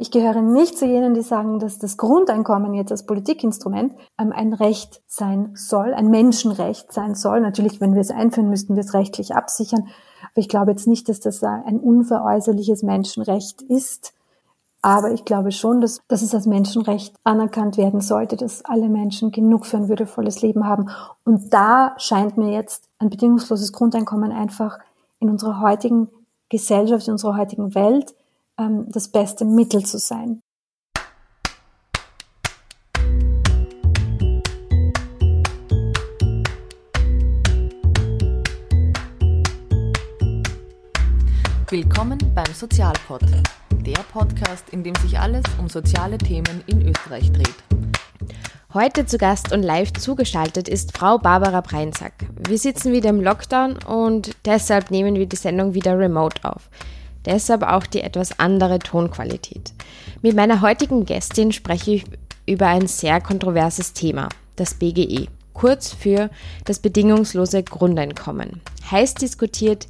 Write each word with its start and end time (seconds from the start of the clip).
Ich 0.00 0.12
gehöre 0.12 0.42
nicht 0.42 0.78
zu 0.78 0.86
jenen, 0.86 1.14
die 1.14 1.22
sagen, 1.22 1.58
dass 1.58 1.80
das 1.80 1.96
Grundeinkommen 1.96 2.72
jetzt 2.72 2.92
als 2.92 3.04
Politikinstrument 3.04 3.94
ähm, 4.16 4.32
ein 4.32 4.52
Recht 4.52 5.02
sein 5.08 5.50
soll, 5.54 5.92
ein 5.92 6.08
Menschenrecht 6.08 6.92
sein 6.92 7.16
soll. 7.16 7.40
Natürlich, 7.40 7.80
wenn 7.80 7.94
wir 7.94 8.00
es 8.00 8.12
einführen, 8.12 8.48
müssten 8.48 8.76
wir 8.76 8.84
es 8.84 8.94
rechtlich 8.94 9.34
absichern. 9.34 9.88
Aber 10.22 10.38
ich 10.38 10.48
glaube 10.48 10.70
jetzt 10.70 10.86
nicht, 10.86 11.08
dass 11.08 11.18
das 11.18 11.42
ein 11.42 11.80
unveräußerliches 11.80 12.84
Menschenrecht 12.84 13.62
ist. 13.62 14.14
Aber 14.82 15.10
ich 15.10 15.24
glaube 15.24 15.50
schon, 15.50 15.80
dass, 15.80 16.00
dass 16.06 16.22
es 16.22 16.32
als 16.32 16.46
Menschenrecht 16.46 17.16
anerkannt 17.24 17.76
werden 17.76 18.00
sollte, 18.00 18.36
dass 18.36 18.64
alle 18.64 18.88
Menschen 18.88 19.32
genug 19.32 19.66
für 19.66 19.78
ein 19.78 19.88
würdevolles 19.88 20.42
Leben 20.42 20.64
haben. 20.64 20.90
Und 21.24 21.52
da 21.52 21.94
scheint 21.98 22.36
mir 22.36 22.52
jetzt 22.52 22.84
ein 23.00 23.10
bedingungsloses 23.10 23.72
Grundeinkommen 23.72 24.30
einfach 24.30 24.78
in 25.18 25.28
unserer 25.28 25.60
heutigen 25.60 26.08
Gesellschaft, 26.50 27.08
in 27.08 27.14
unserer 27.14 27.36
heutigen 27.36 27.74
Welt 27.74 28.14
ähm, 28.58 28.86
das 28.88 29.08
beste 29.08 29.44
Mittel 29.44 29.84
zu 29.84 29.98
sein. 29.98 30.40
Willkommen 41.70 42.18
beim 42.34 42.52
Sozialpod, 42.54 43.20
der 43.84 44.02
Podcast, 44.10 44.70
in 44.70 44.82
dem 44.82 44.94
sich 44.96 45.18
alles 45.18 45.44
um 45.58 45.68
soziale 45.68 46.16
Themen 46.16 46.62
in 46.66 46.80
Österreich 46.88 47.30
dreht. 47.30 47.54
Heute 48.72 49.04
zu 49.04 49.18
Gast 49.18 49.52
und 49.52 49.62
live 49.62 49.92
zugeschaltet 49.92 50.66
ist 50.66 50.96
Frau 50.96 51.18
Barbara 51.18 51.60
Breinsack. 51.60 52.14
Wir 52.48 52.58
sitzen 52.58 52.92
wieder 52.92 53.10
im 53.10 53.20
Lockdown 53.20 53.76
und 53.84 54.34
deshalb 54.46 54.90
nehmen 54.90 55.16
wir 55.16 55.26
die 55.26 55.36
Sendung 55.36 55.74
wieder 55.74 55.98
remote 55.98 56.42
auf. 56.42 56.70
Deshalb 57.24 57.62
auch 57.62 57.86
die 57.86 58.02
etwas 58.02 58.38
andere 58.38 58.78
Tonqualität. 58.78 59.72
Mit 60.22 60.34
meiner 60.36 60.60
heutigen 60.60 61.04
Gästin 61.04 61.52
spreche 61.52 61.92
ich 61.92 62.04
über 62.46 62.66
ein 62.66 62.86
sehr 62.86 63.20
kontroverses 63.20 63.92
Thema, 63.92 64.28
das 64.56 64.74
BGE, 64.74 65.28
kurz 65.52 65.92
für 65.92 66.30
das 66.64 66.78
bedingungslose 66.78 67.62
Grundeinkommen. 67.62 68.60
Heiß 68.90 69.14
diskutiert, 69.14 69.86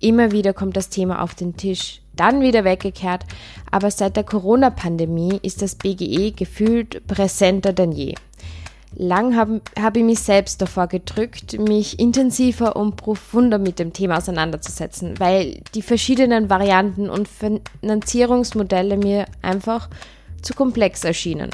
immer 0.00 0.32
wieder 0.32 0.52
kommt 0.52 0.76
das 0.76 0.88
Thema 0.88 1.22
auf 1.22 1.34
den 1.34 1.56
Tisch, 1.56 2.00
dann 2.14 2.42
wieder 2.42 2.64
weggekehrt, 2.64 3.24
aber 3.70 3.90
seit 3.90 4.16
der 4.16 4.24
Corona-Pandemie 4.24 5.38
ist 5.42 5.62
das 5.62 5.76
BGE 5.76 6.32
gefühlt 6.32 7.06
präsenter 7.06 7.72
denn 7.72 7.92
je. 7.92 8.14
Lang 8.94 9.36
habe 9.36 9.62
hab 9.80 9.96
ich 9.96 10.04
mich 10.04 10.20
selbst 10.20 10.60
davor 10.60 10.86
gedrückt, 10.86 11.58
mich 11.58 11.98
intensiver 11.98 12.76
und 12.76 12.96
profunder 12.96 13.58
mit 13.58 13.78
dem 13.78 13.92
Thema 13.92 14.18
auseinanderzusetzen, 14.18 15.18
weil 15.18 15.62
die 15.74 15.82
verschiedenen 15.82 16.50
Varianten 16.50 17.08
und 17.08 17.28
Finanzierungsmodelle 17.28 18.96
mir 18.96 19.26
einfach 19.40 19.88
zu 20.42 20.54
komplex 20.54 21.04
erschienen. 21.04 21.50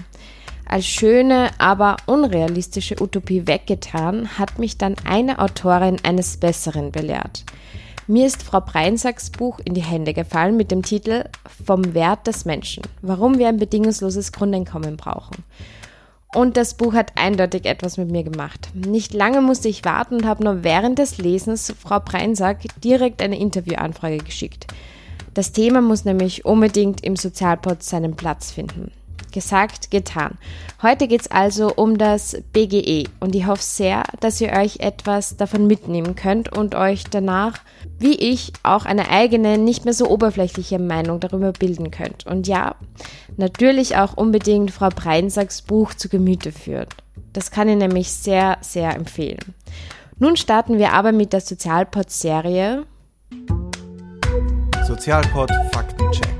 Als 0.67 0.87
schöne, 0.87 1.51
aber 1.59 1.97
unrealistische 2.07 3.01
Utopie 3.01 3.47
weggetan, 3.47 4.39
hat 4.39 4.59
mich 4.59 4.77
dann 4.77 4.97
eine 5.05 5.39
Autorin 5.39 5.97
eines 6.03 6.37
Besseren 6.37 6.93
belehrt. 6.93 7.45
Mir 8.07 8.27
ist 8.27 8.43
Frau 8.43 8.61
Breinsacks 8.61 9.31
Buch 9.31 9.61
in 9.65 9.75
die 9.75 9.83
Hände 9.83 10.13
gefallen 10.13 10.57
mit 10.57 10.71
dem 10.71 10.83
Titel 10.83 11.25
Vom 11.65 11.95
Wert 11.95 12.27
des 12.27 12.45
Menschen, 12.45 12.83
warum 13.01 13.39
wir 13.39 13.49
ein 13.49 13.59
bedingungsloses 13.59 14.33
Grundeinkommen 14.33 14.97
brauchen. 14.97 15.45
Und 16.35 16.57
das 16.59 16.75
Buch 16.75 16.93
hat 16.93 17.13
eindeutig 17.17 17.65
etwas 17.65 17.97
mit 17.97 18.11
mir 18.11 18.23
gemacht. 18.23 18.69
Nicht 18.75 19.15
lange 19.15 19.41
musste 19.41 19.69
ich 19.69 19.85
warten 19.85 20.17
und 20.17 20.27
habe 20.27 20.45
nur 20.45 20.63
während 20.63 20.99
des 20.99 21.19
Lesens 21.19 21.73
Frau 21.81 22.01
Breinsack 22.01 22.59
direkt 22.85 23.23
eine 23.23 23.39
Interviewanfrage 23.39 24.19
geschickt. 24.19 24.67
Das 25.33 25.53
Thema 25.53 25.81
muss 25.81 26.05
nämlich 26.05 26.45
unbedingt 26.45 27.03
im 27.03 27.17
Sozialpod 27.17 27.83
seinen 27.83 28.15
Platz 28.15 28.51
finden. 28.51 28.93
Gesagt, 29.33 29.91
getan. 29.91 30.39
Heute 30.83 31.09
geht 31.09 31.23
es 31.23 31.31
also 31.31 31.73
um 31.75 31.99
das 31.99 32.37
BGE 32.53 33.05
und 33.21 33.35
ich 33.35 33.47
hoffe 33.47 33.63
sehr, 33.63 34.05
dass 34.21 34.41
ihr 34.41 34.53
euch 34.53 34.81
etwas 34.81 35.37
davon 35.37 35.67
mitnehmen 35.67 36.15
könnt 36.17 36.57
und 36.57 36.75
euch 36.75 37.05
danach, 37.05 37.59
wie 37.99 38.15
ich, 38.15 38.53
auch 38.63 38.85
eine 38.85 39.11
eigene, 39.11 39.59
nicht 39.59 39.85
mehr 39.85 39.95
so 39.95 40.09
oberflächliche 40.09 40.79
Meinung 40.79 41.21
darüber 41.21 41.53
bilden 41.53 41.91
könnt. 41.91 42.27
Und 42.27 42.47
ja, 42.47 42.77
natürlich 43.37 43.97
auch 43.97 44.17
unbedingt 44.17 44.71
Frau 44.71 44.89
Breinsacks 44.89 45.63
Buch 45.63 45.95
zu 45.95 46.09
Gemüte 46.09 46.53
führt. 46.53 46.95
Das 47.33 47.51
kann 47.51 47.69
ich 47.69 47.77
nämlich 47.77 48.11
sehr, 48.11 48.59
sehr 48.61 48.95
empfehlen. 48.95 49.55
Nun 50.19 50.37
starten 50.37 50.79
wir 50.79 50.93
aber 50.95 51.13
mit 51.13 51.33
der 51.33 51.41
Sozialpod-Serie. 51.41 52.85
Sozialpod 54.87 55.51
Faktencheck. 55.73 56.38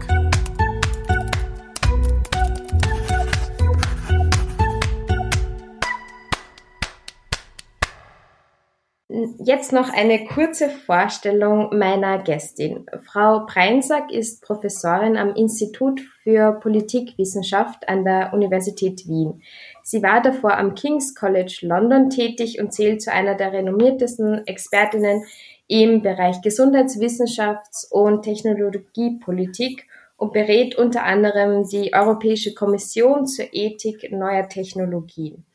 Jetzt 9.11 9.73
noch 9.73 9.91
eine 9.91 10.27
kurze 10.27 10.69
Vorstellung 10.69 11.79
meiner 11.79 12.19
Gästin. 12.19 12.85
Frau 13.07 13.47
Breinsack 13.47 14.13
ist 14.13 14.43
Professorin 14.43 15.17
am 15.17 15.35
Institut 15.35 16.03
für 16.23 16.53
Politikwissenschaft 16.61 17.89
an 17.89 18.05
der 18.05 18.35
Universität 18.35 19.09
Wien. 19.09 19.43
Sie 19.83 20.03
war 20.03 20.21
davor 20.21 20.59
am 20.59 20.75
King's 20.75 21.15
College 21.15 21.61
London 21.63 22.11
tätig 22.11 22.61
und 22.61 22.75
zählt 22.75 23.01
zu 23.01 23.11
einer 23.11 23.35
der 23.35 23.55
renommiertesten 23.55 24.47
Expertinnen 24.47 25.25
im 25.69 26.03
Bereich 26.03 26.37
Gesundheitswissenschafts- 26.43 27.91
und 27.91 28.25
Technologiepolitik 28.25 29.87
und 30.19 30.35
berät 30.35 30.77
unter 30.77 31.05
anderem 31.05 31.67
die 31.67 31.95
Europäische 31.95 32.53
Kommission 32.53 33.27
zur 33.27 33.47
Ethik 33.53 34.13
neuer 34.13 34.51
Technologien. 34.51 35.47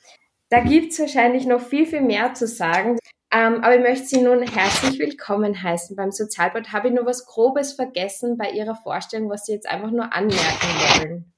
Da 0.49 0.59
gibt's 0.59 0.99
wahrscheinlich 0.99 1.45
noch 1.45 1.61
viel, 1.61 1.85
viel 1.85 2.01
mehr 2.01 2.33
zu 2.33 2.47
sagen. 2.47 2.97
Ähm, 3.35 3.63
aber 3.63 3.75
ich 3.75 3.81
möchte 3.81 4.05
Sie 4.05 4.21
nun 4.21 4.43
herzlich 4.43 4.99
willkommen 4.99 5.63
heißen 5.63 5.95
beim 5.95 6.11
Sozialbad. 6.11 6.71
Habe 6.71 6.89
ich 6.89 6.93
nur 6.93 7.07
was 7.07 7.25
Grobes 7.25 7.73
vergessen 7.73 8.37
bei 8.37 8.51
Ihrer 8.51 8.75
Vorstellung, 8.75 9.29
was 9.29 9.45
Sie 9.45 9.53
jetzt 9.53 9.67
einfach 9.67 9.89
nur 9.89 10.13
anmerken 10.13 10.99
wollen? 10.99 11.33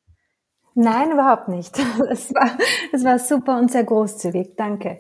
Nein, 0.74 1.12
überhaupt 1.12 1.48
nicht. 1.48 1.74
Es 2.10 2.34
war, 2.34 2.58
es 2.92 3.06
war 3.06 3.18
super 3.18 3.58
und 3.58 3.72
sehr 3.72 3.86
großzügig. 3.86 4.56
Danke. 4.58 5.00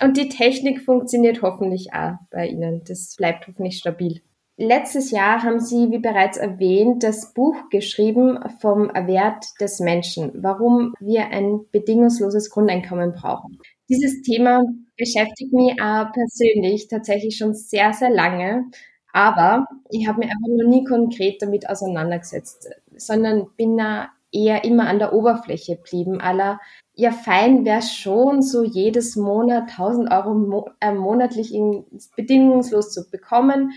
Und 0.00 0.16
die 0.16 0.28
Technik 0.28 0.82
funktioniert 0.82 1.42
hoffentlich 1.42 1.92
auch 1.92 2.14
bei 2.32 2.48
Ihnen. 2.48 2.82
Das 2.86 3.14
bleibt 3.16 3.46
hoffentlich 3.46 3.78
stabil. 3.78 4.20
Letztes 4.56 5.12
Jahr 5.12 5.44
haben 5.44 5.60
Sie, 5.60 5.92
wie 5.92 6.00
bereits 6.00 6.36
erwähnt, 6.36 7.04
das 7.04 7.32
Buch 7.32 7.54
geschrieben 7.70 8.40
vom 8.60 8.88
Wert 8.88 9.44
des 9.60 9.78
Menschen, 9.78 10.32
warum 10.42 10.94
wir 10.98 11.28
ein 11.28 11.60
bedingungsloses 11.70 12.50
Grundeinkommen 12.50 13.12
brauchen. 13.12 13.60
Dieses 13.88 14.22
Thema 14.22 14.62
beschäftigt 14.96 15.52
mich 15.52 15.80
auch 15.80 16.12
persönlich 16.12 16.88
tatsächlich 16.88 17.36
schon 17.36 17.54
sehr, 17.54 17.92
sehr 17.92 18.10
lange. 18.10 18.66
Aber 19.12 19.66
ich 19.90 20.06
habe 20.06 20.18
mich 20.18 20.28
einfach 20.28 20.48
noch 20.48 20.68
nie 20.68 20.84
konkret 20.84 21.40
damit 21.40 21.68
auseinandergesetzt, 21.68 22.68
sondern 22.96 23.46
bin 23.56 23.76
da 23.76 24.10
eher 24.30 24.64
immer 24.64 24.86
an 24.86 24.98
der 24.98 25.14
Oberfläche 25.14 25.76
geblieben. 25.76 26.20
Aller, 26.20 26.60
ja, 26.94 27.12
fein 27.12 27.64
wäre 27.64 27.82
schon 27.82 28.42
so 28.42 28.62
jedes 28.64 29.16
Monat 29.16 29.70
1000 29.70 30.10
Euro 30.10 30.34
mo 30.34 30.70
äh, 30.80 30.92
monatlich 30.92 31.54
in, 31.54 31.84
bedingungslos 32.16 32.92
zu 32.92 33.10
bekommen. 33.10 33.72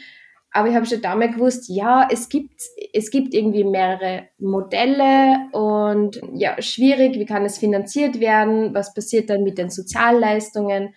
Aber 0.52 0.68
ich 0.68 0.76
habe 0.76 0.86
schon 0.86 1.02
damals 1.02 1.36
gewusst, 1.36 1.70
ja, 1.70 2.08
es 2.12 2.28
gibt, 2.28 2.62
es 2.94 3.10
gibt 3.10 3.34
irgendwie 3.34 3.64
mehrere 3.64 4.28
Modelle 4.38 5.48
und 5.54 6.22
ja, 6.34 6.62
schwierig, 6.62 7.18
wie 7.18 7.26
kann 7.26 7.46
es 7.46 7.58
finanziert 7.58 8.20
werden, 8.20 8.74
was 8.74 8.94
passiert 8.94 9.30
dann 9.30 9.44
mit 9.44 9.58
den 9.58 9.70
Sozialleistungen, 9.70 10.94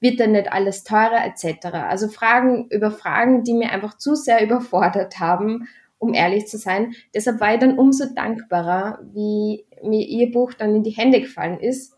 wird 0.00 0.18
dann 0.18 0.32
nicht 0.32 0.52
alles 0.52 0.82
teurer 0.82 1.24
etc. 1.24 1.66
Also 1.66 2.08
Fragen 2.08 2.66
über 2.70 2.90
Fragen, 2.90 3.44
die 3.44 3.54
mir 3.54 3.70
einfach 3.70 3.96
zu 3.96 4.16
sehr 4.16 4.42
überfordert 4.44 5.20
haben, 5.20 5.68
um 5.98 6.12
ehrlich 6.12 6.48
zu 6.48 6.58
sein. 6.58 6.94
Deshalb 7.14 7.40
war 7.40 7.54
ich 7.54 7.60
dann 7.60 7.78
umso 7.78 8.06
dankbarer, 8.12 8.98
wie 9.12 9.66
mir 9.82 10.04
ihr 10.04 10.32
Buch 10.32 10.52
dann 10.52 10.74
in 10.74 10.82
die 10.82 10.90
Hände 10.90 11.20
gefallen 11.20 11.60
ist 11.60 11.96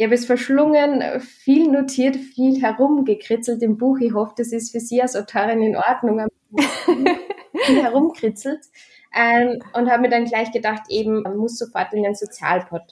ich 0.00 0.04
habe 0.04 0.14
es 0.14 0.24
verschlungen, 0.24 1.20
viel 1.20 1.70
notiert, 1.70 2.16
viel 2.16 2.62
herumgekritzelt 2.62 3.62
im 3.62 3.76
Buch. 3.76 3.98
Ich 4.00 4.14
hoffe, 4.14 4.32
das 4.38 4.50
ist 4.50 4.72
für 4.72 4.80
Sie 4.80 5.02
als 5.02 5.14
Autorin 5.14 5.60
in 5.60 5.76
Ordnung. 5.76 6.26
herumkritzelt. 7.66 8.60
Ähm, 9.14 9.60
und 9.74 9.90
habe 9.90 10.02
mir 10.02 10.08
dann 10.08 10.24
gleich 10.24 10.52
gedacht, 10.52 10.82
eben, 10.88 11.22
man 11.22 11.36
muss 11.36 11.58
sofort 11.58 11.92
in 11.92 12.02
den 12.02 12.14
Sozialpod. 12.14 12.82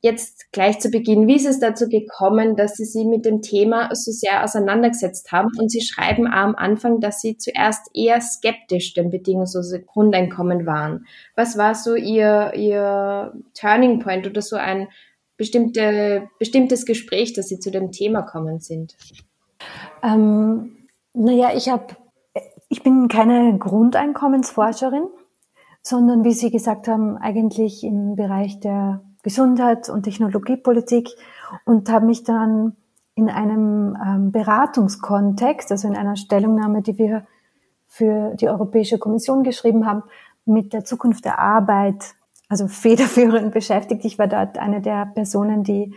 Jetzt 0.00 0.52
gleich 0.52 0.78
zu 0.78 0.90
Beginn, 0.90 1.26
wie 1.26 1.34
ist 1.34 1.46
es 1.46 1.58
dazu 1.58 1.88
gekommen, 1.88 2.54
dass 2.54 2.74
Sie 2.74 2.84
sich 2.84 3.04
mit 3.04 3.24
dem 3.24 3.42
Thema 3.42 3.92
so 3.92 4.12
sehr 4.12 4.44
auseinandergesetzt 4.44 5.32
haben? 5.32 5.48
Und 5.58 5.72
Sie 5.72 5.80
schreiben 5.80 6.28
am 6.28 6.54
Anfang, 6.54 7.00
dass 7.00 7.20
Sie 7.20 7.36
zuerst 7.36 7.90
eher 7.94 8.20
skeptisch 8.20 8.94
dem 8.94 9.10
bedingungslosen 9.10 9.84
Grundeinkommen 9.86 10.66
waren. 10.66 11.06
Was 11.34 11.58
war 11.58 11.74
so 11.74 11.96
Ihr, 11.96 12.52
Ihr 12.54 13.32
Turning 13.54 13.98
Point 13.98 14.28
oder 14.28 14.40
so 14.40 14.54
ein 14.54 14.88
bestimmte, 15.36 16.28
bestimmtes 16.38 16.86
Gespräch, 16.86 17.32
dass 17.32 17.48
Sie 17.48 17.58
zu 17.58 17.72
dem 17.72 17.90
Thema 17.90 18.22
kommen 18.22 18.60
sind? 18.60 18.94
Ähm, 20.04 20.76
naja, 21.12 21.50
ich 21.56 21.68
habe, 21.68 21.96
ich 22.68 22.82
bin 22.82 23.08
keine 23.08 23.58
Grundeinkommensforscherin, 23.58 25.06
sondern 25.82 26.24
wie 26.24 26.32
Sie 26.32 26.50
gesagt 26.50 26.88
haben, 26.88 27.16
eigentlich 27.16 27.82
im 27.82 28.14
Bereich 28.14 28.60
der 28.60 29.02
Gesundheit 29.22 29.88
und 29.88 30.02
Technologiepolitik 30.04 31.08
und 31.64 31.90
habe 31.90 32.06
mich 32.06 32.24
dann 32.24 32.76
in 33.14 33.28
einem 33.28 33.96
ähm, 34.04 34.32
Beratungskontext, 34.32 35.72
also 35.72 35.88
in 35.88 35.96
einer 35.96 36.16
Stellungnahme, 36.16 36.82
die 36.82 36.98
wir 36.98 37.26
für 37.86 38.34
die 38.36 38.48
Europäische 38.48 38.98
Kommission 38.98 39.42
geschrieben 39.42 39.86
haben, 39.86 40.02
mit 40.44 40.72
der 40.72 40.84
Zukunft 40.84 41.24
der 41.24 41.38
Arbeit, 41.38 42.14
also 42.48 42.68
federführend 42.68 43.52
beschäftigt. 43.52 44.04
Ich 44.04 44.18
war 44.18 44.28
dort 44.28 44.58
eine 44.58 44.80
der 44.80 45.06
Personen, 45.06 45.64
die, 45.64 45.94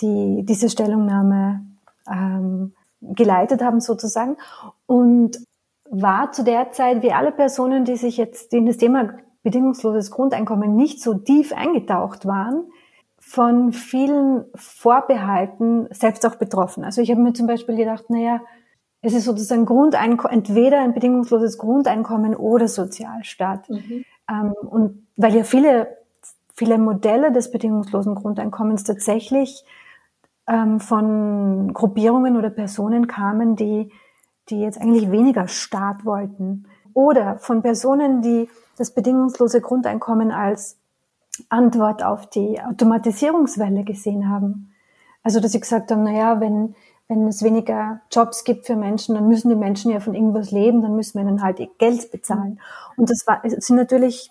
die 0.00 0.44
diese 0.44 0.70
Stellungnahme 0.70 1.66
ähm, 2.06 2.74
geleitet 3.00 3.62
haben 3.62 3.80
sozusagen 3.80 4.36
und 4.86 5.38
war 5.92 6.32
zu 6.32 6.42
der 6.42 6.72
Zeit 6.72 7.02
wie 7.02 7.12
alle 7.12 7.32
Personen, 7.32 7.84
die 7.84 7.96
sich 7.96 8.16
jetzt 8.16 8.52
in 8.54 8.64
das 8.64 8.78
Thema 8.78 9.10
bedingungsloses 9.42 10.10
Grundeinkommen 10.10 10.74
nicht 10.74 11.02
so 11.02 11.14
tief 11.14 11.52
eingetaucht 11.52 12.26
waren, 12.26 12.64
von 13.18 13.72
vielen 13.72 14.46
Vorbehalten 14.54 15.88
selbst 15.90 16.26
auch 16.26 16.36
betroffen. 16.36 16.82
Also 16.82 17.02
ich 17.02 17.10
habe 17.10 17.20
mir 17.20 17.34
zum 17.34 17.46
Beispiel 17.46 17.76
gedacht, 17.76 18.08
naja, 18.08 18.40
es 19.02 19.12
ist 19.12 19.24
sozusagen 19.24 19.66
Grundeinkommen, 19.66 20.38
entweder 20.38 20.80
ein 20.80 20.94
bedingungsloses 20.94 21.58
Grundeinkommen 21.58 22.34
oder 22.34 22.68
Sozialstaat. 22.68 23.68
Mhm. 23.68 24.04
Ähm, 24.30 24.54
und 24.62 25.06
weil 25.16 25.36
ja 25.36 25.44
viele, 25.44 25.88
viele 26.54 26.78
Modelle 26.78 27.32
des 27.32 27.50
bedingungslosen 27.50 28.14
Grundeinkommens 28.14 28.84
tatsächlich 28.84 29.64
ähm, 30.46 30.80
von 30.80 31.72
Gruppierungen 31.74 32.36
oder 32.36 32.50
Personen 32.50 33.08
kamen, 33.08 33.56
die, 33.56 33.90
die 34.52 34.60
jetzt 34.60 34.80
eigentlich 34.80 35.10
weniger 35.10 35.48
Staat 35.48 36.04
wollten. 36.04 36.66
Oder 36.94 37.38
von 37.38 37.62
Personen, 37.62 38.22
die 38.22 38.48
das 38.76 38.92
bedingungslose 38.92 39.60
Grundeinkommen 39.60 40.30
als 40.30 40.76
Antwort 41.48 42.04
auf 42.04 42.28
die 42.28 42.60
Automatisierungswelle 42.60 43.84
gesehen 43.84 44.28
haben. 44.28 44.72
Also, 45.22 45.40
dass 45.40 45.52
sie 45.52 45.60
gesagt 45.60 45.90
haben, 45.90 46.02
na 46.02 46.12
ja, 46.12 46.40
wenn, 46.40 46.74
wenn 47.08 47.26
es 47.26 47.42
weniger 47.42 48.00
Jobs 48.10 48.44
gibt 48.44 48.66
für 48.66 48.76
Menschen, 48.76 49.14
dann 49.14 49.28
müssen 49.28 49.48
die 49.48 49.56
Menschen 49.56 49.90
ja 49.90 50.00
von 50.00 50.14
irgendwas 50.14 50.50
leben, 50.50 50.82
dann 50.82 50.94
müssen 50.94 51.18
wir 51.18 51.26
ihnen 51.26 51.42
halt 51.42 51.60
Geld 51.78 52.10
bezahlen. 52.10 52.60
Und 52.96 53.08
das, 53.08 53.26
war, 53.26 53.40
sind 53.44 53.76
natürlich 53.76 54.30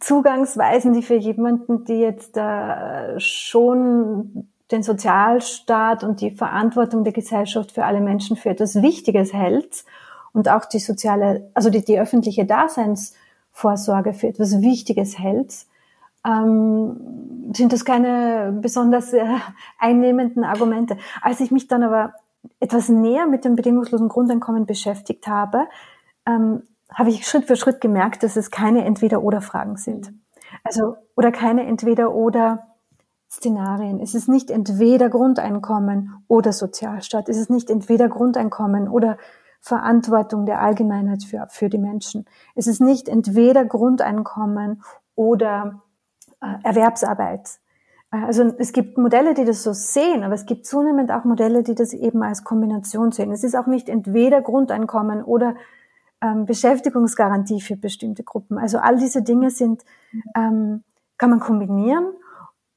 Zugangsweisen, 0.00 0.92
die 0.92 1.02
für 1.02 1.14
jemanden, 1.14 1.84
die 1.84 2.00
jetzt 2.00 2.36
äh, 2.36 3.18
schon 3.18 4.48
den 4.70 4.82
Sozialstaat 4.82 6.04
und 6.04 6.20
die 6.20 6.30
Verantwortung 6.30 7.04
der 7.04 7.12
Gesellschaft 7.12 7.72
für 7.72 7.84
alle 7.84 8.00
Menschen 8.00 8.36
für 8.36 8.50
etwas 8.50 8.80
Wichtiges 8.82 9.32
hält 9.32 9.84
und 10.32 10.48
auch 10.48 10.64
die 10.64 10.78
soziale, 10.78 11.50
also 11.54 11.70
die, 11.70 11.84
die 11.84 11.98
öffentliche 11.98 12.44
Daseinsvorsorge 12.44 14.14
für 14.14 14.28
etwas 14.28 14.60
Wichtiges 14.60 15.18
hält, 15.18 15.66
ähm, 16.24 17.50
sind 17.52 17.72
das 17.72 17.84
keine 17.84 18.56
besonders 18.60 19.12
äh, 19.12 19.24
einnehmenden 19.78 20.44
Argumente. 20.44 20.96
Als 21.22 21.40
ich 21.40 21.50
mich 21.50 21.66
dann 21.66 21.82
aber 21.82 22.14
etwas 22.60 22.88
näher 22.88 23.26
mit 23.26 23.44
dem 23.44 23.56
bedingungslosen 23.56 24.08
Grundeinkommen 24.08 24.66
beschäftigt 24.66 25.26
habe, 25.26 25.66
ähm, 26.26 26.62
habe 26.92 27.10
ich 27.10 27.26
Schritt 27.26 27.46
für 27.46 27.56
Schritt 27.56 27.80
gemerkt, 27.80 28.22
dass 28.22 28.36
es 28.36 28.50
keine 28.50 28.84
Entweder-Oder-Fragen 28.84 29.76
sind. 29.76 30.12
Also, 30.64 30.96
oder 31.16 31.30
keine 31.32 31.64
Entweder-Oder-Szenarien. 33.30 34.00
Es 34.00 34.14
ist 34.14 34.28
nicht 34.28 34.50
entweder 34.50 35.08
Grundeinkommen 35.08 36.24
oder 36.28 36.52
Sozialstaat. 36.52 37.28
Es 37.28 37.36
ist 37.36 37.50
nicht 37.50 37.70
entweder 37.70 38.08
Grundeinkommen 38.08 38.88
oder 38.88 39.18
Verantwortung 39.60 40.46
der 40.46 40.60
Allgemeinheit 40.60 41.22
für, 41.24 41.46
für 41.50 41.68
die 41.68 41.78
Menschen. 41.78 42.26
Es 42.54 42.66
ist 42.66 42.80
nicht 42.80 43.08
entweder 43.08 43.64
Grundeinkommen 43.64 44.82
oder 45.14 45.82
äh, 46.40 46.54
Erwerbsarbeit. 46.64 47.60
Äh, 48.10 48.24
also 48.24 48.54
es 48.58 48.72
gibt 48.72 48.98
Modelle, 48.98 49.34
die 49.34 49.44
das 49.44 49.62
so 49.62 49.72
sehen, 49.72 50.24
aber 50.24 50.34
es 50.34 50.46
gibt 50.46 50.66
zunehmend 50.66 51.12
auch 51.12 51.24
Modelle, 51.24 51.62
die 51.62 51.74
das 51.74 51.92
eben 51.92 52.22
als 52.22 52.42
Kombination 52.42 53.12
sehen. 53.12 53.30
Es 53.32 53.44
ist 53.44 53.54
auch 53.54 53.66
nicht 53.66 53.88
entweder 53.88 54.40
Grundeinkommen 54.40 55.22
oder 55.22 55.54
ähm, 56.22 56.46
Beschäftigungsgarantie 56.46 57.60
für 57.60 57.76
bestimmte 57.76 58.24
Gruppen. 58.24 58.58
Also 58.58 58.78
all 58.78 58.96
diese 58.96 59.22
Dinge 59.22 59.50
sind, 59.50 59.84
ähm, 60.34 60.82
kann 61.18 61.30
man 61.30 61.40
kombinieren. 61.40 62.06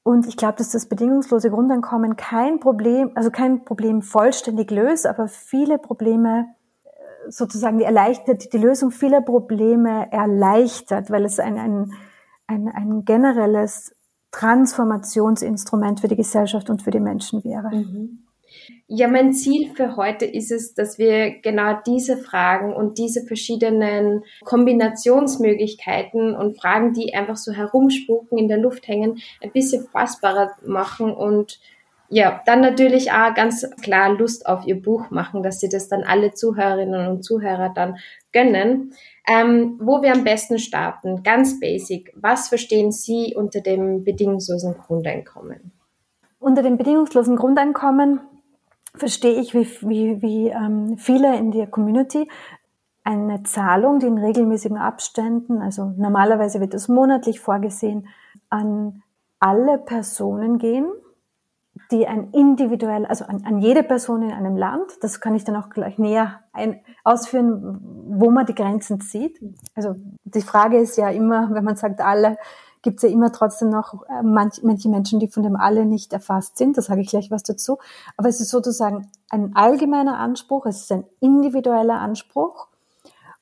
Und 0.03 0.27
ich 0.27 0.35
glaube, 0.35 0.55
dass 0.57 0.69
das 0.69 0.87
bedingungslose 0.87 1.49
Grundeinkommen 1.49 2.17
kein 2.17 2.59
Problem, 2.59 3.11
also 3.15 3.31
kein 3.31 3.63
Problem 3.63 4.01
vollständig 4.01 4.69
löst, 4.69 5.07
aber 5.07 5.27
viele 5.27 5.77
Probleme 5.77 6.47
äh, 6.83 7.31
sozusagen 7.31 7.77
die 7.77 7.85
erleichtert, 7.85 8.51
die 8.51 8.57
Lösung 8.57 8.91
vieler 8.91 9.21
Probleme 9.21 10.11
erleichtert, 10.11 11.09
weil 11.09 11.23
es 11.23 11.39
ein, 11.39 11.57
ein 11.57 11.93
ein, 12.47 12.69
ein 12.69 13.05
generelles 13.05 13.95
Transformationsinstrument 14.31 15.99
für 15.99 16.07
die 16.07 16.15
Gesellschaft 16.15 16.69
und 16.69 16.81
für 16.81 16.91
die 16.91 16.99
Menschen 16.99 17.43
wäre. 17.43 17.69
Mhm. 17.69 18.22
Ja, 18.87 19.07
mein 19.07 19.33
Ziel 19.33 19.71
für 19.73 19.95
heute 19.95 20.25
ist 20.25 20.51
es, 20.51 20.73
dass 20.73 20.97
wir 20.97 21.39
genau 21.41 21.79
diese 21.85 22.17
Fragen 22.17 22.73
und 22.73 22.97
diese 22.97 23.25
verschiedenen 23.25 24.23
Kombinationsmöglichkeiten 24.43 26.35
und 26.35 26.59
Fragen, 26.59 26.93
die 26.93 27.13
einfach 27.13 27.37
so 27.37 27.51
herumspucken, 27.51 28.37
in 28.37 28.47
der 28.47 28.57
Luft 28.57 28.87
hängen, 28.87 29.19
ein 29.41 29.51
bisschen 29.51 29.87
fassbarer 29.87 30.51
machen 30.65 31.13
und 31.13 31.59
ja, 32.09 32.41
dann 32.45 32.61
natürlich 32.61 33.11
auch 33.11 33.33
ganz 33.33 33.67
klar 33.81 34.13
Lust 34.13 34.45
auf 34.45 34.67
ihr 34.67 34.79
Buch 34.79 35.09
machen, 35.09 35.41
dass 35.41 35.59
sie 35.59 35.69
das 35.69 35.87
dann 35.87 36.03
alle 36.03 36.33
Zuhörerinnen 36.33 37.07
und 37.07 37.23
Zuhörer 37.23 37.71
dann 37.73 37.97
gönnen. 38.31 38.93
Ähm, 39.27 39.79
wo 39.81 40.01
wir 40.01 40.11
am 40.11 40.23
besten 40.23 40.59
starten, 40.59 41.23
ganz 41.23 41.59
basic. 41.59 42.13
Was 42.15 42.49
verstehen 42.49 42.91
Sie 42.91 43.33
unter 43.35 43.61
dem 43.61 44.03
bedingungslosen 44.03 44.75
Grundeinkommen? 44.77 45.71
Unter 46.39 46.61
dem 46.61 46.77
bedingungslosen 46.77 47.37
Grundeinkommen 47.37 48.19
verstehe 48.95 49.39
ich, 49.39 49.53
wie, 49.53 49.67
wie, 49.81 50.21
wie 50.21 50.47
ähm, 50.49 50.97
viele 50.97 51.35
in 51.37 51.51
der 51.51 51.67
Community 51.67 52.29
eine 53.03 53.43
Zahlung, 53.43 53.99
die 53.99 54.07
in 54.07 54.17
regelmäßigen 54.17 54.77
Abständen, 54.77 55.61
also 55.61 55.93
normalerweise 55.97 56.59
wird 56.59 56.73
das 56.73 56.87
monatlich 56.87 57.39
vorgesehen, 57.39 58.07
an 58.49 59.03
alle 59.39 59.77
Personen 59.77 60.57
gehen, 60.57 60.87
die 61.91 62.07
ein 62.07 62.29
individuell, 62.31 63.05
also 63.05 63.25
an, 63.25 63.43
an, 63.45 63.59
jede 63.59 63.83
Person 63.83 64.21
in 64.21 64.31
einem 64.31 64.55
Land, 64.55 64.85
das 65.01 65.19
kann 65.19 65.35
ich 65.35 65.43
dann 65.43 65.55
auch 65.55 65.69
gleich 65.69 65.97
näher 65.97 66.39
ein, 66.53 66.79
ausführen, 67.03 67.79
wo 68.07 68.29
man 68.29 68.45
die 68.45 68.55
Grenzen 68.55 69.01
zieht. 69.01 69.39
Also 69.75 69.95
die 70.23 70.41
Frage 70.41 70.77
ist 70.77 70.97
ja 70.97 71.09
immer, 71.09 71.49
wenn 71.51 71.63
man 71.63 71.75
sagt 71.75 71.99
alle, 71.99 72.37
gibt 72.83 72.97
es 72.97 73.03
ja 73.03 73.09
immer 73.09 73.31
trotzdem 73.31 73.69
noch 73.69 74.03
äh, 74.07 74.21
manch, 74.21 74.61
manche 74.61 74.89
Menschen, 74.89 75.19
die 75.19 75.27
von 75.27 75.41
dem 75.41 75.55
alle 75.55 75.85
nicht 75.85 76.13
erfasst 76.13 76.57
sind. 76.57 76.77
Da 76.77 76.81
sage 76.83 77.01
ich 77.01 77.07
gleich 77.07 77.31
was 77.31 77.41
dazu. 77.41 77.79
Aber 78.17 78.29
es 78.29 78.39
ist 78.39 78.49
sozusagen 78.49 79.09
ein 79.29 79.55
allgemeiner 79.55 80.19
Anspruch, 80.19 80.67
es 80.67 80.81
ist 80.81 80.91
ein 80.91 81.05
individueller 81.19 81.99
Anspruch. 81.99 82.67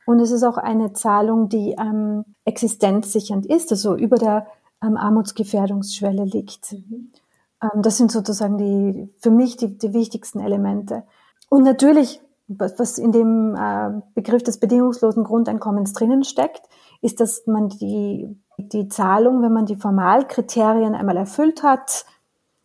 Und 0.05 0.19
es 0.19 0.31
ist 0.31 0.43
auch 0.43 0.57
eine 0.57 0.93
Zahlung, 0.93 1.49
die 1.49 1.75
ähm, 1.79 2.23
existenzsichernd 2.45 3.45
ist, 3.45 3.71
also 3.71 3.95
über 3.95 4.17
der 4.17 4.47
ähm, 4.83 4.97
Armutsgefährdungsschwelle 4.97 6.23
liegt. 6.23 6.73
Mhm. 6.73 7.11
Ähm, 7.61 7.81
das 7.81 7.97
sind 7.97 8.11
sozusagen 8.11 8.57
die, 8.57 9.09
für 9.19 9.31
mich 9.31 9.57
die, 9.57 9.77
die 9.77 9.93
wichtigsten 9.93 10.39
Elemente. 10.39 11.03
Und 11.49 11.63
natürlich, 11.63 12.21
was 12.47 12.97
in 12.97 13.11
dem 13.11 13.55
äh, 13.55 14.01
Begriff 14.13 14.43
des 14.43 14.59
bedingungslosen 14.59 15.23
Grundeinkommens 15.23 15.93
drinnen 15.93 16.23
steckt, 16.23 16.61
ist, 17.01 17.19
dass 17.19 17.45
man 17.47 17.69
die, 17.69 18.35
die 18.69 18.87
Zahlung, 18.87 19.41
wenn 19.41 19.53
man 19.53 19.65
die 19.65 19.75
Formalkriterien 19.75 20.95
einmal 20.95 21.17
erfüllt 21.17 21.63
hat, 21.63 22.05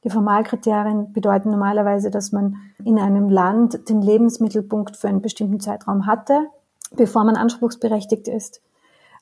die 0.04 0.10
Formalkriterien 0.10 1.12
bedeuten 1.12 1.50
normalerweise, 1.50 2.10
dass 2.10 2.30
man 2.30 2.56
in 2.84 2.98
einem 2.98 3.28
Land 3.28 3.88
den 3.88 4.02
Lebensmittelpunkt 4.02 4.96
für 4.96 5.08
einen 5.08 5.22
bestimmten 5.22 5.58
Zeitraum 5.58 6.06
hatte, 6.06 6.46
bevor 6.94 7.24
man 7.24 7.36
anspruchsberechtigt 7.36 8.28
ist. 8.28 8.62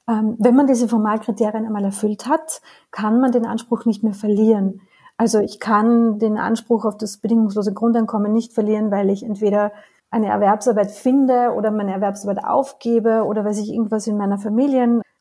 Ähm, 0.07 0.37
wenn 0.39 0.55
man 0.55 0.67
diese 0.67 0.89
Formalkriterien 0.89 1.65
einmal 1.65 1.85
erfüllt 1.85 2.27
hat, 2.27 2.61
kann 2.91 3.21
man 3.21 3.33
den 3.33 3.47
Anspruch 3.47 3.87
nicht 3.87 4.03
mehr 4.03 4.13
verlieren. 4.13 4.83
Also 5.17 5.39
ich 5.39 5.61
kann 5.61 6.19
den 6.19 6.37
Anspruch 6.37 6.85
auf 6.85 6.99
das 6.99 7.17
bedingungslose 7.17 7.73
Grundeinkommen 7.73 8.33
nicht 8.33 8.53
verlieren, 8.53 8.91
weil 8.91 9.09
ich 9.09 9.23
entweder 9.23 9.73
eine 10.11 10.29
Erwerbsarbeit 10.29 10.91
finde 10.91 11.55
oder 11.57 11.71
meine 11.71 11.93
Erwerbsarbeit 11.93 12.45
aufgebe 12.45 13.25
oder 13.25 13.45
weil 13.45 13.55
sich 13.55 13.73
irgendwas 13.73 14.07
in 14.07 14.17
meiner 14.17 14.39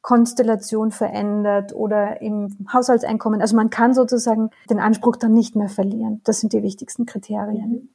Familienkonstellation 0.03 0.91
verändert 0.91 1.74
oder 1.74 2.22
im 2.22 2.57
Haushaltseinkommen. 2.72 3.41
Also 3.41 3.55
man 3.55 3.69
kann 3.69 3.93
sozusagen 3.93 4.50
den 4.69 4.79
Anspruch 4.79 5.15
dann 5.15 5.33
nicht 5.33 5.55
mehr 5.55 5.69
verlieren. 5.69 6.22
Das 6.24 6.41
sind 6.41 6.53
die 6.53 6.63
wichtigsten 6.63 7.05
Kriterien. 7.05 7.69
Mhm 7.69 7.89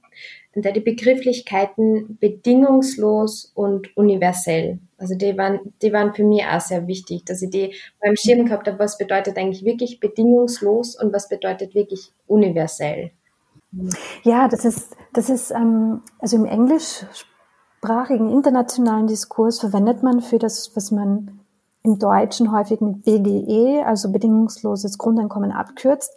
und 0.55 0.65
da 0.65 0.73
die 0.73 0.81
Begrifflichkeiten 0.81 2.19
bedingungslos 2.19 3.53
und 3.55 3.97
universell. 3.97 4.81
Also 4.97 5.15
die 5.15 5.39
waren, 5.39 5.61
die 5.83 5.93
waren 5.93 6.15
für 6.15 6.25
mich 6.25 6.45
auch 6.45 6.61
sehr 6.61 6.89
wichtig, 6.89 7.25
dass 7.25 7.43
ich 7.43 7.51
die 7.51 7.75
beim 8.03 8.17
Schirm 8.17 8.45
gehabt 8.45 8.67
habe, 8.67 8.79
was 8.81 8.99
bedeutet 8.99 9.37
eigentlich 9.37 9.65
wirklich 9.65 10.01
bedingungslos 10.01 11.01
und 11.01 11.13
was 11.13 11.29
bedeutet 11.29 11.77
wirklich 11.77 12.13
universell. 12.27 13.13
Ja, 14.25 14.49
das 14.49 14.65
ist, 14.65 14.97
das 15.13 15.31
ist, 15.31 15.53
ähm, 15.53 16.03
also 16.19 16.37
im 16.37 16.47
englischsprachigen 16.47 18.31
internationalen 18.31 19.07
Diskurs 19.07 19.61
verwendet 19.61 20.03
man 20.03 20.21
für 20.21 20.39
das, 20.39 20.75
was 20.75 20.91
man 20.91 21.38
im 21.89 21.99
Deutschen 21.99 22.53
häufig 22.53 22.81
mit 22.81 23.03
BGE, 23.05 23.83
also 23.85 24.13
bedingungsloses 24.13 24.99
Grundeinkommen 24.99 25.53
abkürzt, 25.53 26.15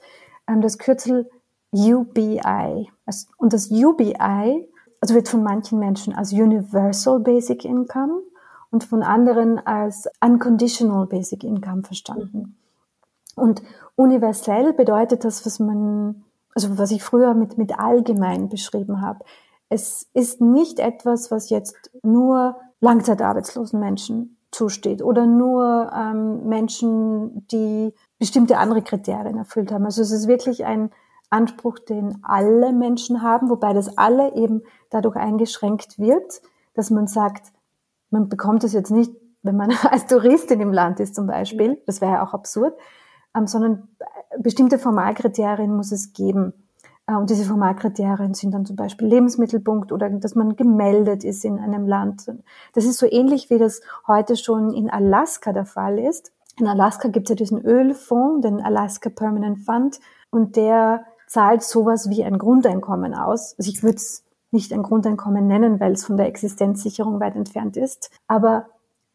ähm, 0.48 0.62
das 0.62 0.78
Kürzel 0.78 1.30
UBI. 1.72 2.90
Und 3.38 3.54
das 3.54 3.72
UBI, 3.72 4.68
also 5.00 5.16
wird 5.16 5.30
von 5.30 5.44
manchen 5.44 5.80
Menschen 5.80 6.14
als 6.14 6.34
Universal 6.34 7.22
Basic 7.22 7.64
Income 7.64 8.22
und 8.70 8.84
von 8.84 9.02
anderen 9.02 9.66
als 9.66 10.10
Unconditional 10.20 11.06
Basic 11.06 11.44
Income 11.44 11.84
verstanden. 11.84 12.58
Und 13.36 13.64
universell 13.96 14.74
bedeutet 14.74 15.24
das, 15.24 15.46
was 15.46 15.60
man, 15.60 16.26
also 16.54 16.78
was 16.78 16.92
ich 16.92 17.02
früher 17.02 17.34
mit, 17.34 17.58
mit 17.58 17.80
allgemein 17.80 18.50
beschrieben 18.50 19.02
habe. 19.02 19.20
Es 19.70 20.10
ist 20.14 20.42
nicht 20.42 20.80
etwas, 20.80 21.32
was 21.32 21.50
jetzt 21.50 21.92
nur 22.04 22.58
langzeitarbeitslosen 22.82 23.80
Menschen 23.80 24.36
zusteht 24.52 25.02
oder 25.02 25.26
nur 25.26 25.92
ähm, 25.96 26.48
Menschen, 26.48 27.48
die 27.48 27.94
bestimmte 28.20 28.58
andere 28.58 28.82
Kriterien 28.82 29.38
erfüllt 29.38 29.72
haben. 29.72 29.86
Also 29.86 30.02
es 30.02 30.12
ist 30.12 30.28
wirklich 30.28 30.66
ein 30.66 30.92
Anspruch, 31.30 31.80
den 31.80 32.18
alle 32.24 32.74
Menschen 32.74 33.22
haben, 33.22 33.50
wobei 33.50 33.74
das 33.74 33.98
alle 33.98 34.36
eben 34.36 34.64
dadurch 34.90 35.16
eingeschränkt 35.16 35.98
wird, 35.98 36.42
dass 36.74 36.90
man 36.90 37.08
sagt, 37.08 37.54
man 38.10 38.28
bekommt 38.28 38.64
es 38.64 38.74
jetzt 38.74 38.92
nicht, 38.92 39.12
wenn 39.42 39.56
man 39.56 39.72
als 39.90 40.08
Touristin 40.08 40.60
im 40.60 40.74
Land 40.74 41.00
ist 41.00 41.16
zum 41.16 41.28
Beispiel, 41.28 41.82
das 41.86 42.02
wäre 42.02 42.14
ja 42.14 42.26
auch 42.26 42.34
absurd, 42.34 42.78
ähm, 43.36 43.48
sondern 43.48 43.88
bestimmte 44.40 44.78
Formalkriterien 44.78 45.74
muss 45.74 45.92
es 45.92 46.14
geben. 46.14 46.54
Äh, 47.12 47.16
und 47.16 47.30
diese 47.30 47.46
Formalkriterien 47.46 48.34
sind 48.34 48.54
dann 48.54 48.66
zum 48.66 48.76
Beispiel 48.76 49.08
Lebensmittelpunkt 49.08 49.92
oder 49.92 50.10
dass 50.10 50.36
man 50.36 50.56
gemeldet 50.56 51.24
ist 51.24 51.46
in 51.46 51.60
einem 51.60 51.88
Land. 51.88 52.32
Das 52.74 52.86
ist 52.86 52.98
so 52.98 53.08
ähnlich, 53.10 53.50
wie 53.50 53.58
das 53.58 53.82
heute 54.08 54.36
schon 54.36 54.74
in 54.74 54.90
Alaska 54.90 55.54
der 55.54 55.66
Fall 55.66 56.00
ist. 56.00 56.32
In 56.60 56.68
Alaska 56.68 57.08
gibt 57.08 57.28
es 57.28 57.32
ja 57.32 57.36
diesen 57.36 57.62
Ölfonds, 57.62 58.46
den 58.46 58.62
Alaska 58.62 59.10
Permanent 59.10 59.60
Fund, 59.60 60.00
und 60.30 60.56
der 60.56 61.06
zahlt 61.28 61.64
sowas 61.64 62.10
wie 62.10 62.24
ein 62.24 62.38
Grundeinkommen 62.38 63.14
aus. 63.14 63.56
Also 63.58 63.72
ich 63.72 63.84
würde 63.84 63.98
es 63.98 64.24
nicht 64.52 64.74
ein 64.74 64.84
Grundeinkommen 64.84 65.48
nennen, 65.48 65.80
weil 65.80 65.94
es 65.94 66.06
von 66.06 66.18
der 66.18 66.28
Existenzsicherung 66.28 67.22
weit 67.22 67.36
entfernt 67.36 67.78
ist. 67.78 68.12
Aber 68.28 68.66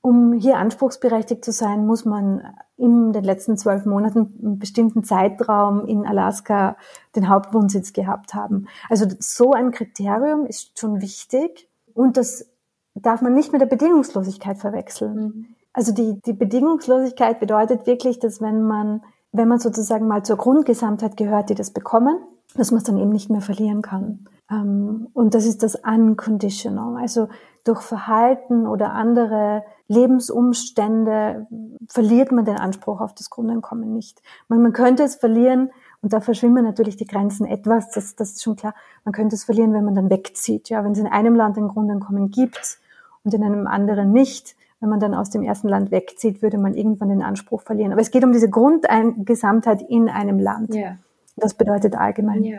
um 0.07 0.35
hier 0.35 0.59
anspruchsberechtigt 0.59 1.45
zu 1.45 1.51
sein, 1.51 1.85
muss 1.85 2.05
man 2.05 2.41
in 2.77 3.13
den 3.13 3.25
letzten 3.25 3.57
zwölf 3.57 3.87
Monaten 3.87 4.39
einen 4.41 4.59
bestimmten 4.61 5.03
Zeitraum 5.03 5.85
in 5.85 6.07
Alaska 6.07 6.77
den 7.17 7.29
Hauptwohnsitz 7.29 7.93
gehabt 7.93 8.33
haben. 8.33 8.69
Also 8.89 9.07
so 9.19 9.51
ein 9.51 9.73
Kriterium 9.73 10.47
ist 10.47 10.79
schon 10.79 11.01
wichtig 11.01 11.69
und 11.93 12.17
das 12.17 12.49
darf 12.95 13.21
man 13.21 13.35
nicht 13.35 13.51
mit 13.51 13.61
der 13.61 13.67
Bedingungslosigkeit 13.67 14.59
verwechseln. 14.59 15.17
Mhm. 15.17 15.47
Also 15.73 15.93
die, 15.93 16.23
die 16.25 16.35
Bedingungslosigkeit 16.35 17.41
bedeutet 17.41 17.89
wirklich, 17.89 18.21
dass 18.21 18.41
wenn 18.41 18.63
man, 18.63 19.03
wenn 19.33 19.49
man 19.49 19.59
sozusagen 19.59 20.07
mal 20.07 20.23
zur 20.23 20.37
Grundgesamtheit 20.37 21.17
gehört, 21.17 21.51
die 21.51 21.57
das 21.57 21.73
bekommen, 21.73 22.17
dass 22.55 22.71
man 22.71 22.79
es 22.79 22.85
dann 22.85 22.99
eben 22.99 23.11
nicht 23.11 23.29
mehr 23.29 23.43
verlieren 23.43 23.83
kann. 23.83 24.29
Ähm, 24.53 25.09
und 25.15 25.35
das 25.35 25.47
ist 25.47 25.65
das 25.65 25.75
Unconditional. 25.75 26.97
Also 26.97 27.29
durch 27.65 27.83
Verhalten 27.83 28.69
oder 28.69 28.93
andere 28.93 29.65
Lebensumstände 29.89 31.47
verliert 31.89 32.33
man 32.33 32.45
den 32.45 32.59
Anspruch 32.59 33.01
auf 33.01 33.15
das 33.15 33.31
Grundeinkommen 33.31 33.93
nicht. 33.93 34.21
Man, 34.49 34.63
man 34.63 34.73
könnte 34.73 35.03
es 35.05 35.17
verlieren, 35.17 35.71
und 36.03 36.13
da 36.13 36.21
verschwimmen 36.21 36.65
natürlich 36.65 36.97
die 36.97 37.07
Grenzen 37.07 37.47
etwas, 37.47 37.91
das, 37.91 38.15
das 38.15 38.33
ist 38.33 38.43
schon 38.43 38.57
klar. 38.57 38.75
Man 39.05 39.13
könnte 39.13 39.35
es 39.35 39.45
verlieren, 39.45 39.73
wenn 39.73 39.85
man 39.85 39.95
dann 39.95 40.11
wegzieht. 40.11 40.69
Ja, 40.69 40.85
wenn 40.85 40.93
es 40.93 40.99
in 40.99 41.07
einem 41.07 41.35
Land 41.35 41.57
ein 41.57 41.69
Grundeinkommen 41.69 42.31
gibt 42.31 42.79
und 43.25 43.35
in 43.35 43.43
einem 43.43 43.67
anderen 43.67 44.13
nicht, 44.13 44.55
wenn 44.79 44.89
man 44.89 45.01
dann 45.01 45.15
aus 45.15 45.31
dem 45.31 45.43
ersten 45.43 45.69
Land 45.69 45.91
wegzieht, 45.91 46.43
würde 46.43 46.59
man 46.59 46.75
irgendwann 46.75 47.09
den 47.09 47.23
Anspruch 47.23 47.63
verlieren. 47.63 47.93
Aber 47.93 48.01
es 48.01 48.11
geht 48.11 48.25
um 48.25 48.33
diese 48.33 48.51
Grundgesamtheit 48.51 49.83
in 49.83 50.09
einem 50.09 50.39
Land. 50.39 50.75
Ja. 50.75 50.97
Das 51.37 51.55
bedeutet 51.55 51.97
allgemein. 51.97 52.45
Ja. 52.45 52.59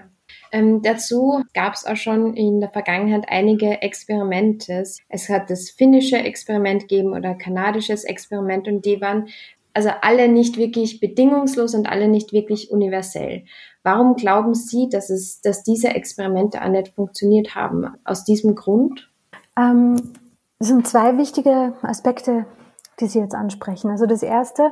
Ähm, 0.51 0.81
dazu 0.81 1.43
gab 1.53 1.73
es 1.73 1.85
auch 1.85 1.95
schon 1.95 2.33
in 2.33 2.59
der 2.59 2.69
Vergangenheit 2.69 3.25
einige 3.27 3.81
Experimente. 3.81 4.83
Es 5.09 5.29
hat 5.29 5.49
das 5.49 5.69
finnische 5.69 6.17
Experiment 6.17 6.83
gegeben 6.83 7.13
oder 7.13 7.35
kanadisches 7.35 8.03
Experiment 8.03 8.67
und 8.67 8.85
die 8.85 9.01
waren 9.01 9.27
also 9.73 9.89
alle 10.01 10.27
nicht 10.27 10.57
wirklich 10.57 10.99
bedingungslos 10.99 11.75
und 11.75 11.87
alle 11.87 12.07
nicht 12.07 12.33
wirklich 12.33 12.71
universell. 12.71 13.43
Warum 13.83 14.15
glauben 14.15 14.55
Sie, 14.55 14.89
dass 14.89 15.11
es, 15.11 15.39
dass 15.41 15.61
diese 15.61 15.89
Experimente 15.89 16.63
auch 16.63 16.69
nicht 16.69 16.95
funktioniert 16.95 17.53
haben? 17.53 17.93
Aus 18.03 18.23
diesem 18.23 18.55
Grund? 18.55 19.07
Ähm, 19.55 19.95
es 20.57 20.67
sind 20.67 20.87
zwei 20.87 21.17
wichtige 21.17 21.73
Aspekte, 21.83 22.47
die 22.99 23.05
Sie 23.05 23.19
jetzt 23.19 23.35
ansprechen. 23.35 23.91
Also 23.91 24.07
das 24.07 24.23
erste 24.23 24.71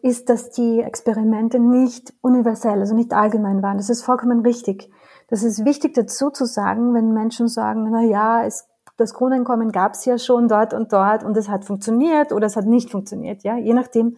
ist, 0.00 0.30
dass 0.30 0.50
die 0.50 0.80
Experimente 0.80 1.58
nicht 1.58 2.14
universell, 2.22 2.80
also 2.80 2.94
nicht 2.94 3.12
allgemein 3.12 3.62
waren. 3.62 3.76
Das 3.76 3.90
ist 3.90 4.04
vollkommen 4.04 4.40
richtig. 4.40 4.90
Das 5.28 5.42
ist 5.42 5.64
wichtig 5.64 5.94
dazu 5.94 6.30
zu 6.30 6.44
sagen, 6.44 6.94
wenn 6.94 7.12
Menschen 7.12 7.48
sagen, 7.48 7.88
na 7.90 8.02
ja, 8.02 8.44
es, 8.44 8.68
das 8.96 9.14
Grundeinkommen 9.14 9.72
gab 9.72 9.94
es 9.94 10.04
ja 10.04 10.18
schon 10.18 10.48
dort 10.48 10.72
und 10.72 10.92
dort 10.92 11.24
und 11.24 11.36
es 11.36 11.48
hat 11.48 11.64
funktioniert 11.64 12.32
oder 12.32 12.46
es 12.46 12.56
hat 12.56 12.66
nicht 12.66 12.90
funktioniert, 12.90 13.42
ja, 13.42 13.56
je 13.56 13.74
nachdem, 13.74 14.16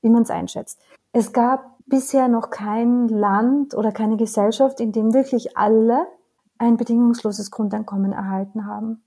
wie 0.00 0.10
man 0.10 0.22
es 0.22 0.30
einschätzt. 0.30 0.80
Es 1.12 1.32
gab 1.32 1.74
bisher 1.86 2.28
noch 2.28 2.50
kein 2.50 3.08
Land 3.08 3.74
oder 3.74 3.92
keine 3.92 4.16
Gesellschaft, 4.16 4.80
in 4.80 4.92
dem 4.92 5.12
wirklich 5.12 5.56
alle 5.56 6.06
ein 6.58 6.76
bedingungsloses 6.76 7.50
Grundeinkommen 7.50 8.12
erhalten 8.12 8.66
haben. 8.66 9.02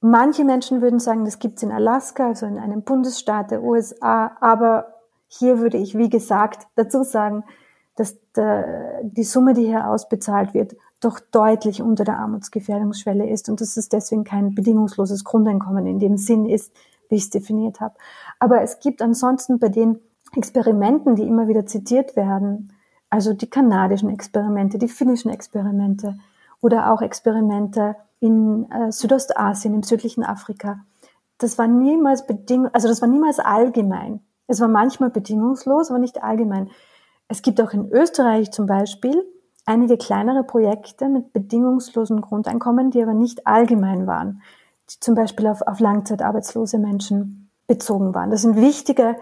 Manche 0.00 0.44
Menschen 0.44 0.80
würden 0.80 0.98
sagen, 0.98 1.24
das 1.24 1.38
gibt's 1.38 1.62
in 1.62 1.72
Alaska, 1.72 2.28
also 2.28 2.46
in 2.46 2.58
einem 2.58 2.82
Bundesstaat 2.82 3.50
der 3.50 3.62
USA, 3.62 4.36
aber 4.40 4.94
hier 5.26 5.58
würde 5.58 5.76
ich, 5.76 5.96
wie 5.96 6.08
gesagt, 6.08 6.66
dazu 6.74 7.02
sagen, 7.02 7.44
dass 8.00 8.16
die 9.02 9.24
Summe, 9.24 9.54
die 9.54 9.66
hier 9.66 9.86
ausbezahlt 9.88 10.54
wird, 10.54 10.74
doch 11.00 11.20
deutlich 11.20 11.82
unter 11.82 12.04
der 12.04 12.18
Armutsgefährdungsschwelle 12.18 13.28
ist 13.28 13.48
und 13.48 13.60
dass 13.60 13.76
es 13.76 13.88
deswegen 13.88 14.24
kein 14.24 14.54
bedingungsloses 14.54 15.24
Grundeinkommen 15.24 15.86
in 15.86 15.98
dem 15.98 16.16
Sinn 16.16 16.46
ist, 16.46 16.72
wie 17.08 17.16
ich 17.16 17.24
es 17.24 17.30
definiert 17.30 17.80
habe. 17.80 17.94
Aber 18.38 18.62
es 18.62 18.80
gibt 18.80 19.02
ansonsten 19.02 19.58
bei 19.58 19.68
den 19.68 20.00
Experimenten, 20.34 21.16
die 21.16 21.26
immer 21.26 21.48
wieder 21.48 21.66
zitiert 21.66 22.16
werden, 22.16 22.72
also 23.08 23.32
die 23.32 23.50
kanadischen 23.50 24.08
Experimente, 24.08 24.78
die 24.78 24.88
finnischen 24.88 25.30
Experimente 25.30 26.16
oder 26.60 26.92
auch 26.92 27.02
Experimente 27.02 27.96
in 28.20 28.70
äh, 28.70 28.92
Südostasien, 28.92 29.74
im 29.74 29.82
südlichen 29.82 30.22
Afrika, 30.22 30.84
das 31.38 31.58
war 31.58 31.66
niemals 31.66 32.26
beding 32.26 32.68
also 32.72 32.86
das 32.86 33.00
war 33.00 33.08
niemals 33.08 33.38
allgemein. 33.38 34.20
Es 34.46 34.60
war 34.60 34.68
manchmal 34.68 35.10
bedingungslos, 35.10 35.90
aber 35.90 35.98
nicht 35.98 36.22
allgemein. 36.22 36.70
Es 37.30 37.42
gibt 37.42 37.60
auch 37.60 37.72
in 37.72 37.92
Österreich 37.92 38.50
zum 38.50 38.66
Beispiel 38.66 39.24
einige 39.64 39.96
kleinere 39.96 40.42
Projekte 40.42 41.08
mit 41.08 41.32
bedingungslosen 41.32 42.20
Grundeinkommen, 42.22 42.90
die 42.90 43.00
aber 43.00 43.14
nicht 43.14 43.46
allgemein 43.46 44.08
waren, 44.08 44.42
die 44.90 44.98
zum 44.98 45.14
Beispiel 45.14 45.46
auf, 45.46 45.62
auf 45.62 45.78
langzeitarbeitslose 45.78 46.78
Menschen 46.78 47.48
bezogen 47.68 48.16
waren. 48.16 48.32
Das 48.32 48.42
sind 48.42 48.56
wichtige, 48.56 49.14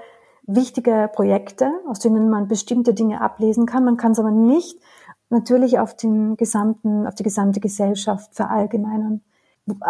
wichtige 0.44 1.10
Projekte, 1.12 1.70
aus 1.86 1.98
denen 1.98 2.30
man 2.30 2.48
bestimmte 2.48 2.94
Dinge 2.94 3.20
ablesen 3.20 3.66
kann. 3.66 3.84
Man 3.84 3.98
kann 3.98 4.12
es 4.12 4.18
aber 4.18 4.30
nicht 4.30 4.80
natürlich 5.28 5.78
auf 5.78 5.94
den 5.94 6.38
gesamten, 6.38 7.06
auf 7.06 7.14
die 7.14 7.24
gesamte 7.24 7.60
Gesellschaft 7.60 8.34
verallgemeinern. 8.34 9.20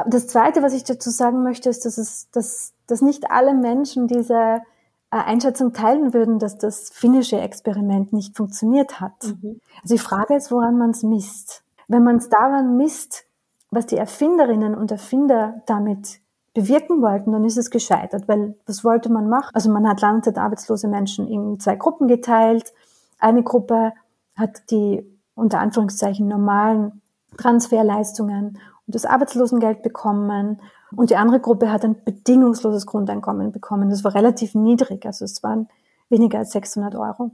Das 0.09 0.27
Zweite, 0.27 0.61
was 0.65 0.75
ich 0.75 0.83
dazu 0.83 1.11
sagen 1.11 1.45
möchte, 1.45 1.69
ist, 1.71 1.85
dass 1.85 1.99
es, 1.99 2.29
dass, 2.33 2.75
dass 2.89 3.01
nicht 3.01 3.31
alle 3.31 3.55
Menschen 3.55 4.09
diese 4.09 4.63
Einschätzung 5.11 5.73
teilen 5.73 6.13
würden, 6.13 6.39
dass 6.39 6.59
das 6.59 6.91
finnische 6.91 7.41
Experiment 7.41 8.13
nicht 8.13 8.37
funktioniert 8.37 9.01
hat. 9.01 9.25
Mhm. 9.25 9.61
Also 9.83 9.95
die 9.95 10.01
Frage 10.01 10.35
ist, 10.35 10.51
woran 10.51 10.77
man 10.77 10.91
es 10.91 11.03
misst. 11.03 11.63
Wenn 11.87 12.05
man 12.05 12.17
es 12.17 12.29
daran 12.29 12.77
misst, 12.77 13.25
was 13.71 13.87
die 13.87 13.97
Erfinderinnen 13.97 14.75
und 14.75 14.91
Erfinder 14.91 15.63
damit 15.67 16.21
bewirken 16.55 17.01
wollten, 17.03 17.33
dann 17.33 17.45
ist 17.45 17.57
es 17.57 17.71
gescheitert, 17.71 18.29
weil 18.29 18.57
was 18.67 18.85
wollte 18.85 19.11
man 19.11 19.29
machen? 19.29 19.51
Also 19.55 19.71
man 19.71 19.89
hat 19.89 20.01
langzeitarbeitslose 20.01 20.89
Menschen 20.89 21.29
in 21.29 21.61
zwei 21.61 21.77
Gruppen 21.77 22.09
geteilt. 22.09 22.73
Eine 23.19 23.43
Gruppe 23.43 23.93
hat 24.37 24.71
die 24.71 25.05
unter 25.35 25.61
Anführungszeichen 25.61 26.27
normalen 26.27 27.01
Transferleistungen 27.37 28.59
und 28.87 28.95
das 28.95 29.05
Arbeitslosengeld 29.05 29.83
bekommen 29.83 30.61
und 30.97 31.11
die 31.11 31.17
andere 31.17 31.41
Gruppe 31.41 31.71
hat 31.71 31.85
ein 31.85 32.03
bedingungsloses 32.05 32.87
Grundeinkommen 32.87 33.53
bekommen. 33.53 33.91
Das 33.91 34.05
war 34.05 34.15
relativ 34.15 34.55
niedrig, 34.55 35.05
also 35.05 35.25
es 35.25 35.43
waren 35.43 35.69
weniger 36.09 36.39
als 36.39 36.53
600 36.53 36.95
Euro. 36.95 37.31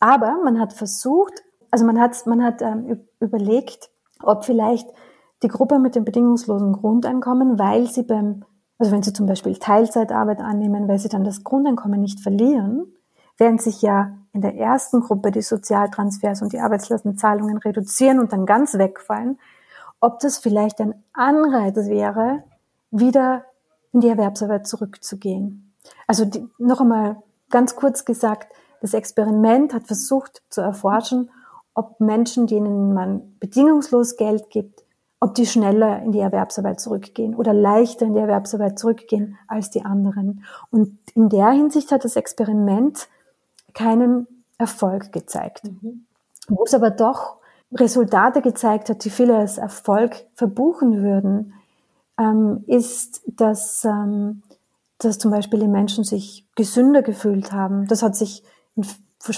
Aber 0.00 0.38
man 0.42 0.60
hat 0.60 0.72
versucht, 0.72 1.42
also 1.70 1.84
man 1.84 2.00
hat, 2.00 2.26
man 2.26 2.42
hat 2.42 2.62
ähm, 2.62 3.00
überlegt, 3.20 3.90
ob 4.22 4.44
vielleicht 4.44 4.88
die 5.42 5.48
Gruppe 5.48 5.78
mit 5.78 5.96
dem 5.96 6.04
bedingungslosen 6.04 6.72
Grundeinkommen, 6.72 7.58
weil 7.58 7.88
sie 7.88 8.04
beim, 8.04 8.44
also 8.78 8.92
wenn 8.92 9.02
sie 9.02 9.12
zum 9.12 9.26
Beispiel 9.26 9.56
Teilzeitarbeit 9.56 10.40
annehmen, 10.40 10.86
weil 10.88 10.98
sie 10.98 11.08
dann 11.08 11.24
das 11.24 11.42
Grundeinkommen 11.42 12.00
nicht 12.00 12.20
verlieren, 12.20 12.86
während 13.38 13.60
sich 13.60 13.82
ja 13.82 14.12
in 14.32 14.40
der 14.40 14.56
ersten 14.56 15.00
Gruppe 15.00 15.30
die 15.30 15.42
Sozialtransfers 15.42 16.42
und 16.42 16.52
die 16.52 16.60
Arbeitslosenzahlungen 16.60 17.58
reduzieren 17.58 18.18
und 18.18 18.32
dann 18.32 18.46
ganz 18.46 18.74
wegfallen, 18.74 19.38
ob 20.00 20.20
das 20.20 20.38
vielleicht 20.38 20.80
ein 20.80 20.94
Anreiz 21.12 21.76
wäre, 21.88 22.44
wieder 22.92 23.44
in 23.92 24.00
die 24.00 24.08
Erwerbsarbeit 24.08 24.66
zurückzugehen. 24.66 25.74
Also 26.06 26.24
die, 26.24 26.48
noch 26.58 26.80
einmal 26.80 27.22
ganz 27.50 27.74
kurz 27.74 28.04
gesagt, 28.04 28.52
das 28.80 28.94
Experiment 28.94 29.74
hat 29.74 29.86
versucht 29.86 30.42
zu 30.48 30.60
erforschen, 30.60 31.30
ob 31.74 32.00
Menschen, 32.00 32.46
denen 32.46 32.94
man 32.94 33.36
bedingungslos 33.40 34.16
Geld 34.16 34.50
gibt, 34.50 34.84
ob 35.20 35.34
die 35.34 35.46
schneller 35.46 36.02
in 36.02 36.12
die 36.12 36.18
Erwerbsarbeit 36.18 36.80
zurückgehen 36.80 37.34
oder 37.34 37.52
leichter 37.52 38.06
in 38.06 38.14
die 38.14 38.20
Erwerbsarbeit 38.20 38.78
zurückgehen 38.78 39.38
als 39.46 39.70
die 39.70 39.84
anderen. 39.84 40.44
Und 40.70 40.98
in 41.14 41.28
der 41.28 41.50
Hinsicht 41.50 41.92
hat 41.92 42.04
das 42.04 42.16
Experiment 42.16 43.08
keinen 43.72 44.26
Erfolg 44.58 45.12
gezeigt. 45.12 45.64
Mhm. 45.64 46.06
Wo 46.48 46.64
es 46.64 46.74
aber 46.74 46.90
doch 46.90 47.36
Resultate 47.72 48.42
gezeigt 48.42 48.90
hat, 48.90 49.04
die 49.04 49.10
viele 49.10 49.36
als 49.36 49.58
Erfolg 49.58 50.26
verbuchen 50.34 51.02
würden, 51.02 51.54
ähm, 52.18 52.64
ist, 52.66 53.22
dass, 53.26 53.84
ähm, 53.84 54.42
dass 54.98 55.18
zum 55.18 55.30
Beispiel 55.30 55.60
die 55.60 55.68
Menschen 55.68 56.04
sich 56.04 56.46
gesünder 56.54 57.02
gefühlt 57.02 57.52
haben. 57.52 57.86
Das 57.86 58.02
hat 58.02 58.16
sich 58.16 58.42
in 58.76 58.84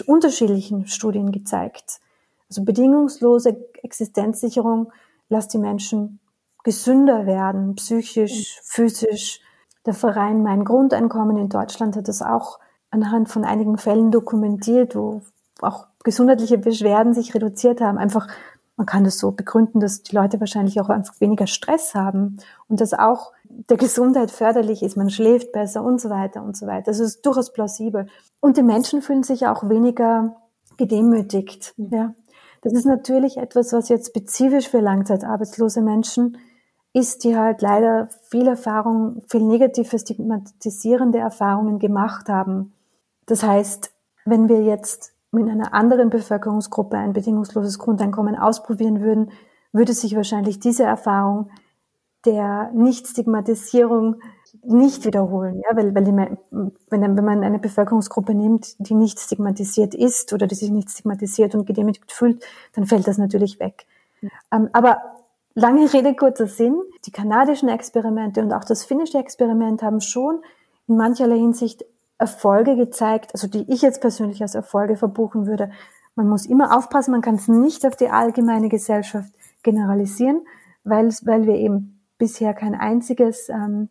unterschiedlichen 0.07 0.87
Studien 0.87 1.33
gezeigt. 1.33 2.01
Also 2.49 2.65
bedingungslose 2.65 3.57
Existenzsicherung 3.83 4.93
lässt 5.29 5.53
die 5.55 5.59
Menschen 5.59 6.21
gesünder 6.63 7.27
werden, 7.27 7.75
psychisch, 7.77 8.61
physisch. 8.63 9.41
Der 9.87 9.95
Verein 9.95 10.43
Mein 10.43 10.65
Grundeinkommen 10.65 11.37
in 11.37 11.51
Deutschland 11.51 11.97
hat 11.97 12.09
das 12.09 12.23
auch 12.23 12.59
anhand 12.91 13.29
von 13.29 13.45
einigen 13.45 13.77
Fällen 13.77 14.11
dokumentiert, 14.11 14.97
wo 14.97 15.23
auch 15.61 15.89
gesundheitliche 16.05 16.59
Beschwerden 16.59 17.13
sich 17.13 17.35
reduziert 17.35 17.81
haben. 17.81 17.99
Einfach, 17.99 18.29
man 18.77 18.87
kann 18.87 19.05
das 19.05 19.19
so 19.19 19.31
begründen, 19.33 19.81
dass 19.81 20.03
die 20.03 20.15
Leute 20.15 20.41
wahrscheinlich 20.41 20.81
auch 20.81 20.89
einfach 20.89 21.21
weniger 21.21 21.47
Stress 21.47 21.95
haben 21.95 22.39
und 22.69 22.81
dass 22.81 22.93
auch 22.93 23.33
der 23.49 23.77
Gesundheit 23.77 24.31
förderlich 24.31 24.83
ist, 24.83 24.97
man 24.97 25.11
schläft 25.11 25.53
besser 25.53 25.85
und 25.85 26.01
so 26.01 26.11
weiter 26.11 26.43
und 26.43 26.57
so 26.57 26.67
weiter. 26.67 26.87
Das 26.87 26.99
ist 26.99 27.25
durchaus 27.25 27.53
plausibel. 27.53 28.09
Und 28.41 28.57
die 28.57 28.63
Menschen 28.63 29.01
fühlen 29.01 29.23
sich 29.23 29.47
auch 29.47 29.69
weniger 29.69 30.37
gedemütigt. 30.77 31.75
Mhm. 31.77 31.89
Ja. 31.93 32.15
Das 32.63 32.73
ist 32.73 32.87
natürlich 32.87 33.37
etwas, 33.37 33.73
was 33.73 33.89
jetzt 33.89 34.09
spezifisch 34.09 34.69
für 34.69 34.81
langzeitarbeitslose 34.81 35.83
Menschen 35.83 36.39
ist, 36.93 37.25
die 37.25 37.37
halt 37.37 37.61
leider 37.61 38.09
viel 38.29 38.49
Erfahrung, 38.49 39.23
viel 39.29 39.43
negative, 39.43 39.99
stigmatisierende 39.99 41.19
Erfahrungen 41.19 41.79
gemacht 41.79 42.29
haben. 42.29 42.73
Das 43.27 43.43
heißt, 43.43 43.93
wenn 44.25 44.49
wir 44.49 44.63
jetzt 44.63 45.14
mit 45.35 45.49
einer 45.49 45.75
anderen 45.75 46.11
Bevölkerungsgruppe 46.11 46.97
ein 46.97 47.13
bedingungsloses 47.13 47.79
Grundeinkommen 47.79 48.37
ausprobieren 48.37 49.01
würden, 49.01 49.31
würde 49.73 49.93
sich 49.93 50.17
wahrscheinlich 50.17 50.61
diese 50.61 50.85
Erfahrung 50.85 51.51
der 52.25 52.71
Nicht-Stigmatisierung 52.73 54.17
nicht 54.63 55.05
wiederholen, 55.05 55.61
ja, 55.69 55.77
weil, 55.77 55.95
weil 55.95 56.05
die, 56.05 56.13
wenn, 56.13 57.17
wenn 57.17 57.25
man 57.25 57.45
eine 57.45 57.59
Bevölkerungsgruppe 57.59 58.35
nimmt, 58.35 58.77
die 58.79 58.95
nicht 58.95 59.19
stigmatisiert 59.21 59.95
ist 59.95 60.33
oder 60.33 60.47
die 60.47 60.55
sich 60.55 60.71
nicht 60.71 60.91
stigmatisiert 60.91 61.55
und 61.55 61.67
gedemütigt 61.67 62.13
fühlt, 62.13 62.43
dann 62.75 62.87
fällt 62.87 63.07
das 63.07 63.19
natürlich 63.19 63.61
weg. 63.61 63.87
Ähm, 64.51 64.71
aber 64.73 65.03
lange 65.55 65.93
Rede, 65.93 66.15
kurzer 66.15 66.47
Sinn. 66.47 66.81
Die 67.05 67.11
kanadischen 67.11 67.69
Experimente 67.69 68.41
und 68.41 68.53
auch 68.53 68.65
das 68.65 68.85
finnische 68.85 69.19
Experiment 69.19 69.83
haben 69.83 70.01
schon 70.01 70.41
in 70.87 70.97
mancherlei 70.97 71.37
Hinsicht 71.37 71.85
Erfolge 72.19 72.77
gezeigt, 72.77 73.35
also 73.35 73.49
die 73.49 73.71
ich 73.73 73.83
jetzt 73.83 74.01
persönlich 74.01 74.41
als 74.43 74.55
Erfolge 74.55 74.97
verbuchen 74.97 75.47
würde. 75.47 75.71
Man 76.15 76.29
muss 76.29 76.47
immer 76.47 76.77
aufpassen, 76.77 77.11
man 77.11 77.23
kann 77.23 77.35
es 77.35 77.49
nicht 77.49 77.85
auf 77.87 77.97
die 77.97 78.09
allgemeine 78.09 78.69
Gesellschaft 78.69 79.33
generalisieren, 79.63 80.47
weil, 80.85 81.09
wir 81.09 81.55
eben 81.57 82.01
bisher 82.19 82.55
kein 82.55 82.75
einziges 82.75 83.49
ähm, 83.49 83.89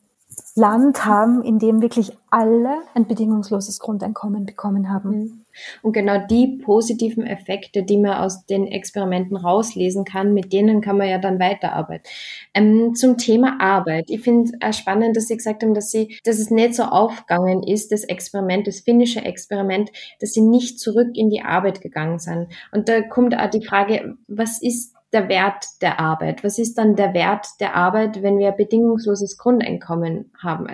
Land 0.56 1.06
haben, 1.06 1.44
in 1.44 1.60
dem 1.60 1.82
wirklich 1.82 2.18
alle 2.30 2.82
ein 2.94 3.08
bedingungsloses 3.08 3.80
Grundeinkommen 3.80 4.46
bekommen 4.46 4.90
haben. 4.90 5.10
Mhm. 5.10 5.43
Und 5.82 5.94
genau 5.94 6.26
die 6.28 6.60
positiven 6.64 7.26
Effekte, 7.26 7.84
die 7.84 7.98
man 7.98 8.18
aus 8.18 8.46
den 8.46 8.68
Experimenten 8.68 9.38
rauslesen 9.38 10.06
kann, 10.06 10.34
mit 10.34 10.54
denen 10.54 10.82
kann 10.82 10.98
man 10.98 11.10
ja 11.10 11.18
dann 11.18 11.40
weiterarbeiten. 11.40 12.08
Ähm, 12.54 12.96
zum 12.96 13.18
Thema 13.18 13.58
Arbeit. 13.60 14.10
Ich 14.10 14.22
finde 14.22 14.52
es 14.60 14.78
spannend, 14.78 15.16
dass 15.16 15.28
Sie 15.28 15.38
gesagt 15.38 15.64
haben, 15.64 15.74
dass 15.74 15.92
Sie, 15.92 16.18
dass 16.24 16.40
es 16.40 16.50
nicht 16.50 16.76
so 16.76 16.84
aufgegangen 16.84 17.64
ist, 17.64 17.92
das 17.92 18.04
Experiment, 18.04 18.68
das 18.68 18.82
finnische 18.82 19.24
Experiment, 19.24 19.92
dass 20.20 20.34
Sie 20.34 20.42
nicht 20.42 20.80
zurück 20.80 21.10
in 21.16 21.30
die 21.30 21.42
Arbeit 21.42 21.82
gegangen 21.82 22.20
sind. 22.20 22.48
Und 22.72 22.90
da 22.90 23.02
kommt 23.02 23.38
auch 23.38 23.50
die 23.50 23.66
Frage, 23.66 24.16
was 24.28 24.62
ist 24.62 24.94
der 25.14 25.30
Wert 25.30 25.66
der 25.82 26.00
Arbeit? 26.00 26.44
Was 26.44 26.58
ist 26.58 26.78
dann 26.78 26.96
der 26.96 27.14
Wert 27.14 27.48
der 27.60 27.76
Arbeit, 27.76 28.22
wenn 28.22 28.40
wir 28.40 28.52
bedingungsloses 28.52 29.38
Grundeinkommen 29.38 30.32
haben? 30.42 30.68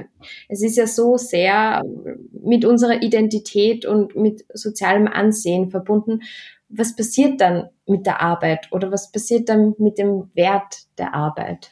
Es 0.47 0.61
ist 0.61 0.77
ja 0.77 0.87
so 0.87 1.17
sehr 1.17 1.83
mit 2.31 2.65
unserer 2.65 3.01
Identität 3.01 3.85
und 3.85 4.15
mit 4.15 4.45
sozialem 4.53 5.07
Ansehen 5.07 5.69
verbunden. 5.69 6.21
Was 6.69 6.95
passiert 6.95 7.41
dann 7.41 7.69
mit 7.87 8.05
der 8.05 8.21
Arbeit 8.21 8.67
oder 8.71 8.91
was 8.91 9.11
passiert 9.11 9.49
dann 9.49 9.75
mit 9.77 9.97
dem 9.97 10.29
Wert 10.35 10.83
der 10.97 11.13
Arbeit? 11.13 11.71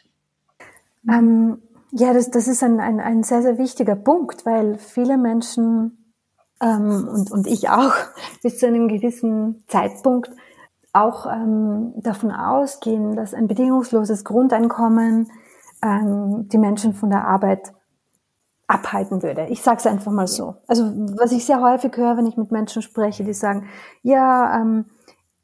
Ähm, 1.09 1.61
ja, 1.91 2.13
das, 2.13 2.31
das 2.31 2.47
ist 2.47 2.63
ein, 2.63 2.79
ein, 2.79 2.99
ein 2.99 3.23
sehr, 3.23 3.41
sehr 3.41 3.57
wichtiger 3.57 3.95
Punkt, 3.95 4.45
weil 4.45 4.77
viele 4.77 5.17
Menschen 5.17 6.13
ähm, 6.61 7.07
und, 7.07 7.31
und 7.31 7.47
ich 7.47 7.69
auch 7.69 7.93
bis 8.43 8.59
zu 8.59 8.67
einem 8.67 8.87
gewissen 8.87 9.63
Zeitpunkt 9.67 10.31
auch 10.93 11.25
ähm, 11.25 11.93
davon 11.97 12.31
ausgehen, 12.31 13.15
dass 13.15 13.33
ein 13.33 13.47
bedingungsloses 13.47 14.23
Grundeinkommen 14.23 15.31
ähm, 15.83 16.47
die 16.49 16.57
Menschen 16.57 16.93
von 16.93 17.09
der 17.09 17.27
Arbeit 17.27 17.73
abhalten 18.67 19.23
würde. 19.23 19.47
Ich 19.49 19.61
sage 19.61 19.77
es 19.77 19.87
einfach 19.87 20.11
mal 20.11 20.27
so. 20.27 20.55
Also 20.67 20.91
was 21.17 21.31
ich 21.31 21.45
sehr 21.45 21.61
häufig 21.61 21.95
höre, 21.95 22.17
wenn 22.17 22.25
ich 22.25 22.37
mit 22.37 22.51
Menschen 22.51 22.81
spreche, 22.81 23.23
die 23.23 23.33
sagen, 23.33 23.67
ja, 24.03 24.59
ähm, 24.59 24.85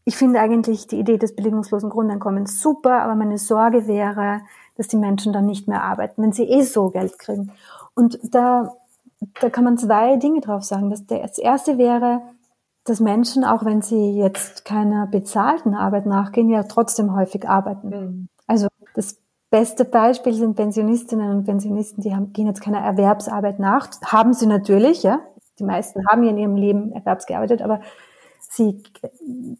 ich 0.05 0.17
finde 0.17 0.41
eigentlich 0.41 0.87
die 0.87 0.99
Idee 0.99 1.17
des 1.17 1.35
bedingungslosen 1.35 1.89
Grundeinkommens 1.89 2.61
super, 2.61 3.01
aber 3.01 3.15
meine 3.15 3.37
Sorge 3.37 3.87
wäre, 3.87 4.41
dass 4.75 4.89
die 4.89 4.97
Menschen 4.97 5.31
dann 5.31 5.45
nicht 5.45 5.67
mehr 5.67 5.83
arbeiten, 5.83 6.21
wenn 6.21 6.33
sie 6.33 6.43
eh 6.43 6.63
so 6.63 6.89
Geld 6.89 7.17
kriegen. 7.19 7.51
Und 7.93 8.19
da, 8.23 8.73
da 9.39 9.49
kann 9.49 9.63
man 9.63 9.77
zwei 9.77 10.17
Dinge 10.17 10.41
drauf 10.41 10.63
sagen. 10.63 10.89
Das, 10.89 11.05
das 11.05 11.37
erste 11.37 11.77
wäre, 11.77 12.21
dass 12.85 12.99
Menschen, 12.99 13.43
auch 13.43 13.63
wenn 13.63 13.81
sie 13.81 14.17
jetzt 14.17 14.65
keiner 14.65 15.07
bezahlten 15.07 15.73
Arbeit 15.73 16.05
nachgehen, 16.05 16.49
ja 16.49 16.63
trotzdem 16.63 17.15
häufig 17.15 17.47
arbeiten. 17.47 17.89
Mhm. 17.89 18.27
Also 18.45 18.67
das 18.93 19.17
beste 19.49 19.85
Beispiel 19.85 20.33
sind 20.33 20.55
Pensionistinnen 20.55 21.31
und 21.31 21.45
Pensionisten, 21.45 22.01
die 22.03 22.13
haben, 22.13 22.33
gehen 22.33 22.47
jetzt 22.47 22.61
keiner 22.61 22.79
Erwerbsarbeit 22.79 23.59
nach. 23.59 23.89
Haben 24.03 24.33
sie 24.33 24.47
natürlich, 24.47 25.03
ja. 25.03 25.21
Die 25.59 25.63
meisten 25.63 26.01
haben 26.09 26.23
ja 26.23 26.31
in 26.31 26.37
ihrem 26.37 26.55
Leben 26.55 26.91
erwerbsgearbeitet, 26.91 27.61
aber 27.61 27.79
sie 28.39 28.81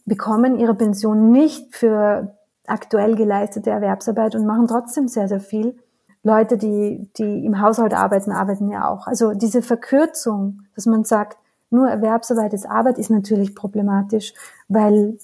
bekommen 0.05 0.57
ihre 0.57 0.73
Pension 0.73 1.31
nicht 1.31 1.75
für 1.75 2.35
aktuell 2.65 3.15
geleistete 3.15 3.69
Erwerbsarbeit 3.69 4.35
und 4.35 4.45
machen 4.45 4.67
trotzdem 4.67 5.07
sehr, 5.07 5.27
sehr 5.27 5.39
viel. 5.39 5.77
Leute, 6.23 6.57
die, 6.57 7.11
die 7.17 7.45
im 7.45 7.61
Haushalt 7.61 7.93
arbeiten, 7.93 8.31
arbeiten 8.31 8.69
ja 8.69 8.89
auch. 8.89 9.07
Also 9.07 9.33
diese 9.33 9.61
Verkürzung, 9.61 10.61
dass 10.73 10.85
man 10.85 11.03
sagt, 11.03 11.37
nur 11.73 11.89
Erwerbsarbeit 11.89 12.53
ist 12.53 12.65
Arbeit, 12.65 12.97
ist 12.97 13.09
natürlich 13.09 13.55
problematisch, 13.55 14.33
weil, 14.67 15.17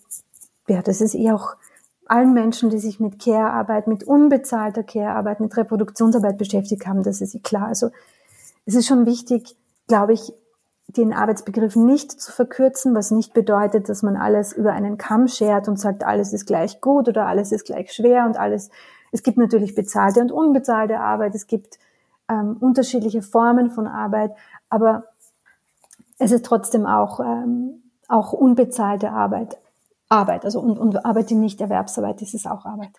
ja, 0.68 0.82
das 0.82 1.00
ist 1.00 1.16
eh 1.16 1.32
auch 1.32 1.56
allen 2.06 2.34
Menschen, 2.34 2.70
die 2.72 2.80
sich 2.80 3.00
mit 3.00 3.20
Care-Arbeit, 3.20 3.88
mit 3.88 4.04
unbezahlter 4.04 4.84
Care-Arbeit, 4.84 5.40
mit 5.40 5.56
Reproduktionsarbeit 5.56 6.38
beschäftigt 6.38 6.88
haben, 6.88 7.04
das 7.04 7.22
ist 7.22 7.36
eh 7.36 7.40
klar. 7.40 7.68
Also, 7.68 7.92
es 8.66 8.74
ist 8.76 8.88
schon 8.88 9.06
wichtig, 9.06 9.56
glaube 9.88 10.14
ich, 10.14 10.34
den 10.88 11.14
Arbeitsbegriff 11.14 11.76
nicht 11.76 12.20
zu 12.20 12.32
verkürzen, 12.32 12.96
was 12.96 13.12
nicht 13.12 13.34
bedeutet, 13.34 13.90
dass 13.90 14.02
man 14.02 14.18
alles 14.18 14.54
über 14.54 14.74
einen 14.74 14.98
Kamm 14.98 15.28
schert 15.28 15.68
und 15.68 15.80
sagt, 15.80 16.04
alles 16.04 16.34
ist 16.34 16.48
gleich 16.48 16.82
gut 16.82 17.08
oder 17.08 17.28
alles 17.28 17.52
ist 17.52 17.66
gleich 17.66 17.94
schwer 17.94 18.26
und 18.26 18.38
alles. 18.38 18.72
Es 19.12 19.22
gibt 19.22 19.38
natürlich 19.38 19.76
bezahlte 19.76 20.20
und 20.20 20.32
unbezahlte 20.32 21.00
Arbeit, 21.00 21.36
es 21.36 21.46
gibt 21.46 21.78
ähm, 22.28 22.58
unterschiedliche 22.60 23.22
Formen 23.22 23.70
von 23.70 23.86
Arbeit, 23.86 24.32
aber 24.70 25.06
es 26.20 26.32
ist 26.32 26.46
trotzdem 26.46 26.86
auch, 26.86 27.20
ähm, 27.20 27.82
auch 28.08 28.34
unbezahlte 28.34 29.12
Arbeit. 29.12 29.58
Arbeit, 30.10 30.44
also 30.44 30.60
und, 30.60 30.78
und 30.78 31.06
Arbeit, 31.06 31.30
die 31.30 31.36
nicht 31.36 31.62
Erwerbsarbeit 31.62 32.22
ist, 32.22 32.34
ist 32.34 32.48
auch 32.48 32.66
Arbeit. 32.66 32.92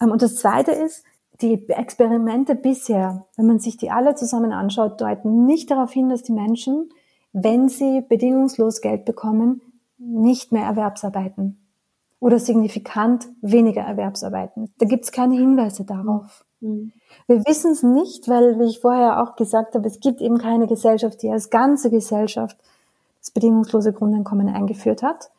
Ähm, 0.00 0.10
und 0.10 0.22
das 0.22 0.36
Zweite 0.36 0.70
ist, 0.70 1.04
die 1.40 1.68
Experimente 1.68 2.54
bisher, 2.54 3.26
wenn 3.36 3.46
man 3.46 3.58
sich 3.58 3.76
die 3.76 3.90
alle 3.90 4.14
zusammen 4.14 4.52
anschaut, 4.52 5.00
deuten 5.00 5.46
nicht 5.46 5.70
darauf 5.70 5.92
hin, 5.92 6.08
dass 6.08 6.22
die 6.22 6.32
Menschen, 6.32 6.90
wenn 7.32 7.68
sie 7.68 8.02
bedingungslos 8.02 8.80
Geld 8.80 9.04
bekommen, 9.04 9.60
nicht 9.98 10.52
mehr 10.52 10.64
Erwerbsarbeiten 10.64 11.58
oder 12.20 12.38
signifikant 12.38 13.28
weniger 13.40 13.82
Erwerbsarbeiten. 13.82 14.72
Da 14.78 14.86
gibt 14.86 15.04
es 15.04 15.12
keine 15.12 15.34
Hinweise 15.34 15.84
darauf. 15.84 16.43
Mhm. 16.64 16.92
Wir 17.26 17.44
wissen 17.46 17.72
es 17.72 17.82
nicht, 17.82 18.28
weil, 18.28 18.58
wie 18.58 18.64
ich 18.64 18.80
vorher 18.80 19.22
auch 19.22 19.36
gesagt 19.36 19.74
habe, 19.74 19.86
es 19.86 20.00
gibt 20.00 20.20
eben 20.20 20.38
keine 20.38 20.66
Gesellschaft, 20.66 21.22
die 21.22 21.30
als 21.30 21.50
ganze 21.50 21.90
Gesellschaft 21.90 22.56
das 23.20 23.30
bedingungslose 23.30 23.92
Grundeinkommen 23.92 24.48
eingeführt 24.48 25.02
hat. 25.02 25.30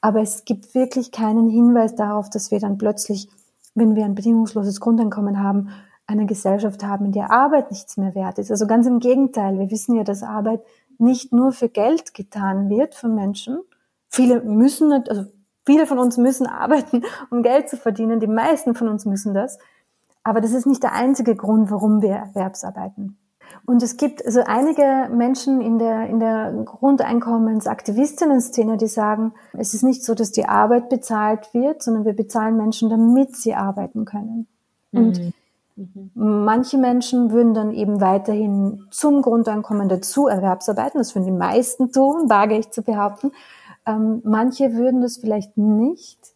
Aber 0.00 0.20
es 0.20 0.44
gibt 0.44 0.74
wirklich 0.74 1.12
keinen 1.12 1.48
Hinweis 1.48 1.94
darauf, 1.94 2.30
dass 2.30 2.50
wir 2.50 2.60
dann 2.60 2.78
plötzlich, 2.78 3.28
wenn 3.74 3.96
wir 3.96 4.04
ein 4.04 4.14
bedingungsloses 4.14 4.80
Grundeinkommen 4.80 5.42
haben, 5.42 5.70
eine 6.06 6.26
Gesellschaft 6.26 6.84
haben, 6.84 7.06
in 7.06 7.12
der 7.12 7.30
Arbeit 7.30 7.70
nichts 7.70 7.96
mehr 7.96 8.14
wert 8.14 8.38
ist. 8.38 8.50
Also 8.50 8.66
ganz 8.66 8.86
im 8.86 8.98
Gegenteil. 8.98 9.58
Wir 9.58 9.70
wissen 9.70 9.96
ja, 9.96 10.04
dass 10.04 10.22
Arbeit 10.22 10.60
nicht 10.98 11.32
nur 11.32 11.52
für 11.52 11.68
Geld 11.68 12.14
getan 12.14 12.68
wird 12.68 12.94
von 12.94 13.14
Menschen. 13.14 13.58
Viele 14.08 14.42
müssen, 14.42 14.92
also 14.92 15.24
viele 15.64 15.86
von 15.86 15.98
uns 15.98 16.18
müssen 16.18 16.46
arbeiten, 16.46 17.02
um 17.30 17.42
Geld 17.42 17.70
zu 17.70 17.76
verdienen. 17.76 18.20
Die 18.20 18.26
meisten 18.26 18.74
von 18.74 18.88
uns 18.88 19.06
müssen 19.06 19.32
das. 19.32 19.58
Aber 20.24 20.40
das 20.40 20.52
ist 20.52 20.66
nicht 20.66 20.82
der 20.82 20.94
einzige 20.94 21.36
Grund, 21.36 21.70
warum 21.70 22.02
wir 22.02 22.14
Erwerbsarbeiten. 22.14 23.18
Und 23.66 23.82
es 23.82 23.96
gibt 23.96 24.24
also 24.24 24.42
einige 24.44 25.08
Menschen 25.14 25.60
in 25.60 25.78
der, 25.78 26.08
in 26.08 26.18
der 26.18 26.52
Grundeinkommensaktivistinnen-Szene, 26.64 28.76
die 28.76 28.88
sagen, 28.88 29.32
es 29.52 29.74
ist 29.74 29.84
nicht 29.84 30.04
so, 30.04 30.14
dass 30.14 30.32
die 30.32 30.46
Arbeit 30.46 30.88
bezahlt 30.88 31.54
wird, 31.54 31.82
sondern 31.82 32.04
wir 32.04 32.14
bezahlen 32.14 32.56
Menschen, 32.56 32.90
damit 32.90 33.36
sie 33.36 33.54
arbeiten 33.54 34.04
können. 34.04 34.48
Und 34.92 35.18
mhm. 35.18 35.32
Mhm. 35.76 36.10
Manche 36.14 36.78
Menschen 36.78 37.32
würden 37.32 37.54
dann 37.54 37.72
eben 37.72 38.00
weiterhin 38.00 38.86
zum 38.90 39.22
Grundeinkommen 39.22 39.88
dazu 39.88 40.28
Erwerbsarbeiten. 40.28 40.98
Das 40.98 41.14
würden 41.14 41.26
die 41.26 41.32
meisten 41.32 41.90
tun, 41.90 42.30
wage 42.30 42.56
ich 42.56 42.70
zu 42.70 42.82
behaupten. 42.82 43.32
Ähm, 43.86 44.20
manche 44.24 44.74
würden 44.74 45.00
das 45.00 45.18
vielleicht 45.18 45.56
nicht. 45.56 46.33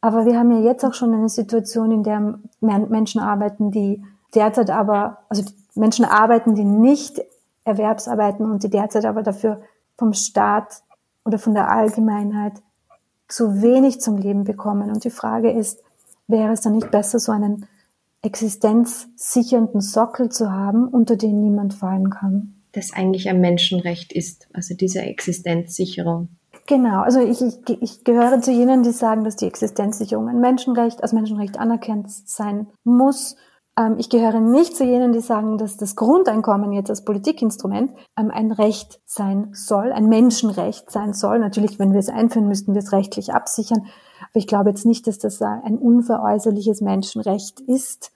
Aber 0.00 0.26
wir 0.26 0.38
haben 0.38 0.50
ja 0.52 0.60
jetzt 0.60 0.84
auch 0.84 0.94
schon 0.94 1.12
eine 1.12 1.28
Situation, 1.28 1.90
in 1.90 2.02
der 2.02 2.38
Menschen 2.60 3.20
arbeiten, 3.20 3.70
die 3.70 4.02
derzeit 4.34 4.70
aber, 4.70 5.18
also 5.28 5.42
Menschen 5.74 6.04
arbeiten, 6.04 6.54
die 6.54 6.64
nicht 6.64 7.20
Erwerbsarbeiten 7.64 8.50
und 8.50 8.62
die 8.62 8.70
derzeit 8.70 9.04
aber 9.04 9.22
dafür 9.22 9.60
vom 9.96 10.12
Staat 10.12 10.82
oder 11.24 11.38
von 11.38 11.54
der 11.54 11.70
Allgemeinheit 11.70 12.54
zu 13.26 13.60
wenig 13.60 14.00
zum 14.00 14.16
Leben 14.16 14.44
bekommen. 14.44 14.90
Und 14.90 15.04
die 15.04 15.10
Frage 15.10 15.50
ist, 15.50 15.80
wäre 16.26 16.52
es 16.52 16.60
dann 16.62 16.74
nicht 16.74 16.90
besser, 16.90 17.18
so 17.18 17.32
einen 17.32 17.66
existenzsichernden 18.22 19.80
Sockel 19.80 20.30
zu 20.30 20.50
haben, 20.50 20.88
unter 20.88 21.16
den 21.16 21.40
niemand 21.40 21.74
fallen 21.74 22.10
kann? 22.10 22.54
Das 22.72 22.92
eigentlich 22.92 23.28
ein 23.28 23.40
Menschenrecht 23.40 24.12
ist, 24.12 24.48
also 24.52 24.74
diese 24.74 25.00
Existenzsicherung. 25.00 26.28
Genau, 26.68 27.00
also 27.00 27.20
ich, 27.20 27.40
ich, 27.40 27.82
ich 27.82 28.04
gehöre 28.04 28.42
zu 28.42 28.52
jenen, 28.52 28.82
die 28.82 28.92
sagen, 28.92 29.24
dass 29.24 29.36
die 29.36 29.46
Existenzsicherung 29.46 30.28
ein 30.28 30.38
Menschenrecht, 30.38 31.02
als 31.02 31.14
Menschenrecht 31.14 31.58
anerkannt 31.58 32.10
sein 32.10 32.66
muss. 32.84 33.36
Ähm, 33.78 33.94
ich 33.96 34.10
gehöre 34.10 34.40
nicht 34.40 34.76
zu 34.76 34.84
jenen, 34.84 35.12
die 35.12 35.20
sagen, 35.20 35.56
dass 35.56 35.78
das 35.78 35.96
Grundeinkommen 35.96 36.72
jetzt 36.72 36.90
als 36.90 37.06
Politikinstrument 37.06 37.92
ähm, 38.18 38.30
ein 38.30 38.52
Recht 38.52 39.00
sein 39.06 39.48
soll, 39.54 39.92
ein 39.92 40.10
Menschenrecht 40.10 40.90
sein 40.90 41.14
soll. 41.14 41.38
Natürlich, 41.38 41.78
wenn 41.78 41.94
wir 41.94 42.00
es 42.00 42.10
einführen, 42.10 42.48
müssten 42.48 42.74
wir 42.74 42.82
es 42.82 42.92
rechtlich 42.92 43.32
absichern. 43.32 43.86
Aber 44.20 44.36
ich 44.36 44.46
glaube 44.46 44.68
jetzt 44.68 44.84
nicht, 44.84 45.06
dass 45.06 45.18
das 45.18 45.40
ein 45.40 45.78
unveräußerliches 45.78 46.82
Menschenrecht 46.82 47.60
ist. 47.60 48.12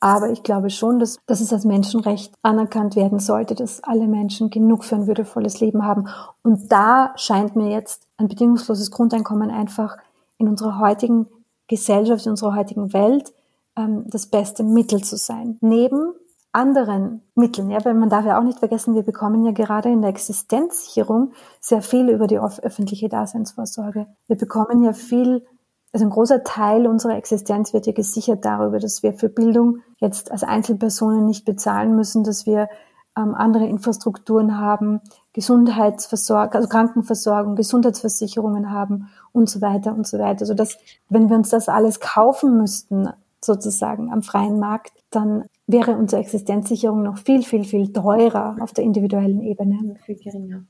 Aber 0.00 0.30
ich 0.30 0.42
glaube 0.42 0.70
schon, 0.70 0.98
dass, 0.98 1.18
dass 1.26 1.40
es 1.40 1.52
als 1.52 1.64
Menschenrecht 1.64 2.32
anerkannt 2.42 2.94
werden 2.94 3.18
sollte, 3.18 3.54
dass 3.54 3.82
alle 3.82 4.06
Menschen 4.06 4.50
genug 4.50 4.84
für 4.84 4.94
ein 4.94 5.06
würdevolles 5.06 5.60
Leben 5.60 5.84
haben. 5.84 6.08
Und 6.42 6.70
da 6.70 7.12
scheint 7.16 7.56
mir 7.56 7.70
jetzt 7.70 8.06
ein 8.16 8.28
bedingungsloses 8.28 8.90
Grundeinkommen 8.90 9.50
einfach 9.50 9.96
in 10.38 10.48
unserer 10.48 10.78
heutigen 10.78 11.26
Gesellschaft, 11.66 12.26
in 12.26 12.30
unserer 12.30 12.54
heutigen 12.54 12.92
Welt 12.92 13.32
ähm, 13.76 14.04
das 14.06 14.26
beste 14.26 14.62
Mittel 14.62 15.02
zu 15.02 15.16
sein. 15.16 15.58
Neben 15.60 16.12
anderen 16.52 17.22
Mitteln, 17.34 17.70
ja, 17.70 17.84
weil 17.84 17.94
man 17.94 18.08
darf 18.08 18.24
ja 18.24 18.38
auch 18.38 18.42
nicht 18.42 18.58
vergessen, 18.58 18.94
wir 18.94 19.02
bekommen 19.02 19.44
ja 19.44 19.52
gerade 19.52 19.90
in 19.90 20.00
der 20.00 20.10
Existenzsicherung 20.10 21.32
sehr 21.60 21.82
viel 21.82 22.08
über 22.08 22.26
die 22.26 22.38
öffentliche 22.38 23.08
Daseinsvorsorge. 23.08 24.06
Wir 24.26 24.36
bekommen 24.36 24.82
ja 24.82 24.92
viel 24.92 25.44
also 25.92 26.04
ein 26.04 26.10
großer 26.10 26.44
Teil 26.44 26.86
unserer 26.86 27.16
Existenz 27.16 27.72
wird 27.72 27.86
ja 27.86 27.92
gesichert 27.92 28.44
darüber, 28.44 28.78
dass 28.78 29.02
wir 29.02 29.14
für 29.14 29.28
Bildung 29.28 29.78
jetzt 29.98 30.30
als 30.30 30.44
Einzelpersonen 30.44 31.24
nicht 31.24 31.44
bezahlen 31.44 31.96
müssen, 31.96 32.24
dass 32.24 32.46
wir 32.46 32.68
ähm, 33.16 33.34
andere 33.34 33.66
Infrastrukturen 33.66 34.58
haben, 34.58 35.00
Gesundheitsversorgung, 35.32 36.54
also 36.54 36.68
Krankenversorgung, 36.68 37.56
Gesundheitsversicherungen 37.56 38.70
haben 38.70 39.08
und 39.32 39.48
so 39.48 39.60
weiter 39.60 39.94
und 39.94 40.06
so 40.06 40.18
weiter. 40.18 40.40
Also 40.40 40.54
dass, 40.54 40.78
wenn 41.08 41.28
wir 41.30 41.36
uns 41.36 41.48
das 41.48 41.68
alles 41.68 42.00
kaufen 42.00 42.58
müssten, 42.58 43.08
sozusagen 43.44 44.12
am 44.12 44.22
freien 44.22 44.58
Markt, 44.58 44.92
dann 45.10 45.44
wäre 45.66 45.92
unsere 45.92 46.22
Existenzsicherung 46.22 47.02
noch 47.02 47.18
viel, 47.18 47.42
viel, 47.42 47.64
viel 47.64 47.92
teurer 47.92 48.56
auf 48.60 48.72
der 48.72 48.84
individuellen 48.84 49.42
Ebene. 49.42 49.96
Viel 50.04 50.16
geringer. 50.16 50.64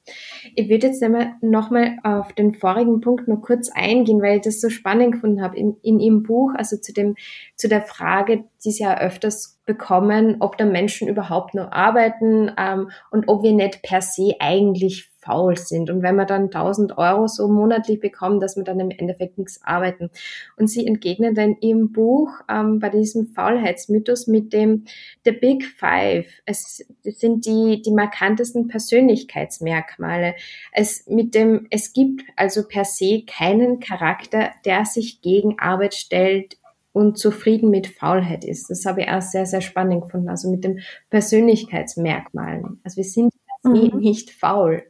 Ich 0.57 0.69
würde 0.69 0.89
jetzt 0.89 1.03
nochmal 1.41 1.99
auf 2.03 2.33
den 2.33 2.55
vorigen 2.55 3.01
Punkt 3.01 3.29
noch 3.29 3.41
kurz 3.41 3.71
eingehen, 3.73 4.21
weil 4.21 4.37
ich 4.37 4.43
das 4.43 4.61
so 4.61 4.69
spannend 4.69 5.13
gefunden 5.13 5.41
habe 5.41 5.57
in, 5.57 5.77
in 5.83 6.01
Ihrem 6.01 6.25
Buch, 6.25 6.53
also 6.57 6.77
zu 6.77 6.93
dem, 6.93 7.15
zu 7.55 7.69
der 7.69 7.83
Frage, 7.83 8.45
die 8.65 8.73
Sie 8.73 8.83
ja 8.83 8.99
öfters 8.99 9.61
bekommen, 9.65 10.37
ob 10.41 10.59
da 10.59 10.65
Menschen 10.65 11.09
überhaupt 11.09 11.55
nur 11.55 11.73
arbeiten 11.73 12.51
ähm, 12.59 12.91
und 13.11 13.29
ob 13.29 13.45
wir 13.45 13.53
nicht 13.53 13.83
per 13.83 14.03
se 14.03 14.35
eigentlich 14.41 15.11
faul 15.29 15.59
sind. 15.59 15.91
Und 15.91 16.03
wenn 16.03 16.17
man 16.17 16.27
dann 16.27 16.45
1000 16.45 16.97
Euro 16.97 17.27
so 17.27 17.49
monatlich 17.49 18.01
bekommt, 18.01 18.43
dass 18.43 18.57
man 18.57 18.65
dann 18.65 18.81
im 18.81 18.91
Endeffekt 18.91 19.37
nichts 19.37 19.61
arbeiten. 19.63 20.11
Und 20.57 20.69
sie 20.69 20.87
entgegnen 20.87 21.35
dann 21.35 21.57
in 21.61 21.69
ihrem 21.69 21.93
Buch 21.93 22.31
ähm, 22.51 22.79
bei 22.79 22.89
diesem 22.89 23.29
Faulheitsmythos 23.29 24.27
mit 24.27 24.53
dem 24.53 24.85
The 25.25 25.33
Big 25.33 25.65
Five. 25.65 26.27
Es 26.47 26.85
sind 27.05 27.45
die, 27.45 27.83
die 27.83 27.93
markantesten 27.93 28.69
Persönlichkeitsmerkmale. 28.69 30.35
Es 30.73 31.07
mit 31.07 31.35
dem, 31.35 31.67
es 31.71 31.93
gibt 31.93 32.23
also 32.37 32.67
per 32.67 32.87
se 32.87 33.25
keinen 33.27 33.81
Charakter, 33.81 34.51
der 34.65 34.87
sich 34.87 35.21
gegen 35.21 35.59
Arbeit 35.59 35.95
stellt, 35.95 36.57
und 36.93 37.17
zufrieden 37.17 37.71
mit 37.71 37.87
Faulheit 37.87 38.45
ist. 38.45 38.71
Das 38.71 38.85
habe 38.85 39.03
ich 39.03 39.09
auch 39.09 39.21
sehr, 39.23 39.47
sehr 39.47 39.61
spannend 39.61 40.03
gefunden. 40.03 40.29
Also 40.29 40.51
mit 40.51 40.65
den 40.65 40.81
Persönlichkeitsmerkmalen. 41.11 42.81
Also 42.83 42.97
wir 42.97 43.05
sind 43.05 43.33
mhm. 43.63 43.99
nicht 43.99 44.31
faul. 44.31 44.83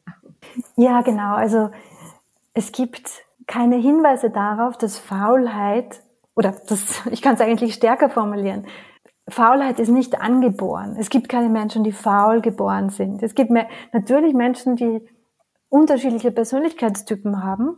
Ja, 0.76 1.02
genau. 1.02 1.34
Also 1.34 1.70
es 2.54 2.72
gibt 2.72 3.24
keine 3.46 3.76
Hinweise 3.76 4.30
darauf, 4.30 4.76
dass 4.76 4.98
Faulheit, 4.98 6.02
oder 6.34 6.54
das, 6.68 7.06
ich 7.10 7.22
kann 7.22 7.34
es 7.34 7.40
eigentlich 7.40 7.74
stärker 7.74 8.10
formulieren, 8.10 8.66
Faulheit 9.28 9.78
ist 9.78 9.90
nicht 9.90 10.20
angeboren. 10.20 10.96
Es 10.98 11.10
gibt 11.10 11.28
keine 11.28 11.50
Menschen, 11.50 11.84
die 11.84 11.92
faul 11.92 12.40
geboren 12.40 12.88
sind. 12.88 13.22
Es 13.22 13.34
gibt 13.34 13.50
natürlich 13.92 14.32
Menschen, 14.32 14.76
die 14.76 15.06
unterschiedliche 15.68 16.30
Persönlichkeitstypen 16.30 17.44
haben. 17.44 17.76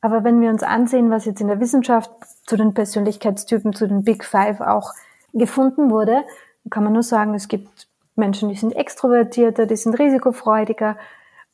Aber 0.00 0.24
wenn 0.24 0.40
wir 0.40 0.48
uns 0.48 0.62
ansehen, 0.62 1.10
was 1.10 1.26
jetzt 1.26 1.40
in 1.40 1.48
der 1.48 1.60
Wissenschaft 1.60 2.10
zu 2.46 2.56
den 2.56 2.72
Persönlichkeitstypen, 2.72 3.74
zu 3.74 3.86
den 3.86 4.02
Big 4.04 4.24
Five 4.24 4.60
auch 4.60 4.92
gefunden 5.34 5.90
wurde, 5.90 6.24
kann 6.70 6.84
man 6.84 6.92
nur 6.92 7.02
sagen, 7.02 7.34
es 7.34 7.48
gibt 7.48 7.88
Menschen, 8.14 8.48
die 8.48 8.54
sind 8.54 8.74
extrovertierter, 8.74 9.66
die 9.66 9.76
sind 9.76 9.98
risikofreudiger, 9.98 10.96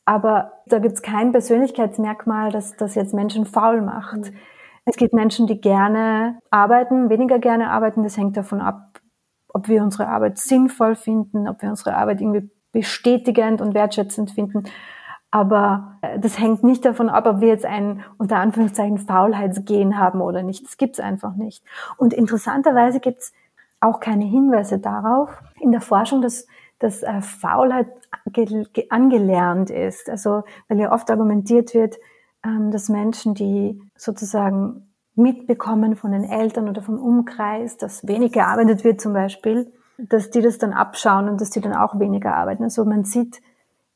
aber 0.05 0.53
da 0.67 0.79
gibt 0.79 0.93
es 0.93 1.01
kein 1.01 1.31
Persönlichkeitsmerkmal, 1.31 2.51
das 2.51 2.77
das 2.77 2.95
jetzt 2.95 3.13
Menschen 3.13 3.45
faul 3.45 3.81
macht. 3.81 4.17
Mhm. 4.17 4.35
Es 4.85 4.97
gibt 4.97 5.13
Menschen, 5.13 5.47
die 5.47 5.59
gerne 5.59 6.39
arbeiten, 6.51 7.09
weniger 7.09 7.39
gerne 7.39 7.71
arbeiten. 7.71 8.03
Das 8.03 8.17
hängt 8.17 8.37
davon 8.37 8.61
ab, 8.61 8.99
ob 9.47 9.67
wir 9.67 9.81
unsere 9.81 10.07
Arbeit 10.07 10.37
sinnvoll 10.37 10.95
finden, 10.95 11.47
ob 11.47 11.63
wir 11.63 11.69
unsere 11.69 11.95
Arbeit 11.95 12.21
irgendwie 12.21 12.51
bestätigend 12.71 13.61
und 13.61 13.73
wertschätzend 13.73 14.31
finden. 14.31 14.65
Aber 15.31 15.97
äh, 16.01 16.19
das 16.19 16.39
hängt 16.39 16.63
nicht 16.63 16.85
davon 16.85 17.09
ab, 17.09 17.25
ob 17.25 17.41
wir 17.41 17.47
jetzt 17.47 17.65
ein 17.65 18.03
unter 18.19 18.37
Anführungszeichen 18.37 18.99
Faulheitsgen 18.99 19.97
haben 19.97 20.21
oder 20.21 20.43
nicht. 20.43 20.63
Das 20.63 20.77
gibt 20.77 20.99
es 20.99 21.03
einfach 21.03 21.35
nicht. 21.35 21.63
Und 21.97 22.13
interessanterweise 22.13 22.99
gibt 22.99 23.21
es 23.21 23.33
auch 23.79 23.99
keine 23.99 24.25
Hinweise 24.25 24.77
darauf 24.77 25.41
in 25.59 25.71
der 25.71 25.81
Forschung, 25.81 26.21
dass 26.21 26.45
dass 26.79 27.03
äh, 27.03 27.21
Faulheit 27.21 27.87
angelernt 28.89 29.69
ist. 29.69 30.09
Also 30.09 30.43
weil 30.67 30.79
ja 30.79 30.91
oft 30.91 31.09
argumentiert 31.09 31.73
wird, 31.73 31.95
ähm, 32.43 32.71
dass 32.71 32.89
Menschen, 32.89 33.33
die 33.33 33.81
sozusagen 33.95 34.93
mitbekommen 35.15 35.95
von 35.95 36.11
den 36.11 36.23
Eltern 36.23 36.69
oder 36.69 36.81
vom 36.81 36.99
Umkreis, 36.99 37.77
dass 37.77 38.07
wenig 38.07 38.33
gearbeitet 38.33 38.83
wird 38.83 38.99
zum 38.99 39.13
Beispiel, 39.13 39.71
dass 39.97 40.29
die 40.29 40.41
das 40.41 40.57
dann 40.57 40.73
abschauen 40.73 41.29
und 41.29 41.39
dass 41.39 41.49
die 41.49 41.61
dann 41.61 41.73
auch 41.73 41.99
weniger 41.99 42.35
arbeiten. 42.35 42.63
Also 42.63 42.83
man 42.83 43.05
sieht 43.05 43.41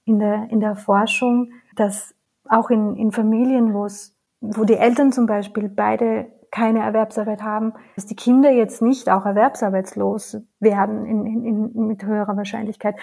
in 0.06 0.20
der, 0.20 0.50
in 0.50 0.60
der 0.60 0.76
Forschung, 0.76 1.52
dass 1.76 2.16
auch 2.46 2.70
in, 2.70 2.96
in 2.96 3.12
Familien, 3.12 3.74
wo 3.74 3.86
es, 3.86 4.16
wo 4.40 4.64
die 4.64 4.78
Eltern 4.78 5.12
zum 5.12 5.26
Beispiel 5.26 5.70
beide 5.70 6.28
keine 6.52 6.80
Erwerbsarbeit 6.80 7.44
haben, 7.44 7.74
dass 7.96 8.06
die 8.06 8.16
Kinder 8.16 8.50
jetzt 8.50 8.82
nicht 8.82 9.10
auch 9.10 9.26
erwerbsarbeitslos 9.26 10.38
werden 10.60 11.06
in, 11.06 11.26
in, 11.26 11.46
in, 11.46 11.88
mit 11.88 12.04
höherer 12.04 12.36
Wahrscheinlichkeit. 12.38 12.96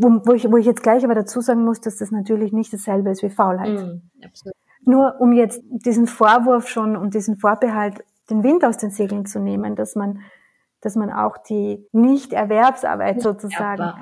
Wo, 0.00 0.20
wo, 0.24 0.32
ich, 0.32 0.50
wo 0.50 0.56
ich 0.56 0.66
jetzt 0.66 0.82
gleich 0.82 1.04
aber 1.04 1.14
dazu 1.14 1.40
sagen 1.40 1.64
muss, 1.64 1.80
dass 1.80 1.96
das 1.96 2.10
natürlich 2.10 2.52
nicht 2.52 2.72
dasselbe 2.72 3.10
ist 3.10 3.22
wie 3.22 3.30
Faulheit. 3.30 3.80
Mm, 3.80 4.02
Nur 4.84 5.20
um 5.20 5.32
jetzt 5.32 5.60
diesen 5.70 6.06
Vorwurf 6.06 6.68
schon 6.68 6.96
und 6.96 7.14
diesen 7.14 7.36
Vorbehalt 7.36 8.04
den 8.30 8.42
Wind 8.42 8.64
aus 8.64 8.76
den 8.76 8.90
Segeln 8.90 9.26
zu 9.26 9.40
nehmen, 9.40 9.74
dass 9.74 9.96
man, 9.96 10.20
dass 10.80 10.94
man 10.94 11.10
auch 11.10 11.38
die 11.38 11.84
Nicht-Erwerbsarbeit 11.92 13.22
sozusagen 13.22 13.82
ja, 13.82 13.96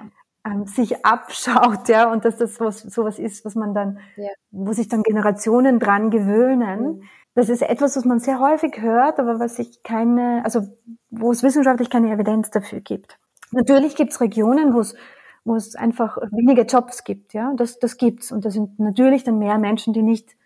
ähm, 0.46 0.66
sich 0.66 1.04
abschaut, 1.04 1.88
ja, 1.88 2.11
und 2.11 2.24
dass 2.24 2.37
das 2.37 2.61
was, 2.61 2.80
sowas 2.80 3.18
ist, 3.18 3.44
was 3.44 3.54
man 3.54 3.74
dann, 3.74 3.98
ja. 4.16 4.28
wo 4.50 4.72
sich 4.72 4.88
dann 4.88 5.02
Generationen 5.02 5.78
dran 5.78 6.11
gewöhnen. 6.11 6.80
Mhm. 6.80 7.02
Das 7.35 7.48
ist 7.48 7.62
etwas, 7.62 7.96
was 7.96 8.04
man 8.04 8.18
sehr 8.18 8.40
häufig 8.40 8.80
hört, 8.80 9.18
aber 9.18 9.38
was 9.38 9.56
sich 9.56 9.82
keine, 9.82 10.42
also 10.44 10.62
wo 11.11 11.30
es 11.30 11.42
wissenschaftlich 11.42 11.90
keine 11.90 12.11
Evidenz 12.11 12.50
dafür 12.50 12.80
gibt. 12.80 13.18
Natürlich 13.52 13.94
gibt 13.94 14.12
es 14.12 14.20
Regionen, 14.20 14.74
wo 14.74 14.80
es 14.80 14.96
wo 15.46 15.54
es 15.54 15.76
einfach 15.76 16.18
weniger 16.32 16.64
Jobs 16.64 17.04
gibt, 17.04 17.32
ja, 17.32 17.52
das, 17.56 17.78
das 17.78 17.96
gibt's. 17.96 18.32
Und 18.32 18.44
da 18.44 18.50
sind 18.50 18.78
natürlich 18.78 19.24
dann 19.24 19.38
mehr 19.38 19.59
Menschen, 19.59 19.94
die 19.94 20.02
nicht 20.02 20.37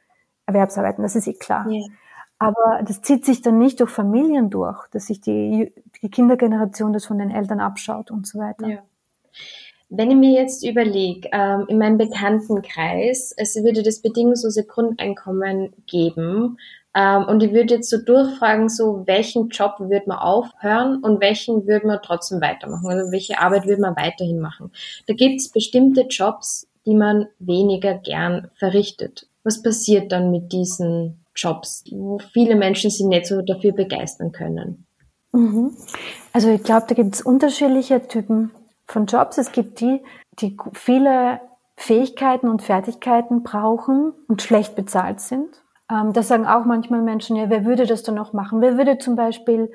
Erwerbsarbeiten, 0.46 1.02
das 1.02 1.16
ist 1.16 1.26
eh 1.26 1.34
klar. 1.34 1.68
Ja. 1.68 1.82
Aber 2.38 2.82
das 2.84 3.02
zieht 3.02 3.24
sich 3.24 3.42
dann 3.42 3.58
nicht 3.58 3.80
durch 3.80 3.90
Familien 3.90 4.50
durch, 4.50 4.88
dass 4.88 5.06
sich 5.06 5.20
die, 5.20 5.72
die 6.02 6.10
Kindergeneration 6.10 6.92
das 6.92 7.04
von 7.04 7.18
den 7.18 7.30
Eltern 7.30 7.60
abschaut 7.60 8.10
und 8.10 8.26
so 8.26 8.38
weiter. 8.38 8.66
Ja. 8.66 8.78
Wenn 9.88 10.10
ich 10.10 10.16
mir 10.16 10.40
jetzt 10.40 10.64
überlege, 10.64 11.28
ähm, 11.32 11.66
in 11.68 11.78
meinem 11.78 11.98
Bekanntenkreis, 11.98 13.34
es 13.36 13.56
würde 13.56 13.82
das 13.82 14.00
bedingungslose 14.00 14.64
Grundeinkommen 14.64 15.72
geben, 15.86 16.58
ähm, 16.94 17.24
und 17.24 17.42
ich 17.42 17.52
würde 17.52 17.74
jetzt 17.74 17.90
so 17.90 17.98
durchfragen, 17.98 18.68
so 18.68 19.06
welchen 19.06 19.48
Job 19.48 19.74
würde 19.78 20.06
man 20.06 20.18
aufhören 20.18 21.02
und 21.02 21.20
welchen 21.20 21.66
würde 21.66 21.86
man 21.86 22.00
trotzdem 22.02 22.40
weitermachen? 22.40 22.88
Also 22.88 23.12
welche 23.12 23.38
Arbeit 23.38 23.66
würde 23.66 23.82
man 23.82 23.96
weiterhin 23.96 24.40
machen? 24.40 24.72
Da 25.06 25.14
gibt 25.14 25.40
es 25.40 25.50
bestimmte 25.50 26.02
Jobs, 26.02 26.66
die 26.86 26.94
man 26.94 27.28
weniger 27.38 27.94
gern 27.94 28.50
verrichtet. 28.56 29.28
Was 29.44 29.62
passiert 29.62 30.10
dann 30.10 30.30
mit 30.30 30.52
diesen 30.52 31.24
Jobs, 31.34 31.84
wo 31.90 32.18
viele 32.32 32.56
Menschen 32.56 32.90
sich 32.90 33.06
nicht 33.06 33.26
so 33.26 33.40
dafür 33.42 33.72
begeistern 33.72 34.32
können? 34.32 34.86
Mhm. 35.32 35.72
Also 36.32 36.50
ich 36.50 36.62
glaube, 36.62 36.86
da 36.88 36.94
gibt 36.94 37.14
es 37.14 37.22
unterschiedliche 37.22 38.06
Typen 38.08 38.50
von 38.86 39.06
Jobs. 39.06 39.38
Es 39.38 39.52
gibt 39.52 39.80
die, 39.80 40.02
die 40.40 40.56
viele 40.72 41.40
Fähigkeiten 41.76 42.48
und 42.48 42.62
Fertigkeiten 42.62 43.42
brauchen 43.42 44.12
und 44.26 44.42
schlecht 44.42 44.74
bezahlt 44.74 45.20
sind. 45.20 45.59
Ähm, 45.90 46.12
da 46.12 46.22
sagen 46.22 46.46
auch 46.46 46.64
manchmal 46.64 47.02
Menschen, 47.02 47.36
ja, 47.36 47.50
wer 47.50 47.64
würde 47.64 47.86
das 47.86 48.02
dann 48.02 48.14
noch 48.14 48.32
machen? 48.32 48.60
Wer 48.60 48.78
würde 48.78 48.98
zum 48.98 49.16
Beispiel 49.16 49.70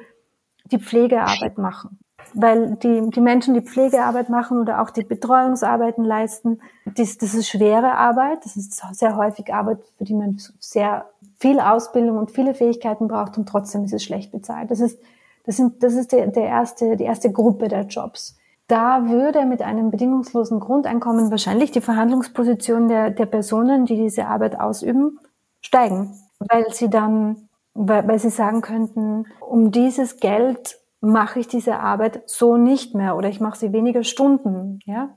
die 0.72 0.80
Pflegearbeit 0.80 1.58
machen? 1.58 2.00
Weil 2.34 2.78
die, 2.78 3.10
die 3.12 3.22
Menschen, 3.22 3.54
die 3.54 3.62
Pflegearbeit 3.62 4.30
machen 4.30 4.60
oder 4.60 4.82
auch 4.82 4.90
die 4.90 5.04
Betreuungsarbeiten 5.04 6.04
leisten, 6.04 6.60
das, 6.86 7.18
das 7.18 7.34
ist 7.34 7.50
schwere 7.50 7.96
Arbeit. 7.96 8.46
Das 8.46 8.56
ist 8.56 8.82
sehr 8.94 9.16
häufig 9.16 9.54
Arbeit, 9.54 9.80
für 9.98 10.06
die 10.06 10.14
man 10.14 10.38
sehr 10.60 11.06
viel 11.38 11.60
Ausbildung 11.60 12.18
und 12.18 12.32
viele 12.32 12.54
Fähigkeiten 12.54 13.08
braucht 13.08 13.38
und 13.38 13.48
trotzdem 13.48 13.84
ist 13.84 13.94
es 13.94 14.04
schlecht 14.04 14.32
bezahlt. 14.32 14.72
Das 14.72 14.80
ist, 14.80 15.00
das 15.46 15.58
sind, 15.58 15.84
das 15.84 15.94
ist 15.94 16.12
der, 16.14 16.28
der 16.28 16.46
erste, 16.46 16.96
die 16.96 17.04
erste 17.04 17.32
Gruppe 17.32 17.68
der 17.68 17.84
Jobs. 17.84 18.38
Da 18.68 19.10
würde 19.10 19.46
mit 19.46 19.62
einem 19.62 19.92
bedingungslosen 19.92 20.60
Grundeinkommen 20.60 21.30
wahrscheinlich 21.30 21.72
die 21.72 21.82
Verhandlungsposition 21.82 22.88
der, 22.88 23.12
der 23.12 23.28
Personen, 23.28 23.86
die 23.86 23.96
diese 23.96 24.26
Arbeit 24.26 24.60
ausüben, 24.60 25.20
steigen, 25.66 26.14
weil 26.40 26.72
sie 26.72 26.90
dann, 26.90 27.50
weil, 27.74 28.08
weil 28.08 28.20
sie 28.20 28.30
sagen 28.30 28.62
könnten, 28.62 29.26
um 29.40 29.72
dieses 29.72 30.18
Geld 30.20 30.80
mache 31.02 31.40
ich 31.40 31.48
diese 31.48 31.80
Arbeit 31.80 32.24
so 32.26 32.58
nicht 32.58 32.96
mehr 32.96 33.16
oder 33.16 33.30
ich 33.30 33.40
mache 33.40 33.58
sie 33.58 33.74
weniger 33.74 34.04
Stunden, 34.04 34.80
ja. 34.86 35.16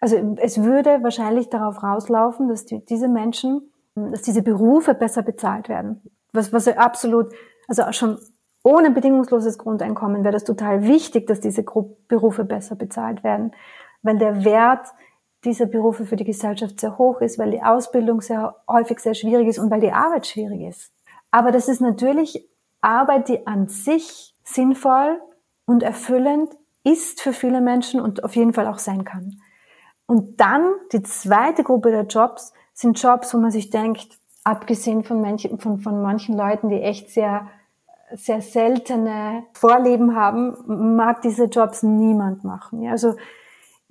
Also 0.00 0.36
es 0.36 0.62
würde 0.62 1.02
wahrscheinlich 1.02 1.48
darauf 1.48 1.82
rauslaufen, 1.82 2.48
dass 2.48 2.66
die, 2.66 2.84
diese 2.84 3.08
Menschen, 3.08 3.72
dass 3.94 4.20
diese 4.20 4.42
Berufe 4.42 4.92
besser 4.92 5.22
bezahlt 5.22 5.70
werden. 5.70 6.02
Was, 6.32 6.52
was 6.52 6.68
absolut, 6.68 7.32
also 7.68 7.84
schon 7.92 8.18
ohne 8.62 8.90
bedingungsloses 8.90 9.56
Grundeinkommen 9.56 10.22
wäre 10.24 10.32
das 10.32 10.44
total 10.44 10.82
wichtig, 10.82 11.26
dass 11.26 11.40
diese 11.40 11.64
Berufe 12.08 12.44
besser 12.44 12.76
bezahlt 12.76 13.24
werden, 13.24 13.52
weil 14.02 14.18
der 14.18 14.44
Wert 14.44 14.88
dieser 15.44 15.66
Berufe 15.66 16.06
für 16.06 16.16
die 16.16 16.24
Gesellschaft 16.24 16.80
sehr 16.80 16.98
hoch 16.98 17.20
ist, 17.20 17.38
weil 17.38 17.50
die 17.50 17.62
Ausbildung 17.62 18.20
sehr 18.20 18.56
häufig 18.68 19.00
sehr 19.00 19.14
schwierig 19.14 19.48
ist 19.48 19.58
und 19.58 19.70
weil 19.70 19.80
die 19.80 19.92
Arbeit 19.92 20.26
schwierig 20.26 20.62
ist. 20.62 20.92
Aber 21.30 21.52
das 21.52 21.68
ist 21.68 21.80
natürlich 21.80 22.48
Arbeit, 22.80 23.28
die 23.28 23.46
an 23.46 23.68
sich 23.68 24.34
sinnvoll 24.44 25.20
und 25.66 25.82
erfüllend 25.82 26.54
ist 26.84 27.20
für 27.20 27.32
viele 27.32 27.60
Menschen 27.60 28.00
und 28.00 28.24
auf 28.24 28.36
jeden 28.36 28.52
Fall 28.52 28.66
auch 28.66 28.78
sein 28.78 29.04
kann. 29.04 29.40
Und 30.06 30.40
dann 30.40 30.74
die 30.92 31.02
zweite 31.02 31.64
Gruppe 31.64 31.90
der 31.90 32.04
Jobs 32.04 32.52
sind 32.74 33.00
Jobs, 33.00 33.32
wo 33.32 33.38
man 33.38 33.50
sich 33.50 33.70
denkt, 33.70 34.18
abgesehen 34.44 35.02
von 35.02 35.20
manchen, 35.20 35.58
von, 35.58 35.78
von 35.78 36.02
manchen 36.02 36.36
Leuten, 36.36 36.68
die 36.68 36.82
echt 36.82 37.10
sehr, 37.10 37.48
sehr 38.12 38.42
seltene 38.42 39.44
Vorleben 39.54 40.14
haben, 40.14 40.96
mag 40.96 41.22
diese 41.22 41.44
Jobs 41.44 41.82
niemand 41.82 42.44
machen. 42.44 42.82
Ja, 42.82 42.90
also 42.90 43.16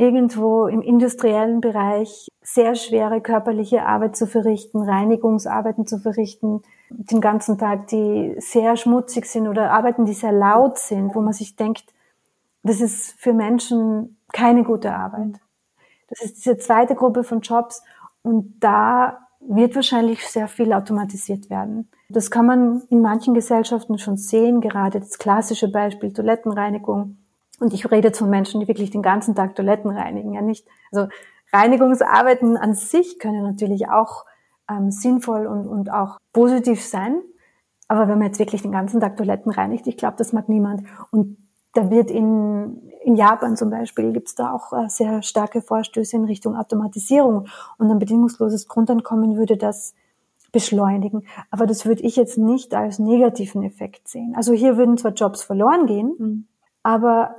irgendwo 0.04 0.68
im 0.68 0.82
industriellen 0.82 1.62
Bereich 1.62 2.28
sehr 2.42 2.76
schwere 2.76 3.22
körperliche 3.22 3.86
Arbeit 3.86 4.16
zu 4.16 4.28
verrichten, 4.28 4.82
Reinigungsarbeiten 4.82 5.88
zu 5.88 5.98
verrichten, 5.98 6.62
den 6.90 7.22
ganzen 7.22 7.58
Tag, 7.58 7.88
die 7.88 8.36
sehr 8.38 8.76
schmutzig 8.76 9.26
sind 9.26 9.48
oder 9.48 9.72
Arbeiten, 9.72 10.06
die 10.06 10.14
sehr 10.14 10.34
laut 10.34 10.78
sind, 10.78 11.16
wo 11.16 11.22
man 11.22 11.34
sich 11.34 11.56
denkt, 11.56 11.86
das 12.64 12.82
ist 12.82 13.14
für 13.20 13.34
Menschen 13.34 14.18
keine 14.34 14.64
gute 14.64 14.94
Arbeit. 14.94 15.40
Das 16.10 16.22
ist 16.22 16.38
diese 16.38 16.58
zweite 16.58 16.96
Gruppe 16.96 17.24
von 17.24 17.42
Jobs 17.42 17.82
und 18.22 18.56
da 18.60 19.28
wird 19.40 19.76
wahrscheinlich 19.76 20.28
sehr 20.28 20.48
viel 20.48 20.74
automatisiert 20.74 21.50
werden. 21.50 21.90
Das 22.10 22.30
kann 22.30 22.46
man 22.46 22.84
in 22.90 23.02
manchen 23.02 23.34
Gesellschaften 23.34 23.98
schon 23.98 24.18
sehen, 24.18 24.62
gerade 24.62 25.00
das 25.00 25.18
klassische 25.18 25.72
Beispiel 25.72 26.14
Toilettenreinigung 26.14 27.18
und 27.60 27.74
ich 27.74 27.90
rede 27.90 28.12
von 28.12 28.30
Menschen, 28.30 28.60
die 28.60 28.68
wirklich 28.68 28.92
den 28.92 29.02
ganzen 29.02 29.36
Tag 29.36 29.56
Toiletten 29.56 29.92
reinigen, 29.92 30.34
ja 30.34 30.42
nicht. 30.42 30.68
Also 30.92 31.10
Reinigungsarbeiten 31.52 32.58
an 32.58 32.74
sich 32.74 33.20
können 33.20 33.44
natürlich 33.44 33.88
auch 33.88 34.26
ähm, 34.70 34.92
sinnvoll 34.92 35.46
und, 35.46 35.68
und 35.68 35.92
auch 35.92 36.18
positiv 36.34 36.84
sein. 36.84 37.22
Aber 37.88 38.08
wenn 38.08 38.18
man 38.18 38.28
jetzt 38.28 38.40
wirklich 38.40 38.64
den 38.64 38.72
ganzen 38.72 39.00
Tag 39.00 39.18
Toiletten 39.18 39.52
reinigt, 39.52 39.86
ich 39.88 39.98
glaube, 39.98 40.16
das 40.18 40.34
mag 40.34 40.50
niemand. 40.50 40.84
Und 41.12 41.38
da 41.74 41.92
wird 41.92 42.10
in, 42.10 42.82
in 43.04 43.16
Japan 43.16 43.56
zum 43.56 43.70
Beispiel, 43.70 44.12
gibt 44.14 44.30
es 44.30 44.36
da 44.36 44.52
auch 44.52 44.74
äh, 44.74 44.90
sehr 44.90 45.22
starke 45.22 45.62
Vorstöße 45.62 46.16
in 46.16 46.26
Richtung 46.26 46.56
Automatisierung. 46.56 47.48
Und 47.78 47.92
ein 47.92 48.00
bedingungsloses 48.00 48.68
Grundeinkommen 48.68 49.38
würde 49.38 49.58
das 49.58 49.94
beschleunigen. 50.52 51.26
Aber 51.52 51.66
das 51.66 51.86
würde 51.86 52.04
ich 52.04 52.16
jetzt 52.16 52.38
nicht 52.38 52.74
als 52.74 53.00
negativen 53.00 53.64
Effekt 53.64 54.08
sehen. 54.08 54.34
Also 54.36 54.54
hier 54.54 54.78
würden 54.78 54.98
zwar 54.98 55.12
Jobs 55.12 55.44
verloren 55.44 55.88
gehen, 55.88 56.16
mhm. 56.18 56.48
aber 56.84 57.36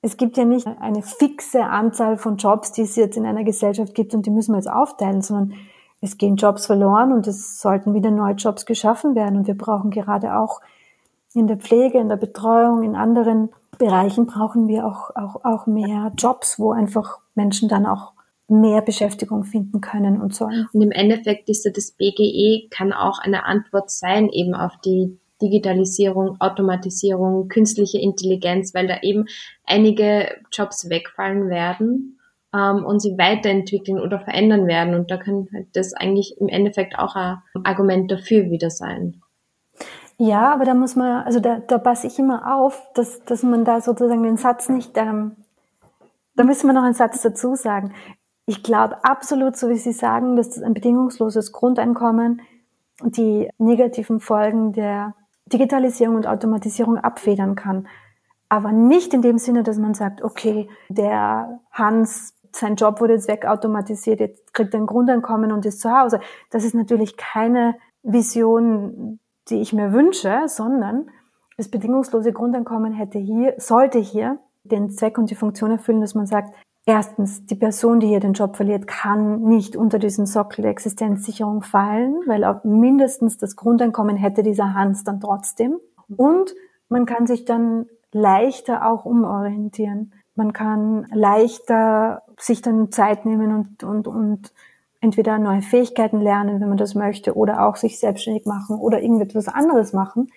es 0.00 0.16
gibt 0.16 0.36
ja 0.36 0.44
nicht 0.44 0.66
eine 0.66 1.02
fixe 1.02 1.64
Anzahl 1.64 2.18
von 2.18 2.36
Jobs, 2.36 2.72
die 2.72 2.82
es 2.82 2.96
jetzt 2.96 3.16
in 3.16 3.26
einer 3.26 3.44
Gesellschaft 3.44 3.94
gibt 3.94 4.14
und 4.14 4.26
die 4.26 4.30
müssen 4.30 4.52
wir 4.52 4.58
jetzt 4.58 4.70
aufteilen, 4.70 5.22
sondern 5.22 5.54
es 6.00 6.16
gehen 6.16 6.36
Jobs 6.36 6.66
verloren 6.66 7.12
und 7.12 7.26
es 7.26 7.60
sollten 7.60 7.94
wieder 7.94 8.10
neue 8.10 8.34
Jobs 8.34 8.66
geschaffen 8.66 9.16
werden. 9.16 9.36
Und 9.36 9.46
wir 9.48 9.56
brauchen 9.56 9.90
gerade 9.90 10.36
auch 10.36 10.60
in 11.34 11.48
der 11.48 11.56
Pflege, 11.56 11.98
in 11.98 12.08
der 12.08 12.16
Betreuung, 12.16 12.82
in 12.82 12.94
anderen 12.94 13.50
Bereichen 13.78 14.26
brauchen 14.26 14.68
wir 14.68 14.86
auch, 14.86 15.10
auch, 15.16 15.44
auch 15.44 15.66
mehr 15.66 16.12
Jobs, 16.16 16.58
wo 16.58 16.72
einfach 16.72 17.18
Menschen 17.34 17.68
dann 17.68 17.86
auch 17.86 18.12
mehr 18.48 18.80
Beschäftigung 18.80 19.44
finden 19.44 19.80
können 19.80 20.20
und 20.20 20.34
sollen. 20.34 20.68
Und 20.72 20.82
im 20.82 20.90
Endeffekt 20.90 21.48
ist 21.48 21.64
ja 21.64 21.70
das 21.70 21.90
BGE 21.92 22.68
kann 22.70 22.92
auch 22.92 23.18
eine 23.18 23.44
Antwort 23.44 23.90
sein 23.90 24.28
eben 24.28 24.54
auf 24.54 24.72
die 24.84 25.18
Digitalisierung, 25.40 26.40
Automatisierung, 26.40 27.48
künstliche 27.48 27.98
Intelligenz, 27.98 28.74
weil 28.74 28.86
da 28.86 29.00
eben 29.02 29.26
einige 29.64 30.28
Jobs 30.52 30.90
wegfallen 30.90 31.48
werden 31.48 32.18
ähm, 32.54 32.84
und 32.84 33.00
sie 33.00 33.16
weiterentwickeln 33.18 34.00
oder 34.00 34.20
verändern 34.20 34.66
werden. 34.66 34.94
Und 34.94 35.10
da 35.10 35.16
kann 35.16 35.48
halt 35.52 35.68
das 35.74 35.92
eigentlich 35.94 36.36
im 36.40 36.48
Endeffekt 36.48 36.98
auch 36.98 37.14
ein 37.14 37.38
Argument 37.64 38.10
dafür 38.10 38.50
wieder 38.50 38.70
sein. 38.70 39.22
Ja, 40.20 40.52
aber 40.52 40.64
da 40.64 40.74
muss 40.74 40.96
man, 40.96 41.22
also 41.24 41.38
da, 41.38 41.60
da 41.60 41.78
passe 41.78 42.08
ich 42.08 42.18
immer 42.18 42.56
auf, 42.56 42.82
dass, 42.94 43.24
dass 43.24 43.44
man 43.44 43.64
da 43.64 43.80
sozusagen 43.80 44.24
den 44.24 44.36
Satz 44.36 44.68
nicht, 44.68 44.96
ähm, 44.96 45.36
da 46.34 46.42
müssen 46.42 46.66
wir 46.66 46.72
noch 46.72 46.82
einen 46.82 46.94
Satz 46.94 47.22
dazu 47.22 47.54
sagen. 47.54 47.94
Ich 48.44 48.62
glaube 48.62 49.04
absolut, 49.04 49.56
so 49.56 49.68
wie 49.68 49.76
Sie 49.76 49.92
sagen, 49.92 50.34
dass 50.34 50.60
ein 50.60 50.74
bedingungsloses 50.74 51.52
Grundeinkommen 51.52 52.40
die 53.02 53.48
negativen 53.58 54.18
Folgen 54.18 54.72
der 54.72 55.14
Digitalisierung 55.48 56.16
und 56.16 56.26
Automatisierung 56.26 56.98
abfedern 56.98 57.54
kann. 57.54 57.86
Aber 58.48 58.72
nicht 58.72 59.12
in 59.12 59.22
dem 59.22 59.38
Sinne, 59.38 59.62
dass 59.62 59.78
man 59.78 59.94
sagt, 59.94 60.22
okay, 60.22 60.68
der 60.88 61.60
Hans, 61.70 62.34
sein 62.52 62.76
Job 62.76 63.00
wurde 63.00 63.14
jetzt 63.14 63.28
wegautomatisiert, 63.28 64.20
jetzt 64.20 64.54
kriegt 64.54 64.72
er 64.72 64.80
ein 64.80 64.86
Grundeinkommen 64.86 65.52
und 65.52 65.66
ist 65.66 65.80
zu 65.80 65.90
Hause. 65.90 66.20
Das 66.50 66.64
ist 66.64 66.74
natürlich 66.74 67.16
keine 67.16 67.76
Vision, 68.02 69.20
die 69.48 69.60
ich 69.60 69.72
mir 69.72 69.92
wünsche, 69.92 70.42
sondern 70.46 71.10
das 71.56 71.68
bedingungslose 71.68 72.32
Grundeinkommen 72.32 72.92
hätte 72.92 73.18
hier, 73.18 73.54
sollte 73.58 73.98
hier 73.98 74.38
den 74.64 74.90
Zweck 74.90 75.18
und 75.18 75.30
die 75.30 75.34
Funktion 75.34 75.70
erfüllen, 75.70 76.00
dass 76.00 76.14
man 76.14 76.26
sagt, 76.26 76.54
Erstens, 76.88 77.44
die 77.44 77.54
Person, 77.54 78.00
die 78.00 78.06
hier 78.06 78.18
den 78.18 78.32
Job 78.32 78.56
verliert, 78.56 78.86
kann 78.86 79.42
nicht 79.42 79.76
unter 79.76 79.98
diesen 79.98 80.24
Sockel 80.24 80.62
der 80.62 80.70
Existenzsicherung 80.70 81.60
fallen, 81.60 82.14
weil 82.24 82.44
auch 82.44 82.64
mindestens 82.64 83.36
das 83.36 83.56
Grundeinkommen 83.56 84.16
hätte 84.16 84.42
dieser 84.42 84.72
Hans 84.72 85.04
dann 85.04 85.20
trotzdem. 85.20 85.76
Und 86.16 86.54
man 86.88 87.04
kann 87.04 87.26
sich 87.26 87.44
dann 87.44 87.84
leichter 88.10 88.90
auch 88.90 89.04
umorientieren. 89.04 90.14
Man 90.34 90.54
kann 90.54 91.06
leichter 91.12 92.22
sich 92.38 92.62
dann 92.62 92.90
Zeit 92.90 93.26
nehmen 93.26 93.54
und, 93.54 93.84
und, 93.84 94.08
und 94.08 94.54
entweder 95.02 95.38
neue 95.38 95.60
Fähigkeiten 95.60 96.22
lernen, 96.22 96.58
wenn 96.62 96.70
man 96.70 96.78
das 96.78 96.94
möchte, 96.94 97.36
oder 97.36 97.66
auch 97.66 97.76
sich 97.76 98.00
selbstständig 98.00 98.46
machen 98.46 98.78
oder 98.78 99.02
irgendetwas 99.02 99.48
anderes 99.48 99.92
machen. 99.92 100.28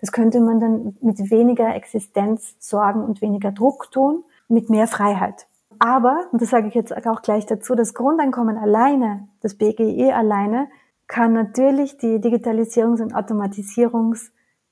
Das 0.00 0.10
könnte 0.10 0.40
man 0.40 0.58
dann 0.58 0.96
mit 1.02 1.30
weniger 1.30 1.72
Existenzsorgen 1.72 3.04
und 3.04 3.22
weniger 3.22 3.52
Druck 3.52 3.92
tun, 3.92 4.24
mit 4.48 4.70
mehr 4.70 4.88
Freiheit 4.88 5.46
aber, 5.80 6.26
und 6.30 6.40
das 6.40 6.50
sage 6.50 6.68
ich 6.68 6.74
jetzt 6.74 6.94
auch 7.06 7.22
gleich 7.22 7.46
dazu, 7.46 7.74
das 7.74 7.94
Grundeinkommen 7.94 8.56
alleine, 8.56 9.28
das 9.40 9.56
BGE 9.56 10.12
alleine, 10.14 10.68
kann 11.08 11.32
natürlich 11.32 11.98
die 11.98 12.18
Digitalisierungs- 12.18 13.02
und 13.02 13.14
Automatisierungs- 13.14 14.30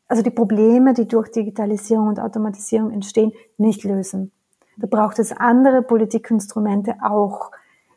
also 0.09 0.23
die 0.23 0.31
Probleme, 0.31 0.95
die 0.95 1.07
durch 1.07 1.31
Digitalisierung 1.31 2.09
und 2.09 2.19
Automatisierung 2.19 2.91
entstehen, 2.91 3.33
nicht 3.59 3.85
lösen. 3.85 4.33
Da 4.79 4.87
braucht 4.87 5.19
es 5.19 5.33
andere 5.33 5.83
Politikinstrumente 5.83 6.97
auch, 7.03 7.51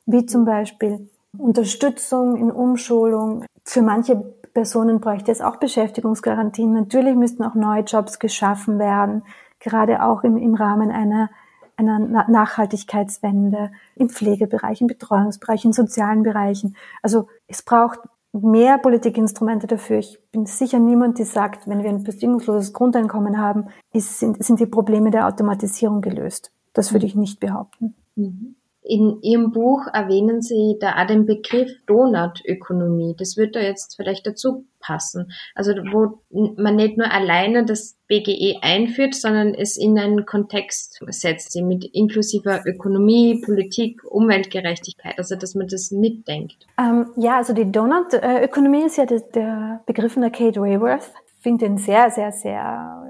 wie 0.06 0.26
zum 0.26 0.46
Beispiel 0.46 1.10
Unterstützung 1.38 2.36
in 2.36 2.52
Umschulung. 2.52 3.46
Für 3.64 3.82
manche 3.82 4.18
Personen 4.54 5.00
bräuchte 5.00 5.32
es 5.32 5.42
auch 5.42 5.56
Beschäftigungsgarantien. 5.56 6.74
Natürlich 6.74 7.16
müssten 7.16 7.44
auch 7.44 7.56
neue 7.56 7.84
Jobs 7.84 8.20
geschaffen 8.20 8.78
werden, 8.78 9.24
gerade 9.60 10.04
auch 10.04 10.24
im, 10.24 10.36
im 10.38 10.56
Rahmen 10.56 10.92
einer, 10.92 11.30
einer 11.78 12.00
Nachhaltigkeitswende 12.00 13.72
im 13.96 14.10
Pflegebereich, 14.10 14.82
im 14.82 14.88
Betreuungsbereich, 14.88 15.66
in 15.66 15.74
sozialen 15.74 16.24
Bereichen. 16.24 16.76
Also 17.02 17.28
es 17.48 17.62
braucht 17.62 18.00
mehr 18.34 18.78
Politikinstrumente 18.78 19.68
dafür. 19.68 20.00
Ich 20.00 20.20
bin 20.32 20.46
sicher 20.46 20.80
niemand, 20.80 21.20
die 21.20 21.24
sagt, 21.24 21.68
wenn 21.68 21.84
wir 21.84 21.90
ein 21.90 22.04
bedingungsloses 22.04 22.74
Grundeinkommen 22.74 23.38
haben, 23.38 23.68
ist, 23.94 24.20
sind, 24.20 24.44
sind 24.44 24.60
die 24.60 24.66
Probleme 24.66 25.12
der 25.12 25.28
Automatisierung 25.28 26.02
gelöst. 26.02 26.52
Das 26.74 26.94
würde 26.94 27.06
ich 27.06 27.16
nicht 27.16 27.40
behaupten. 27.40 27.96
Mhm. 28.16 28.56
In 28.84 29.22
Ihrem 29.22 29.52
Buch 29.52 29.86
erwähnen 29.94 30.42
Sie 30.42 30.78
da 30.80 30.96
auch 31.02 31.06
den 31.06 31.26
Begriff 31.26 31.72
Donutökonomie. 31.86 33.16
Das 33.18 33.38
wird 33.38 33.56
da 33.56 33.60
jetzt 33.60 33.96
vielleicht 33.96 34.26
dazu 34.26 34.66
passen. 34.80 35.32
Also 35.54 35.74
wo 35.74 36.20
man 36.32 36.76
nicht 36.76 36.98
nur 36.98 37.12
alleine 37.12 37.64
das 37.64 37.96
BGE 38.08 38.58
einführt, 38.62 39.14
sondern 39.14 39.54
es 39.54 39.78
in 39.78 40.00
einen 40.00 40.26
Kontext 40.26 41.00
setzt, 41.10 41.56
mit 41.62 41.86
inklusiver 41.94 42.62
Ökonomie, 42.66 43.42
Politik, 43.46 44.04
Umweltgerechtigkeit, 44.04 45.18
also 45.18 45.36
dass 45.36 45.54
man 45.54 45.68
das 45.68 45.92
mitdenkt. 45.92 46.66
Ähm, 46.80 47.12
ja, 47.18 47.38
also 47.38 47.54
die 47.54 47.72
Donutökonomie 47.72 48.86
ist 48.86 48.98
ja 48.98 49.06
der, 49.06 49.20
der 49.20 49.82
Begriff 49.86 50.14
von 50.14 50.24
der 50.24 50.32
Kate 50.32 50.60
Rayworth. 50.60 51.12
Ich 51.38 51.44
finde 51.44 51.66
den 51.66 51.78
sehr, 51.78 52.10
sehr, 52.10 52.32
sehr 52.32 53.04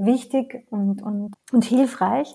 wichtig 0.00 0.64
und, 0.70 1.02
und, 1.02 1.32
und 1.52 1.64
hilfreich 1.64 2.34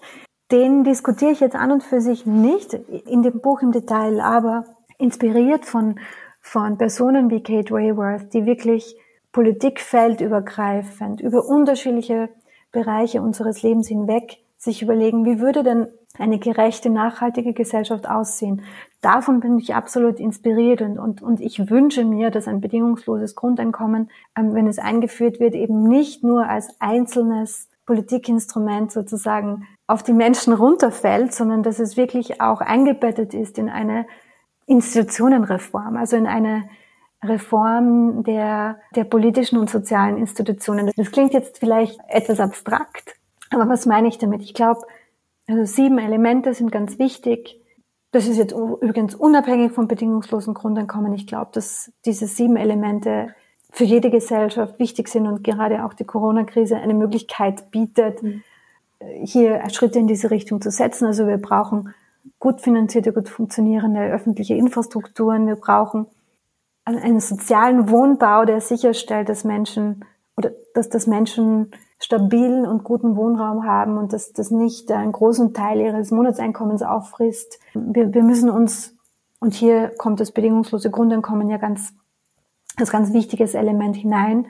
den 0.52 0.84
diskutiere 0.84 1.32
ich 1.32 1.40
jetzt 1.40 1.56
an 1.56 1.72
und 1.72 1.84
für 1.84 2.02
sich 2.02 2.26
nicht 2.26 2.74
in 2.74 3.24
dem 3.24 3.42
Buch 3.42 3.62
im 3.62 3.72
Detail, 3.72 4.22
aber 4.22 4.66
inspiriert 4.98 5.66
von, 5.66 6.00
von 6.42 6.78
Personen 6.78 7.30
wie 7.30 7.42
Kate 7.42 7.74
Rayworth, 7.74 8.34
die 8.34 8.46
wirklich 8.46 8.96
politikfeldübergreifend 9.32 11.22
über 11.22 11.46
unterschiedliche 11.46 12.30
Bereiche 12.72 13.22
unseres 13.22 13.64
Lebens 13.64 13.88
hinweg 13.88 14.38
sich 14.58 14.82
überlegen, 14.82 15.26
wie 15.26 15.40
würde 15.40 15.64
denn 15.64 15.88
eine 16.18 16.38
gerechte, 16.38 16.90
nachhaltige 16.90 17.54
Gesellschaft 17.54 18.08
aussehen. 18.08 18.62
Davon 19.02 19.40
bin 19.40 19.58
ich 19.58 19.74
absolut 19.74 20.20
inspiriert 20.20 20.82
und, 20.82 21.00
und, 21.00 21.22
und 21.22 21.42
ich 21.42 21.70
wünsche 21.70 22.06
mir, 22.06 22.30
dass 22.30 22.48
ein 22.48 22.62
bedingungsloses 22.62 23.36
Grundeinkommen, 23.36 24.10
ähm, 24.38 24.54
wenn 24.54 24.68
es 24.68 24.78
eingeführt 24.78 25.40
wird, 25.40 25.56
eben 25.56 25.84
nicht 25.84 26.24
nur 26.24 26.48
als 26.48 26.80
einzelnes 26.80 27.68
Politikinstrument 27.86 28.92
sozusagen 28.92 29.68
auf 29.88 30.04
die 30.04 30.14
Menschen 30.14 30.54
runterfällt, 30.54 31.34
sondern 31.34 31.64
dass 31.64 31.80
es 31.80 31.98
wirklich 31.98 32.42
auch 32.42 32.62
eingebettet 32.62 33.34
ist 33.34 33.58
in 33.58 33.70
eine 33.70 34.06
Institutionenreform, 34.66 35.98
also 35.98 36.16
in 36.16 36.28
eine 36.28 36.70
Reform 37.24 38.24
der, 38.24 38.80
der 38.96 39.04
politischen 39.04 39.58
und 39.58 39.70
sozialen 39.70 40.18
Institutionen. 40.18 40.92
Das 40.96 41.12
klingt 41.12 41.34
jetzt 41.34 41.60
vielleicht 41.60 42.00
etwas 42.08 42.40
abstrakt, 42.40 43.16
aber 43.50 43.68
was 43.68 43.86
meine 43.86 44.08
ich 44.08 44.18
damit? 44.18 44.42
Ich 44.42 44.54
glaube, 44.54 44.82
also 45.48 45.66
sieben 45.66 46.00
Elemente 46.00 46.54
sind 46.54 46.72
ganz 46.72 47.00
wichtig. 47.00 47.60
Das 48.12 48.28
ist 48.28 48.38
jetzt 48.38 48.54
übrigens 48.54 49.16
unabhängig 49.16 49.72
vom 49.72 49.88
bedingungslosen 49.88 50.54
Grundeinkommen. 50.54 51.14
Ich 51.14 51.28
glaube, 51.28 51.52
dass 51.54 51.92
diese 52.06 52.28
sieben 52.28 52.56
Elemente 52.56 53.34
für 53.74 53.86
jede 53.86 54.12
Gesellschaft 54.12 54.78
wichtig 54.78 55.10
sind 55.10 55.26
und 55.26 55.44
gerade 55.44 55.84
auch 55.84 55.94
die 55.94 56.06
Corona-Krise 56.06 56.78
eine 56.78 56.94
Möglichkeit 56.94 57.72
bietet, 57.72 58.22
mhm. 58.22 58.44
hier 59.24 59.68
Schritte 59.72 59.98
in 59.98 60.06
diese 60.06 60.30
Richtung 60.30 60.62
zu 60.62 60.70
setzen. 60.70 61.08
Also 61.08 61.28
wir 61.28 61.40
brauchen 61.40 61.94
gut 62.40 62.62
finanzierte, 62.62 63.12
gut 63.12 63.30
funktionierende 63.30 64.00
öffentliche 64.12 64.54
Infrastrukturen. 64.54 65.48
Wir 65.48 65.56
brauchen 65.56 66.06
einen 66.86 67.20
sozialen 67.20 67.90
Wohnbau, 67.90 68.46
der 68.46 68.62
sicherstellt, 68.62 69.28
dass 69.28 69.44
Menschen 69.44 70.06
oder 70.38 70.52
dass 70.76 70.90
das 70.90 71.08
Menschen 71.08 71.72
stabilen 72.00 72.68
und 72.68 72.84
guten 72.84 73.16
Wohnraum 73.16 73.66
haben 73.66 73.98
und 73.98 74.14
dass 74.14 74.34
das 74.34 74.52
nicht 74.52 74.92
einen 74.92 75.14
großen 75.14 75.54
Teil 75.56 75.80
ihres 75.80 76.12
Monatseinkommens 76.12 76.84
auffrisst. 76.84 77.60
Wir, 77.74 78.14
wir 78.14 78.24
müssen 78.24 78.52
uns, 78.52 78.96
und 79.40 79.56
hier 79.56 79.90
kommt 79.98 80.20
das 80.20 80.32
bedingungslose 80.32 80.92
Grundeinkommen 80.92 81.50
ja 81.50 81.58
ganz 81.58 81.94
als 82.78 82.92
ganz 82.92 83.14
wichtiges 83.14 83.54
Element 83.54 83.96
hinein. 83.96 84.48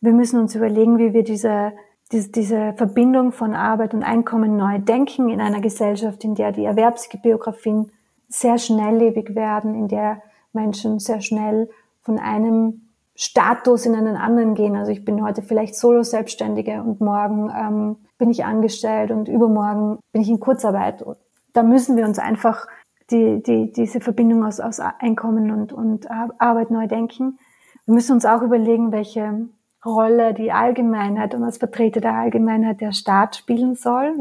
Wir 0.00 0.12
müssen 0.12 0.40
uns 0.40 0.54
überlegen, 0.54 0.98
wie 0.98 1.12
wir 1.12 1.22
diese, 1.22 1.72
diese, 2.10 2.30
diese 2.30 2.72
Verbindung 2.74 3.32
von 3.32 3.54
Arbeit 3.54 3.94
und 3.94 4.02
Einkommen 4.02 4.56
neu 4.56 4.78
denken 4.78 5.28
in 5.28 5.40
einer 5.40 5.60
Gesellschaft, 5.60 6.24
in 6.24 6.34
der 6.34 6.52
die 6.52 6.64
Erwerbsbiografien 6.64 7.92
sehr 8.28 8.58
schnelllebig 8.58 9.34
werden, 9.34 9.74
in 9.74 9.88
der 9.88 10.22
Menschen 10.52 10.98
sehr 10.98 11.20
schnell 11.20 11.70
von 12.00 12.18
einem 12.18 12.88
Status 13.14 13.86
in 13.86 13.94
einen 13.94 14.16
anderen 14.16 14.54
gehen. 14.54 14.74
Also 14.74 14.90
ich 14.90 15.04
bin 15.04 15.22
heute 15.22 15.42
vielleicht 15.42 15.76
Solo-Selbstständige 15.76 16.82
und 16.82 17.00
morgen 17.00 17.50
ähm, 17.50 17.96
bin 18.18 18.30
ich 18.30 18.44
angestellt 18.44 19.10
und 19.10 19.28
übermorgen 19.28 19.98
bin 20.12 20.22
ich 20.22 20.28
in 20.28 20.40
Kurzarbeit. 20.40 21.04
Da 21.52 21.62
müssen 21.62 21.96
wir 21.96 22.06
uns 22.06 22.18
einfach 22.18 22.66
die, 23.10 23.42
die, 23.42 23.72
diese 23.72 24.00
Verbindung 24.00 24.44
aus, 24.44 24.60
aus 24.60 24.80
Einkommen 24.80 25.50
und, 25.50 25.72
und 25.72 26.10
Arbeit 26.10 26.70
neu 26.70 26.86
denken. 26.86 27.38
Wir 27.86 27.94
müssen 27.94 28.12
uns 28.12 28.24
auch 28.24 28.42
überlegen, 28.42 28.92
welche 28.92 29.48
Rolle 29.84 30.34
die 30.34 30.52
Allgemeinheit 30.52 31.34
und 31.34 31.42
als 31.42 31.58
Vertreter 31.58 32.00
der 32.00 32.14
Allgemeinheit 32.14 32.80
der 32.80 32.92
Staat 32.92 33.36
spielen 33.36 33.74
soll. 33.74 34.14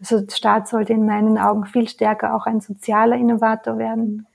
Also 0.00 0.20
der 0.20 0.34
Staat 0.34 0.68
sollte 0.68 0.94
in 0.94 1.04
meinen 1.04 1.36
Augen 1.36 1.66
viel 1.66 1.88
stärker 1.88 2.34
auch 2.34 2.46
ein 2.46 2.60
sozialer 2.60 3.16
Innovator 3.16 3.76
werden. 3.76 4.26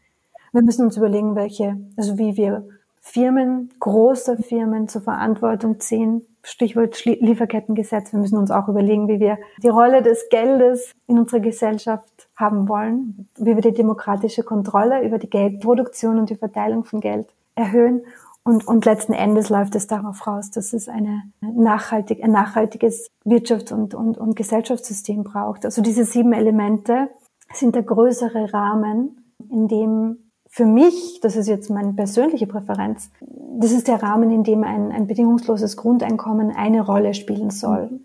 Wir 0.51 0.61
müssen 0.61 0.85
uns 0.85 0.95
überlegen, 0.95 1.35
welche, 1.35 1.77
also 1.97 2.17
wie 2.17 2.37
wir 2.37 2.67
Firmen, 3.01 3.71
große 3.79 4.37
Firmen 4.37 4.87
zur 4.87 5.01
Verantwortung 5.01 5.79
ziehen. 5.79 6.25
Stichwort 6.43 7.03
Lieferkettengesetz. 7.03 8.13
Wir 8.13 8.19
müssen 8.19 8.37
uns 8.37 8.51
auch 8.51 8.67
überlegen, 8.69 9.07
wie 9.07 9.19
wir 9.19 9.37
die 9.61 9.69
Rolle 9.69 10.01
des 10.01 10.29
Geldes 10.29 10.91
in 11.07 11.17
unserer 11.17 11.39
Gesellschaft 11.39 12.29
haben 12.35 12.69
wollen, 12.69 13.27
wie 13.37 13.55
wir 13.55 13.61
die 13.61 13.73
demokratische 13.73 14.43
Kontrolle 14.43 15.03
über 15.03 15.17
die 15.17 15.29
Geldproduktion 15.29 16.19
und 16.19 16.29
die 16.29 16.35
Verteilung 16.35 16.85
von 16.85 17.01
Geld 17.01 17.27
erhöhen 17.55 18.03
und, 18.47 18.65
und 18.65 18.85
letzten 18.85 19.11
Endes 19.11 19.49
läuft 19.49 19.75
es 19.75 19.87
darauf 19.87 20.25
raus, 20.25 20.51
dass 20.51 20.71
es 20.71 20.87
eine 20.87 21.23
nachhaltig, 21.41 22.23
ein 22.23 22.31
nachhaltiges 22.31 23.09
Wirtschafts- 23.25 23.73
und, 23.73 23.93
und, 23.93 24.17
und 24.17 24.37
Gesellschaftssystem 24.37 25.25
braucht. 25.25 25.65
Also 25.65 25.81
diese 25.81 26.05
sieben 26.05 26.31
Elemente 26.31 27.09
sind 27.53 27.75
der 27.75 27.83
größere 27.83 28.53
Rahmen, 28.53 29.33
in 29.51 29.67
dem 29.67 30.31
für 30.47 30.65
mich, 30.65 31.19
das 31.21 31.35
ist 31.35 31.49
jetzt 31.49 31.69
meine 31.69 31.91
persönliche 31.91 32.47
Präferenz, 32.47 33.11
das 33.59 33.73
ist 33.73 33.89
der 33.89 34.01
Rahmen, 34.01 34.31
in 34.31 34.43
dem 34.43 34.63
ein, 34.63 34.93
ein 34.93 35.07
bedingungsloses 35.07 35.75
Grundeinkommen 35.75 36.55
eine 36.55 36.85
Rolle 36.85 37.13
spielen 37.13 37.49
soll. 37.49 37.99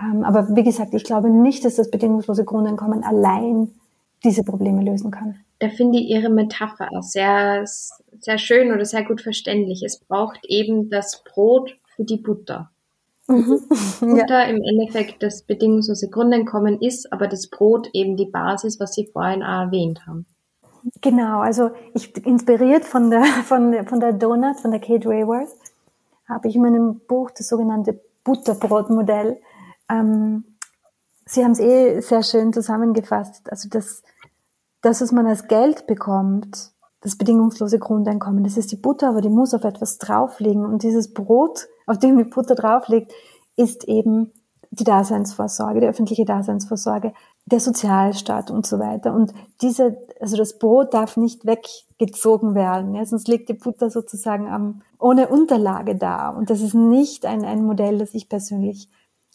Ähm, 0.00 0.24
aber 0.24 0.56
wie 0.56 0.64
gesagt, 0.64 0.92
ich 0.92 1.04
glaube 1.04 1.30
nicht, 1.30 1.64
dass 1.64 1.76
das 1.76 1.90
bedingungslose 1.90 2.44
Grundeinkommen 2.44 3.04
allein 3.04 3.70
diese 4.26 4.44
Probleme 4.44 4.82
lösen 4.82 5.10
kann. 5.10 5.36
Da 5.58 5.68
finde 5.70 5.98
ich 5.98 6.08
Ihre 6.08 6.28
Metapher 6.28 6.88
sehr 7.00 7.64
sehr 8.20 8.38
schön 8.38 8.72
oder 8.72 8.84
sehr 8.84 9.04
gut 9.04 9.20
verständlich. 9.20 9.82
Es 9.84 9.98
braucht 9.98 10.44
eben 10.44 10.90
das 10.90 11.22
Brot 11.24 11.76
für 11.94 12.04
die 12.04 12.16
Butter. 12.16 12.70
Mhm. 13.28 13.60
Butter 14.00 14.42
ja. 14.42 14.50
im 14.50 14.62
Endeffekt 14.62 15.22
das 15.22 15.42
bedingungslose 15.42 16.08
Grundeinkommen 16.08 16.80
ist, 16.80 17.12
aber 17.12 17.26
das 17.26 17.48
Brot 17.48 17.88
eben 17.92 18.16
die 18.16 18.26
Basis, 18.26 18.78
was 18.80 18.94
Sie 18.94 19.06
vorhin 19.06 19.42
auch 19.42 19.64
erwähnt 19.66 20.06
haben. 20.06 20.26
Genau, 21.00 21.40
also 21.40 21.70
ich 21.94 22.16
inspiriert 22.24 22.84
von 22.84 23.10
der 23.10 23.24
von 23.44 23.72
der, 23.72 23.84
von 23.84 24.00
der 24.00 24.12
Donut, 24.12 24.60
von 24.60 24.70
der 24.70 24.80
Kate 24.80 25.08
Rayworth, 25.08 25.54
habe 26.28 26.48
ich 26.48 26.56
in 26.56 26.62
meinem 26.62 27.00
Buch 27.08 27.30
das 27.30 27.48
sogenannte 27.48 28.00
Butterbrotmodell. 28.24 29.38
Ähm, 29.90 30.44
Sie 31.28 31.42
haben 31.42 31.52
es 31.52 31.58
eh 31.58 32.00
sehr 32.00 32.22
schön 32.22 32.52
zusammengefasst. 32.52 33.50
Also 33.50 33.68
das, 33.68 34.04
das, 34.86 35.00
was 35.00 35.12
man 35.12 35.26
als 35.26 35.48
Geld 35.48 35.86
bekommt, 35.86 36.70
das 37.00 37.16
bedingungslose 37.16 37.78
Grundeinkommen. 37.78 38.44
Das 38.44 38.56
ist 38.56 38.70
die 38.70 38.76
Butter, 38.76 39.08
aber 39.08 39.20
die 39.20 39.28
muss 39.28 39.52
auf 39.52 39.64
etwas 39.64 39.98
drauflegen. 39.98 40.64
Und 40.64 40.82
dieses 40.82 41.12
Brot, 41.12 41.66
auf 41.86 41.98
dem 41.98 42.16
die 42.16 42.24
Butter 42.24 42.54
draufliegt, 42.54 43.12
ist 43.56 43.84
eben 43.84 44.32
die 44.70 44.84
Daseinsvorsorge, 44.84 45.80
die 45.80 45.86
öffentliche 45.86 46.24
Daseinsvorsorge, 46.24 47.12
der 47.46 47.60
Sozialstaat 47.60 48.50
und 48.50 48.66
so 48.66 48.78
weiter. 48.78 49.12
Und 49.12 49.32
diese, 49.60 49.98
also 50.20 50.36
das 50.36 50.58
Brot 50.58 50.94
darf 50.94 51.16
nicht 51.16 51.46
weggezogen 51.46 52.54
werden, 52.54 52.94
ja, 52.94 53.04
sonst 53.04 53.28
liegt 53.28 53.48
die 53.48 53.54
Butter 53.54 53.90
sozusagen 53.90 54.48
am, 54.48 54.82
ohne 54.98 55.28
Unterlage 55.28 55.96
da. 55.96 56.28
Und 56.28 56.50
das 56.50 56.60
ist 56.60 56.74
nicht 56.74 57.26
ein, 57.26 57.44
ein 57.44 57.64
Modell, 57.64 57.98
das 57.98 58.14
ich 58.14 58.28
persönlich 58.28 58.88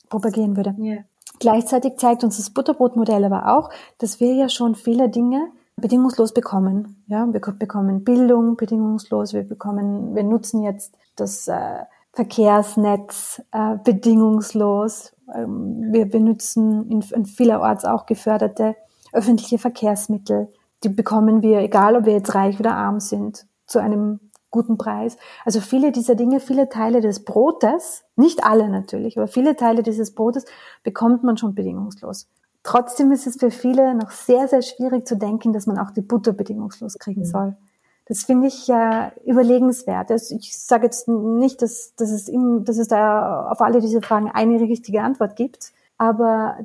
propagieren 0.10 0.56
würde. 0.56 0.76
Yeah. 0.78 1.06
Gleichzeitig 1.41 1.97
zeigt 1.97 2.23
uns 2.23 2.37
das 2.37 2.51
Butterbrotmodell 2.51 3.25
aber 3.25 3.57
auch, 3.57 3.71
dass 3.97 4.19
wir 4.19 4.35
ja 4.35 4.47
schon 4.47 4.75
viele 4.75 5.09
Dinge 5.09 5.47
bedingungslos 5.75 6.35
bekommen. 6.35 7.03
Ja, 7.07 7.25
wir 7.33 7.39
bekommen 7.39 8.03
Bildung 8.03 8.57
bedingungslos, 8.57 9.33
wir 9.33 9.41
bekommen, 9.41 10.13
wir 10.13 10.23
nutzen 10.23 10.61
jetzt 10.61 10.95
das 11.15 11.47
äh, 11.47 11.79
Verkehrsnetz 12.13 13.41
äh, 13.51 13.77
bedingungslos. 13.83 15.13
Ähm, 15.33 15.91
wir 15.91 16.07
benutzen 16.07 16.87
in, 16.91 17.01
in 17.01 17.25
vielerorts 17.25 17.85
auch 17.85 18.05
geförderte 18.05 18.75
öffentliche 19.11 19.57
Verkehrsmittel. 19.57 20.47
Die 20.83 20.89
bekommen 20.89 21.41
wir, 21.41 21.61
egal 21.61 21.95
ob 21.95 22.05
wir 22.05 22.13
jetzt 22.13 22.35
reich 22.35 22.59
oder 22.59 22.75
arm 22.75 22.99
sind, 22.99 23.47
zu 23.65 23.79
einem 23.79 24.19
guten 24.52 24.78
Preis. 24.78 25.18
Also 25.45 25.62
viele 25.62 25.91
dieser 25.91 26.16
Dinge, 26.16 26.39
viele 26.39 26.70
Teile 26.70 27.02
des 27.02 27.24
Brotes, 27.24 28.04
nicht 28.16 28.43
alle 28.43 28.70
natürlich, 28.70 29.18
aber 29.18 29.28
viele 29.28 29.56
Teile 29.56 29.82
dieses 29.82 30.14
Brotes 30.14 30.45
bekommt 30.84 31.24
man 31.24 31.38
schon 31.38 31.56
bedingungslos. 31.56 32.28
Trotzdem 32.64 33.12
ist 33.12 33.26
es 33.26 33.38
für 33.38 33.49
viele 33.49 33.95
noch 33.95 34.12
sehr, 34.12 34.47
sehr 34.47 34.62
schwierig 34.62 35.08
zu 35.08 35.18
denken, 35.18 35.52
dass 35.52 35.66
man 35.66 35.80
auch 35.80 35.91
die 35.91 36.02
Butter 36.02 36.34
bedingungslos 36.34 36.99
kriegen 36.99 37.22
mhm. 37.22 37.26
soll. 37.26 37.58
Das 38.06 38.24
finde 38.24 38.47
ich 38.47 38.68
äh, 38.70 39.12
überlegenswert. 39.26 40.12
Also 40.12 40.36
ich 40.36 40.58
sage 40.58 40.86
jetzt 40.86 41.08
nicht, 41.08 41.62
dass, 41.62 41.95
dass, 41.95 42.12
es 42.12 42.28
im, 42.28 42.66
dass 42.66 42.78
es 42.78 42.88
da 42.88 43.49
auf 43.49 43.62
alle 43.62 43.80
diese 43.80 44.02
Fragen 44.02 44.30
eine 44.30 44.60
richtige 44.60 45.02
Antwort 45.02 45.36
gibt, 45.36 45.72
aber 45.97 46.58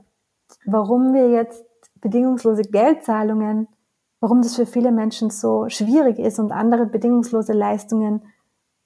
warum 0.65 1.15
wir 1.15 1.31
jetzt 1.31 1.65
bedingungslose 2.01 2.63
Geldzahlungen 2.63 3.69
warum 4.21 4.43
das 4.43 4.57
für 4.57 4.67
viele 4.67 4.93
Menschen 4.93 5.31
so 5.31 5.69
schwierig 5.69 6.19
ist 6.19 6.39
und 6.39 6.53
andere 6.53 6.87
bedingungslose 6.87 7.53
Leistungen 7.53 8.23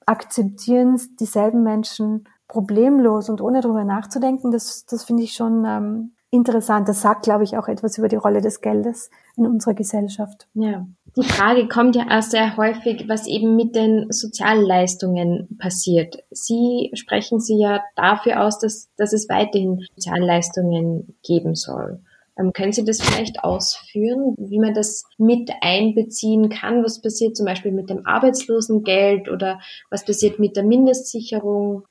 akzeptieren 0.05 0.99
dieselben 1.19 1.63
Menschen 1.63 2.25
problemlos 2.47 3.29
und 3.29 3.41
ohne 3.41 3.61
darüber 3.61 3.85
nachzudenken, 3.85 4.51
das, 4.51 4.85
das 4.85 5.05
finde 5.05 5.23
ich 5.23 5.33
schon 5.33 5.63
ähm, 5.65 6.11
interessant. 6.31 6.87
Das 6.89 7.01
sagt, 7.01 7.23
glaube 7.23 7.43
ich, 7.43 7.57
auch 7.57 7.67
etwas 7.67 7.97
über 7.97 8.07
die 8.07 8.17
Rolle 8.17 8.41
des 8.41 8.61
Geldes 8.61 9.09
in 9.37 9.45
unserer 9.45 9.73
Gesellschaft. 9.73 10.47
Ja. 10.53 10.85
Die 11.17 11.23
Frage 11.23 11.67
kommt 11.67 11.95
ja 11.95 12.05
auch 12.09 12.21
sehr 12.21 12.55
häufig, 12.55 13.07
was 13.07 13.27
eben 13.27 13.55
mit 13.55 13.75
den 13.75 14.11
Sozialleistungen 14.11 15.57
passiert. 15.59 16.23
Sie 16.29 16.91
sprechen 16.93 17.39
sie 17.39 17.59
ja 17.59 17.81
dafür 17.95 18.43
aus, 18.43 18.59
dass, 18.59 18.89
dass 18.95 19.11
es 19.11 19.27
weiterhin 19.27 19.85
Sozialleistungen 19.95 21.15
geben 21.23 21.55
soll. 21.55 22.01
Ähm, 22.41 22.53
können 22.53 22.71
Sie 22.71 22.83
das 22.83 23.01
vielleicht 23.01 23.43
ausführen, 23.43 24.35
wie 24.37 24.59
man 24.59 24.73
das 24.73 25.03
mit 25.17 25.51
einbeziehen 25.61 26.49
kann? 26.49 26.83
Was 26.83 27.01
passiert 27.01 27.37
zum 27.37 27.45
Beispiel 27.45 27.71
mit 27.71 27.89
dem 27.89 28.05
Arbeitslosengeld 28.05 29.29
oder 29.29 29.59
was 29.89 30.05
passiert 30.05 30.39
mit 30.39 30.55
der 30.55 30.63
Mindestsicherung? 30.63 31.83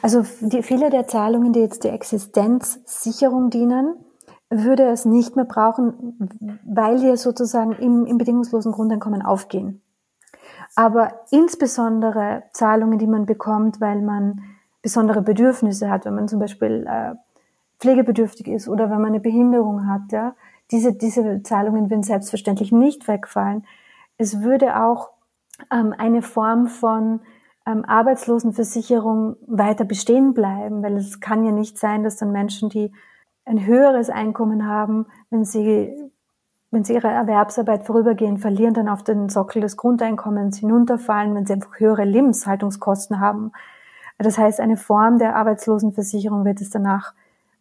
Also 0.00 0.24
die, 0.40 0.62
viele 0.62 0.90
der 0.90 1.06
Zahlungen, 1.06 1.52
die 1.52 1.60
jetzt 1.60 1.84
der 1.84 1.92
Existenzsicherung 1.92 3.50
dienen, 3.50 3.94
würde 4.50 4.84
es 4.84 5.04
nicht 5.04 5.36
mehr 5.36 5.44
brauchen, 5.44 6.60
weil 6.64 6.98
die 6.98 7.16
sozusagen 7.16 7.72
im, 7.72 8.04
im 8.06 8.18
bedingungslosen 8.18 8.72
Grundeinkommen 8.72 9.22
aufgehen. 9.22 9.80
Aber 10.74 11.20
insbesondere 11.30 12.44
Zahlungen, 12.52 12.98
die 12.98 13.06
man 13.06 13.24
bekommt, 13.24 13.80
weil 13.80 14.02
man 14.02 14.40
besondere 14.82 15.22
Bedürfnisse 15.22 15.90
hat, 15.90 16.04
wenn 16.04 16.14
man 16.14 16.28
zum 16.28 16.40
Beispiel 16.40 16.86
äh, 16.88 17.14
pflegebedürftig 17.82 18.46
ist 18.46 18.68
oder 18.68 18.84
wenn 18.84 18.98
man 18.98 19.06
eine 19.06 19.20
Behinderung 19.20 19.88
hat, 19.88 20.12
ja, 20.12 20.34
diese, 20.70 20.94
diese 20.94 21.42
Zahlungen 21.42 21.90
würden 21.90 22.04
selbstverständlich 22.04 22.72
nicht 22.72 23.08
wegfallen. 23.08 23.66
Es 24.16 24.42
würde 24.42 24.80
auch 24.82 25.10
ähm, 25.70 25.92
eine 25.96 26.22
Form 26.22 26.68
von 26.68 27.20
ähm, 27.66 27.84
Arbeitslosenversicherung 27.84 29.36
weiter 29.46 29.84
bestehen 29.84 30.32
bleiben, 30.32 30.82
weil 30.82 30.96
es 30.96 31.20
kann 31.20 31.44
ja 31.44 31.50
nicht 31.50 31.76
sein, 31.76 32.04
dass 32.04 32.16
dann 32.16 32.30
Menschen, 32.30 32.68
die 32.68 32.92
ein 33.44 33.66
höheres 33.66 34.08
Einkommen 34.08 34.66
haben, 34.66 35.06
wenn 35.30 35.44
sie 35.44 35.92
wenn 36.74 36.84
sie 36.84 36.94
ihre 36.94 37.08
Erwerbsarbeit 37.08 37.84
vorübergehend 37.84 38.40
verlieren, 38.40 38.72
dann 38.72 38.88
auf 38.88 39.04
den 39.04 39.28
Sockel 39.28 39.60
des 39.60 39.76
Grundeinkommens 39.76 40.56
hinunterfallen, 40.56 41.34
wenn 41.34 41.44
sie 41.44 41.52
einfach 41.52 41.78
höhere 41.78 42.04
Lebenshaltungskosten 42.04 43.20
haben. 43.20 43.52
Das 44.16 44.38
heißt, 44.38 44.58
eine 44.58 44.78
Form 44.78 45.18
der 45.18 45.36
Arbeitslosenversicherung 45.36 46.46
wird 46.46 46.62
es 46.62 46.70
danach 46.70 47.12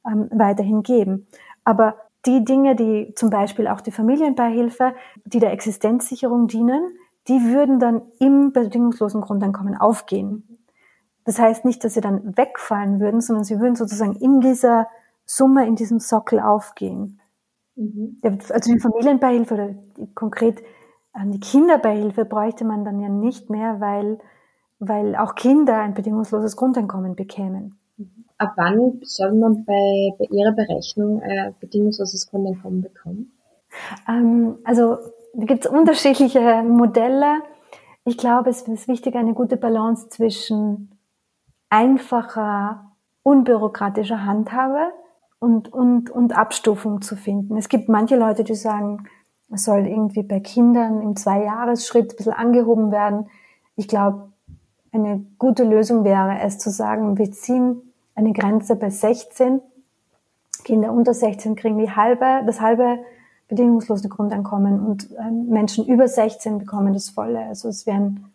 ähm, 0.06 0.30
weiterhin 0.32 0.84
geben. 0.84 1.28
Aber 1.64 1.96
die 2.26 2.44
Dinge, 2.46 2.76
die 2.76 3.14
zum 3.16 3.30
Beispiel 3.30 3.68
auch 3.68 3.82
die 3.82 3.92
Familienbeihilfe, 3.92 4.94
die 5.26 5.40
der 5.40 5.52
Existenzsicherung 5.52 6.48
dienen, 6.48 6.92
die 7.28 7.44
würden 7.46 7.80
dann 7.80 8.02
im 8.20 8.52
bedingungslosen 8.52 9.22
Grundeinkommen 9.22 9.76
aufgehen. 9.76 10.60
Das 11.24 11.40
heißt 11.40 11.66
nicht, 11.66 11.84
dass 11.84 11.94
sie 11.94 12.02
dann 12.02 12.36
wegfallen 12.36 13.00
würden, 13.00 13.22
sondern 13.22 13.44
sie 13.44 13.60
würden 13.60 13.76
sozusagen 13.76 14.16
in 14.16 14.42
dieser 14.42 14.88
Summe, 15.26 15.68
in 15.68 15.76
diesem 15.76 16.00
Sockel 16.00 16.40
aufgehen. 16.40 17.20
Mhm. 17.76 18.20
Also 18.24 18.72
die 18.72 18.80
Familienbeihilfe 18.80 19.54
oder 19.54 19.68
die, 19.98 20.14
konkret 20.14 20.62
die 21.26 21.40
Kinderbeihilfe 21.40 22.26
bräuchte 22.26 22.64
man 22.64 22.86
dann 22.86 23.00
ja 23.00 23.10
nicht 23.10 23.50
mehr, 23.50 23.82
weil, 23.82 24.20
weil 24.80 25.16
auch 25.16 25.36
Kinder 25.36 25.80
ein 25.82 25.94
bedingungsloses 25.94 26.56
Grundeinkommen 26.56 27.16
bekämen. 27.16 27.78
Ab 28.42 28.54
wann 28.56 29.00
soll 29.04 29.34
man 29.34 29.66
bei, 29.66 30.16
bei 30.18 30.26
Ihrer 30.32 30.52
Berechnung 30.52 31.22
äh, 31.22 31.52
bedingungsloses 31.60 32.28
Grundeinkommen 32.28 32.82
bekommen? 32.82 33.32
Ähm, 34.10 34.58
also 34.64 34.98
da 35.36 35.46
gibt 35.46 35.64
es 35.66 35.72
unterschiedliche 35.72 36.64
Modelle. 36.64 37.44
Ich 38.04 38.18
glaube, 38.18 38.50
es 38.50 38.64
ist 38.64 38.88
wichtig, 38.88 39.16
eine 39.16 39.36
gute 39.36 39.58
Balance 39.58 40.10
zwischen 40.10 40.98
einfacher, 41.70 42.94
unbürokratischer 43.22 44.26
Handhabe 44.26 44.92
und, 45.38 45.72
und, 45.72 46.10
und 46.10 46.36
Abstufung 46.36 47.04
zu 47.04 47.16
finden. 47.16 47.58
Es 47.58 47.70
gibt 47.70 47.90
manche 47.90 48.16
Leute, 48.16 48.44
die 48.44 48.56
sagen, 48.56 49.08
es 49.54 49.66
soll 49.66 49.86
irgendwie 49.86 50.24
bei 50.24 50.40
Kindern 50.40 51.00
im 51.04 51.16
Zweijahresschritt 51.16 52.14
ein 52.14 52.16
bisschen 52.16 52.34
angehoben 52.34 52.92
werden. 52.92 53.30
Ich 53.76 53.88
glaube, 53.88 54.32
eine 54.92 55.24
gute 55.38 55.64
Lösung 55.64 56.04
wäre 56.04 56.40
es 56.40 56.58
zu 56.58 56.72
sagen, 56.72 57.20
wir 57.20 57.32
ziehen 57.32 57.91
eine 58.16 58.34
Grenze 58.34 58.76
bei 58.76 58.90
16. 58.90 59.62
Kinder 60.64 60.92
unter 60.92 61.14
16 61.14 61.56
kriegen 61.56 61.78
die 61.78 61.90
halbe, 61.90 62.44
das 62.46 62.62
halbe 62.62 63.00
bedingungslose 63.48 64.08
Grundeinkommen 64.08 64.80
und 64.80 65.10
ähm, 65.20 65.48
Menschen 65.50 65.86
über 65.86 66.08
16 66.08 66.60
bekommen 66.60 66.94
das 66.94 67.10
volle. 67.10 67.40
Also 67.40 67.68
es 67.68 67.86
wären, 67.86 68.32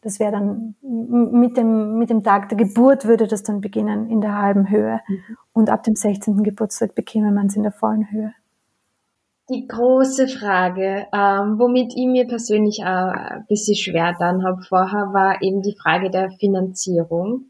das 0.00 0.18
wäre 0.18 0.32
dann 0.32 0.74
mit 0.82 1.56
dem, 1.56 1.98
mit 1.98 2.10
dem 2.10 2.24
Tag 2.24 2.48
der 2.48 2.58
Geburt 2.58 3.04
würde 3.04 3.28
das 3.28 3.44
dann 3.44 3.60
beginnen 3.60 4.10
in 4.10 4.20
der 4.20 4.36
halben 4.36 4.68
Höhe. 4.68 5.00
Mhm. 5.06 5.36
Und 5.52 5.70
ab 5.70 5.84
dem 5.84 5.94
16. 5.94 6.42
Geburtstag 6.42 6.94
bekäme 6.94 7.30
man 7.30 7.46
es 7.46 7.56
in 7.56 7.62
der 7.62 7.72
vollen 7.72 8.10
Höhe. 8.10 8.32
Die 9.48 9.68
große 9.68 10.26
Frage, 10.26 11.06
ähm, 11.12 11.60
womit 11.60 11.92
ich 11.94 12.06
mir 12.06 12.26
persönlich 12.26 12.82
auch 12.82 13.12
ein 13.12 13.46
bisschen 13.48 13.76
schwer 13.76 14.16
dann 14.18 14.44
habe 14.44 14.62
vorher, 14.62 15.12
war 15.12 15.40
eben 15.40 15.62
die 15.62 15.76
Frage 15.80 16.10
der 16.10 16.32
Finanzierung 16.32 17.44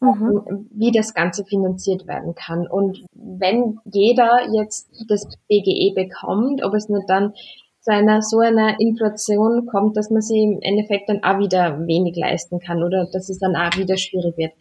mhm. 0.00 0.68
wie 0.72 0.92
das 0.92 1.14
Ganze 1.14 1.44
finanziert 1.44 2.06
werden 2.06 2.34
kann. 2.34 2.66
Und 2.66 3.04
wenn 3.14 3.78
jeder 3.84 4.40
jetzt 4.52 4.90
das 5.08 5.26
BGE 5.48 5.94
bekommt, 5.94 6.62
ob 6.64 6.74
es 6.74 6.88
nicht 6.88 7.08
dann 7.08 7.32
zu 7.80 7.92
einer 7.92 8.20
so 8.20 8.40
einer 8.40 8.78
Inflation 8.78 9.66
kommt, 9.66 9.96
dass 9.96 10.10
man 10.10 10.20
sich 10.20 10.36
im 10.36 10.58
Endeffekt 10.60 11.08
dann 11.08 11.22
auch 11.22 11.38
wieder 11.38 11.86
wenig 11.86 12.14
leisten 12.16 12.60
kann 12.60 12.82
oder 12.82 13.06
dass 13.10 13.30
es 13.30 13.38
dann 13.38 13.56
auch 13.56 13.76
wieder 13.78 13.96
schwierig 13.96 14.36
wird. 14.36 14.52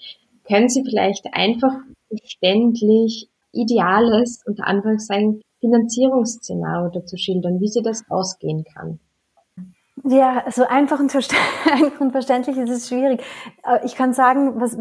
Können 0.47 0.69
Sie 0.69 0.83
vielleicht 0.83 1.25
einfach 1.33 1.73
verständlich 2.07 3.29
ideales, 3.51 4.41
unter 4.45 4.67
Anführungszeichen, 4.67 5.41
Finanzierungsszenario 5.59 6.89
dazu 6.91 7.17
schildern, 7.17 7.59
wie 7.59 7.67
sie 7.67 7.81
das 7.81 8.03
ausgehen 8.09 8.63
kann? 8.63 8.99
Ja, 10.03 10.43
so 10.51 10.63
einfach 10.69 10.99
und, 10.99 11.11
verständlich 12.11 12.57
ist 12.57 12.69
es 12.69 12.87
schwierig. 12.87 13.23
Ich 13.83 13.95
kann 13.95 14.13
sagen, 14.13 14.59
was, 14.59 14.77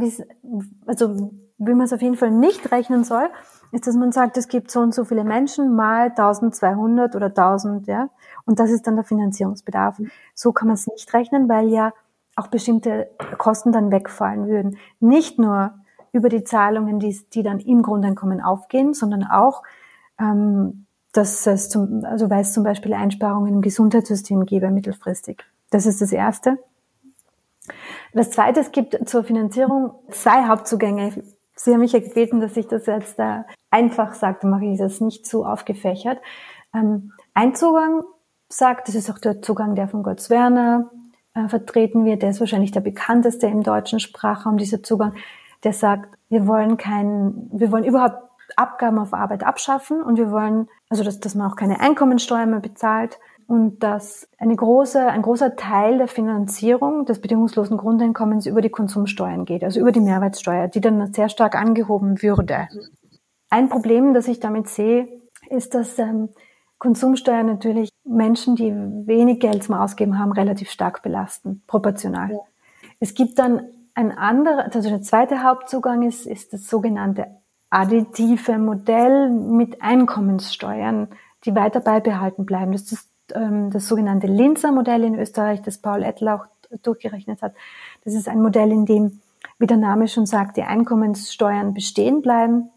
also 0.86 1.32
wie 1.58 1.74
man 1.74 1.86
es 1.86 1.92
auf 1.92 2.02
jeden 2.02 2.16
Fall 2.16 2.30
nicht 2.30 2.70
rechnen 2.70 3.04
soll, 3.04 3.28
ist, 3.72 3.86
dass 3.86 3.96
man 3.96 4.12
sagt, 4.12 4.36
es 4.36 4.48
gibt 4.48 4.70
so 4.70 4.80
und 4.80 4.94
so 4.94 5.04
viele 5.04 5.24
Menschen 5.24 5.74
mal 5.74 6.08
1200 6.08 7.16
oder 7.16 7.26
1000, 7.26 7.86
ja, 7.86 8.08
und 8.46 8.60
das 8.60 8.70
ist 8.70 8.86
dann 8.86 8.96
der 8.96 9.04
Finanzierungsbedarf. 9.04 10.00
So 10.34 10.52
kann 10.52 10.68
man 10.68 10.74
es 10.74 10.86
nicht 10.86 11.12
rechnen, 11.12 11.48
weil 11.48 11.68
ja 11.68 11.92
auch 12.36 12.46
bestimmte 12.46 13.10
Kosten 13.36 13.72
dann 13.72 13.90
wegfallen 13.90 14.46
würden. 14.46 14.78
Nicht 15.00 15.38
nur 15.38 15.74
über 16.12 16.28
die 16.28 16.44
Zahlungen, 16.44 17.00
die, 17.00 17.20
die 17.34 17.42
dann 17.42 17.58
im 17.58 17.82
Grundeinkommen 17.82 18.40
aufgehen, 18.40 18.94
sondern 18.94 19.24
auch 19.24 19.62
ähm, 20.18 20.86
dass 21.12 21.46
es 21.46 21.68
zum, 21.68 22.04
also 22.04 22.30
weil 22.30 22.42
es 22.42 22.52
zum 22.52 22.64
Beispiel 22.64 22.92
Einsparungen 22.94 23.54
im 23.54 23.60
Gesundheitssystem 23.62 24.44
gäbe 24.44 24.70
mittelfristig. 24.70 25.44
Das 25.70 25.86
ist 25.86 26.00
das 26.00 26.12
Erste. 26.12 26.58
Das 28.12 28.30
Zweite, 28.30 28.60
es 28.60 28.72
gibt 28.72 29.08
zur 29.08 29.24
Finanzierung 29.24 29.92
zwei 30.10 30.46
Hauptzugänge. 30.46 31.22
Sie 31.54 31.72
haben 31.72 31.80
mich 31.80 31.92
ja 31.92 32.00
gebeten, 32.00 32.40
dass 32.40 32.56
ich 32.56 32.66
das 32.66 32.86
jetzt 32.86 33.18
äh, 33.18 33.42
einfach 33.70 34.14
sage, 34.14 34.46
mache 34.46 34.64
ich 34.64 34.78
das 34.78 35.00
nicht 35.00 35.26
zu 35.26 35.44
aufgefächert. 35.44 36.18
Ähm, 36.74 37.12
ein 37.34 37.54
Zugang 37.54 38.02
sagt, 38.48 38.88
das 38.88 38.94
ist 38.94 39.10
auch 39.10 39.18
der 39.18 39.42
Zugang, 39.42 39.74
der 39.74 39.88
von 39.88 40.02
Götz 40.02 40.30
Werner 40.30 40.90
äh, 41.34 41.48
vertreten 41.48 42.04
wird, 42.04 42.22
der 42.22 42.30
ist 42.30 42.40
wahrscheinlich 42.40 42.70
der 42.70 42.80
bekannteste 42.80 43.46
im 43.46 43.62
deutschen 43.62 44.00
Sprachraum, 44.00 44.56
dieser 44.56 44.82
Zugang, 44.82 45.14
der 45.64 45.72
sagt, 45.72 46.16
wir 46.28 46.46
wollen 46.46 46.76
keinen, 46.76 47.50
wir 47.52 47.70
wollen 47.72 47.84
überhaupt 47.84 48.27
Abgaben 48.56 48.98
auf 48.98 49.14
Arbeit 49.14 49.44
abschaffen 49.44 50.02
und 50.02 50.16
wir 50.16 50.30
wollen, 50.30 50.68
also 50.88 51.04
dass, 51.04 51.20
dass 51.20 51.34
man 51.34 51.50
auch 51.50 51.56
keine 51.56 51.80
Einkommensteuer 51.80 52.46
mehr 52.46 52.60
bezahlt 52.60 53.18
und 53.46 53.82
dass 53.82 54.28
eine 54.38 54.54
große, 54.54 55.06
ein 55.06 55.22
großer 55.22 55.56
Teil 55.56 55.98
der 55.98 56.08
Finanzierung 56.08 57.06
des 57.06 57.20
bedingungslosen 57.20 57.78
Grundeinkommens 57.78 58.46
über 58.46 58.60
die 58.60 58.68
Konsumsteuern 58.68 59.46
geht, 59.46 59.64
also 59.64 59.80
über 59.80 59.90
die 59.90 60.00
Mehrwertsteuer, 60.00 60.68
die 60.68 60.80
dann 60.80 61.12
sehr 61.12 61.28
stark 61.28 61.54
angehoben 61.56 62.22
würde. 62.22 62.68
Ein 63.50 63.70
Problem, 63.70 64.12
das 64.12 64.28
ich 64.28 64.40
damit 64.40 64.68
sehe, 64.68 65.08
ist, 65.48 65.74
dass 65.74 65.98
ähm, 65.98 66.28
Konsumsteuer 66.78 67.42
natürlich 67.42 67.88
Menschen, 68.04 68.54
die 68.54 68.70
wenig 68.70 69.40
Geld 69.40 69.64
zum 69.64 69.76
Ausgeben 69.76 70.18
haben, 70.18 70.32
relativ 70.32 70.70
stark 70.70 71.02
belasten, 71.02 71.62
proportional. 71.66 72.32
Ja. 72.32 72.38
Es 73.00 73.14
gibt 73.14 73.38
dann 73.38 73.62
ein 73.94 74.16
anderer, 74.16 74.66
also 74.72 74.88
der 74.88 75.02
zweite 75.02 75.42
Hauptzugang 75.42 76.02
ist, 76.02 76.26
ist 76.26 76.52
das 76.52 76.68
sogenannte 76.68 77.26
additive 77.70 78.58
Modell 78.58 79.30
mit 79.30 79.82
Einkommenssteuern, 79.82 81.08
die 81.44 81.54
weiter 81.54 81.80
beibehalten 81.80 82.46
bleiben. 82.46 82.72
Das 82.72 82.92
ist 82.92 83.08
ähm, 83.34 83.70
das 83.70 83.88
sogenannte 83.88 84.26
Linzer 84.26 84.72
Modell 84.72 85.04
in 85.04 85.18
Österreich, 85.18 85.62
das 85.62 85.78
Paul 85.78 86.02
Ettler 86.02 86.34
auch 86.36 86.78
durchgerechnet 86.82 87.42
hat. 87.42 87.54
Das 88.04 88.14
ist 88.14 88.28
ein 88.28 88.42
Modell, 88.42 88.70
in 88.70 88.86
dem, 88.86 89.20
wie 89.58 89.66
der 89.66 89.76
Name 89.76 90.08
schon 90.08 90.26
sagt, 90.26 90.56
die 90.56 90.62
Einkommenssteuern 90.62 91.74
bestehen 91.74 92.22
bleiben 92.22 92.70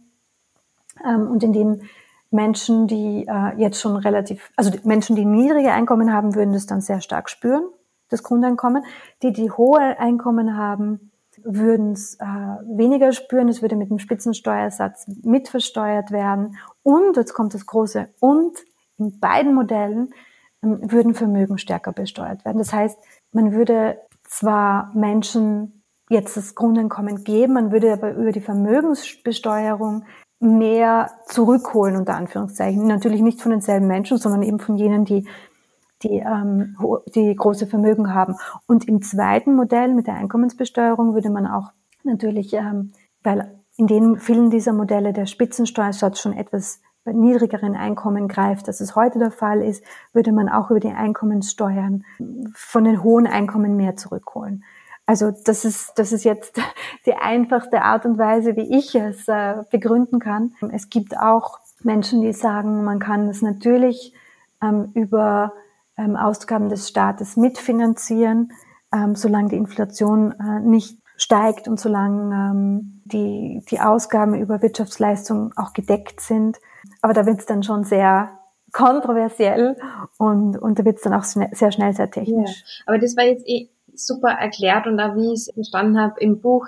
ähm, 1.06 1.28
und 1.28 1.44
in 1.44 1.54
dem 1.54 1.82
Menschen, 2.30 2.88
die 2.88 3.28
äh, 3.28 3.58
jetzt 3.58 3.80
schon 3.80 3.98
relativ, 3.98 4.52
also 4.56 4.72
Menschen, 4.84 5.16
die 5.16 5.26
niedrige 5.26 5.74
Einkommen 5.74 6.14
haben, 6.14 6.36
würden 6.36 6.54
das 6.54 6.66
dann 6.66 6.82
sehr 6.82 7.02
stark 7.02 7.30
spüren, 7.30 7.64
das 8.10 8.24
Grundeinkommen. 8.24 8.84
Die, 9.22 9.34
die 9.34 9.52
hohe 9.52 10.00
Einkommen 10.00 10.56
haben, 10.56 11.11
würden 11.44 11.94
es 11.94 12.16
äh, 12.16 12.26
weniger 12.26 13.12
spüren. 13.12 13.50
Es 13.50 13.62
würde 13.62 13.76
mit 13.76 13.90
dem 13.90 14.00
Spitzensteuersatz 14.00 15.08
mitversteuert 15.24 16.12
werden. 16.12 16.58
Und, 16.84 17.18
jetzt 17.18 17.34
kommt 17.34 17.54
das 17.54 17.66
große 17.66 18.10
Und, 18.20 18.58
in 18.98 19.20
beiden 19.20 19.54
Modellen 19.54 20.14
ähm, 20.64 20.80
würden 20.92 21.14
Vermögen 21.14 21.58
stärker 21.58 21.92
besteuert 21.92 22.46
werden. 22.46 22.60
Das 22.60 22.74
heißt, 22.74 22.98
man 23.32 23.54
würde 23.54 24.00
zwar 24.24 24.92
Menschen 24.94 25.84
jetzt 26.10 26.38
das 26.38 26.56
Grundeinkommen 26.56 27.24
geben, 27.24 27.54
man 27.54 27.72
würde 27.72 27.94
aber 27.94 28.14
über 28.14 28.32
die 28.32 28.42
Vermögensbesteuerung 28.42 30.06
mehr 30.40 31.12
zurückholen, 31.28 31.96
unter 31.96 32.16
Anführungszeichen. 32.16 32.86
Natürlich 32.88 33.22
nicht 33.22 33.42
von 33.42 33.52
denselben 33.52 33.88
Menschen, 33.88 34.18
sondern 34.18 34.42
eben 34.42 34.60
von 34.60 34.76
jenen, 34.76 35.06
die, 35.06 35.28
die, 36.04 36.20
ähm, 36.20 36.78
die 37.16 37.36
große 37.36 37.68
Vermögen 37.68 38.14
haben. 38.14 38.36
Und 38.68 38.88
im 38.88 39.02
zweiten 39.02 39.56
Modell 39.56 39.94
mit 39.94 40.08
der 40.08 40.16
Einkommensbesteuerung 40.16 41.14
würde 41.14 41.30
man 41.30 41.48
auch 41.48 41.72
natürlich, 42.04 42.54
ähm, 42.54 42.92
weil 43.24 43.60
in 43.78 43.88
den 43.88 44.20
vielen 44.20 44.50
dieser 44.50 44.74
Modelle 44.74 45.14
der 45.14 45.26
Spitzensteuersatz 45.26 46.20
schon 46.20 46.34
etwas 46.34 46.82
bei 47.04 47.14
niedrigeren 47.14 47.76
Einkommen 47.76 48.28
greift, 48.28 48.68
dass 48.68 48.80
es 48.80 48.96
heute 48.96 49.18
der 49.18 49.32
Fall 49.32 49.62
ist, 49.62 49.84
würde 50.14 50.32
man 50.32 50.50
auch 50.50 50.70
über 50.70 50.80
die 50.80 50.92
Einkommenssteuern 50.92 52.04
von 52.54 52.84
den 52.84 53.02
hohen 53.02 53.26
Einkommen 53.26 53.76
mehr 53.76 53.96
zurückholen. 53.96 54.64
Also 55.08 55.32
das 55.32 55.66
ist, 55.66 55.94
das 55.98 56.12
ist 56.12 56.24
jetzt 56.24 56.60
die 57.06 57.16
einfachste 57.16 57.82
Art 57.82 58.06
und 58.06 58.18
Weise, 58.18 58.56
wie 58.56 58.78
ich 58.78 58.94
es 58.96 59.28
äh, 59.28 59.64
begründen 59.72 60.20
kann. 60.20 60.54
Es 60.72 60.90
gibt 60.90 61.18
auch 61.18 61.60
Menschen, 61.84 62.22
die 62.22 62.34
sagen, 62.34 62.84
man 62.84 63.00
kann 63.00 63.28
es 63.28 63.42
natürlich 63.42 64.14
ähm, 64.62 64.92
über 64.94 65.54
ähm, 65.98 66.16
Ausgaben 66.16 66.70
des 66.70 66.88
Staates 66.88 67.38
mitfinanzieren, 67.38 68.52
ähm, 68.94 69.16
solange 69.16 69.50
die 69.50 69.58
Inflation 69.58 70.32
äh, 70.32 70.60
nicht 70.60 71.00
steigt 71.18 71.68
und 71.68 71.80
solange 71.80 72.34
ähm, 72.34 73.02
die, 73.06 73.64
die 73.70 73.80
Ausgaben 73.80 74.34
über 74.34 74.62
Wirtschaftsleistungen 74.62 75.52
auch 75.56 75.74
gedeckt 75.74 76.20
sind. 76.20 76.58
Aber 77.02 77.14
da 77.14 77.26
wird 77.26 77.40
es 77.40 77.46
dann 77.46 77.64
schon 77.64 77.84
sehr 77.84 78.40
kontroversiell 78.74 79.78
und, 80.18 80.58
und 80.58 80.80
da 80.80 80.86
wird 80.86 80.98
es 80.98 81.04
dann 81.04 81.14
auch 81.14 81.24
sehr 81.24 81.72
schnell 81.72 81.94
sehr 81.94 82.10
technisch. 82.10 82.64
Ja, 82.64 82.84
aber 82.88 83.00
das 83.00 83.16
war 83.18 83.26
jetzt 83.26 83.48
eh 83.48 83.70
super 83.94 84.30
erklärt 84.30 84.88
und 84.88 85.00
auch 85.00 85.16
wie 85.16 85.34
ich 85.34 85.48
es 85.48 85.52
verstanden 85.54 86.00
habe 86.00 86.20
im 86.20 86.42
Buch, 86.42 86.68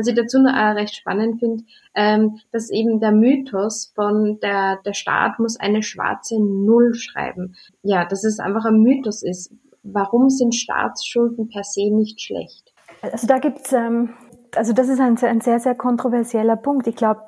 was 0.00 0.06
ich 0.06 0.14
dazu 0.14 0.40
noch 0.40 0.52
recht 0.52 0.96
spannend 0.96 1.38
finde, 1.38 1.62
ähm, 1.94 2.40
dass 2.52 2.70
eben 2.70 3.00
der 3.00 3.12
Mythos 3.12 3.92
von 3.94 4.40
der, 4.40 4.78
der 4.84 4.94
Staat 4.94 5.38
muss 5.38 5.60
eine 5.60 5.82
schwarze 5.82 6.40
Null 6.40 6.94
schreiben. 6.94 7.54
Ja, 7.82 8.06
dass 8.06 8.24
es 8.24 8.38
einfach 8.38 8.64
ein 8.64 8.80
Mythos 8.80 9.22
ist. 9.22 9.52
Warum 9.82 10.30
sind 10.30 10.54
Staatsschulden 10.54 11.48
per 11.48 11.64
se 11.64 11.90
nicht 11.90 12.18
schlecht? 12.20 12.72
Also 13.02 13.26
da 13.26 13.38
gibt's, 13.38 13.72
ähm, 13.72 14.14
also 14.56 14.72
das 14.72 14.88
ist 14.88 15.00
ein, 15.00 15.18
ein 15.22 15.42
sehr, 15.42 15.60
sehr 15.60 15.74
kontroversieller 15.74 16.56
Punkt. 16.56 16.86
Ich 16.86 16.96
glaube, 16.96 17.20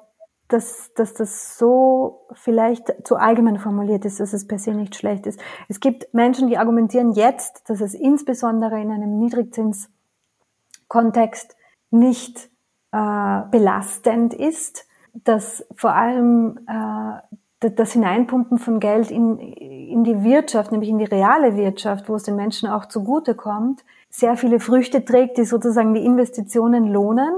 dass, 0.48 0.92
dass 0.94 1.12
das 1.14 1.58
so 1.58 2.26
vielleicht 2.32 3.06
zu 3.06 3.16
allgemein 3.16 3.58
formuliert 3.58 4.04
ist, 4.04 4.20
dass 4.20 4.32
es 4.32 4.46
per 4.46 4.58
se 4.58 4.72
nicht 4.72 4.96
schlecht 4.96 5.26
ist. 5.26 5.40
Es 5.68 5.80
gibt 5.80 6.12
Menschen, 6.12 6.48
die 6.48 6.58
argumentieren 6.58 7.12
jetzt, 7.12 7.68
dass 7.68 7.80
es 7.80 7.94
insbesondere 7.94 8.80
in 8.80 8.90
einem 8.90 9.18
Niedrigzinskontext 9.18 11.56
nicht 11.90 12.51
äh, 12.92 13.42
belastend 13.50 14.34
ist, 14.34 14.86
dass 15.12 15.64
vor 15.74 15.94
allem 15.94 16.58
äh, 16.68 17.70
das 17.70 17.92
Hineinpumpen 17.92 18.58
von 18.58 18.80
Geld 18.80 19.10
in, 19.10 19.38
in 19.38 20.04
die 20.04 20.24
Wirtschaft, 20.24 20.72
nämlich 20.72 20.90
in 20.90 20.98
die 20.98 21.04
reale 21.04 21.56
Wirtschaft, 21.56 22.08
wo 22.08 22.16
es 22.16 22.24
den 22.24 22.36
Menschen 22.36 22.68
auch 22.68 22.86
zugute 22.86 23.34
kommt, 23.34 23.84
sehr 24.10 24.36
viele 24.36 24.60
Früchte 24.60 25.04
trägt, 25.04 25.38
die 25.38 25.44
sozusagen 25.44 25.94
die 25.94 26.04
Investitionen 26.04 26.92
lohnen 26.92 27.32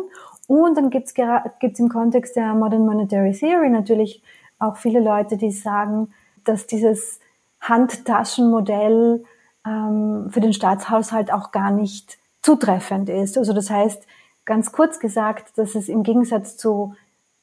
und 0.46 0.76
dann 0.76 0.90
gibt's 0.90 1.14
gibt's 1.14 1.80
im 1.80 1.88
Kontext 1.88 2.36
der 2.36 2.54
Modern 2.54 2.84
Monetary 2.84 3.32
Theory 3.32 3.70
natürlich 3.70 4.22
auch 4.58 4.76
viele 4.76 5.00
Leute, 5.00 5.36
die 5.36 5.50
sagen, 5.50 6.12
dass 6.44 6.66
dieses 6.66 7.20
Handtaschenmodell 7.60 9.24
ähm, 9.66 10.26
für 10.30 10.40
den 10.40 10.52
Staatshaushalt 10.52 11.32
auch 11.32 11.50
gar 11.50 11.70
nicht 11.70 12.18
zutreffend 12.42 13.08
ist. 13.08 13.38
Also 13.38 13.52
das 13.52 13.70
heißt, 13.70 14.06
ganz 14.44 14.72
kurz 14.72 14.98
gesagt, 14.98 15.58
dass 15.58 15.74
es 15.74 15.88
im 15.88 16.02
Gegensatz 16.02 16.56
zu 16.56 16.94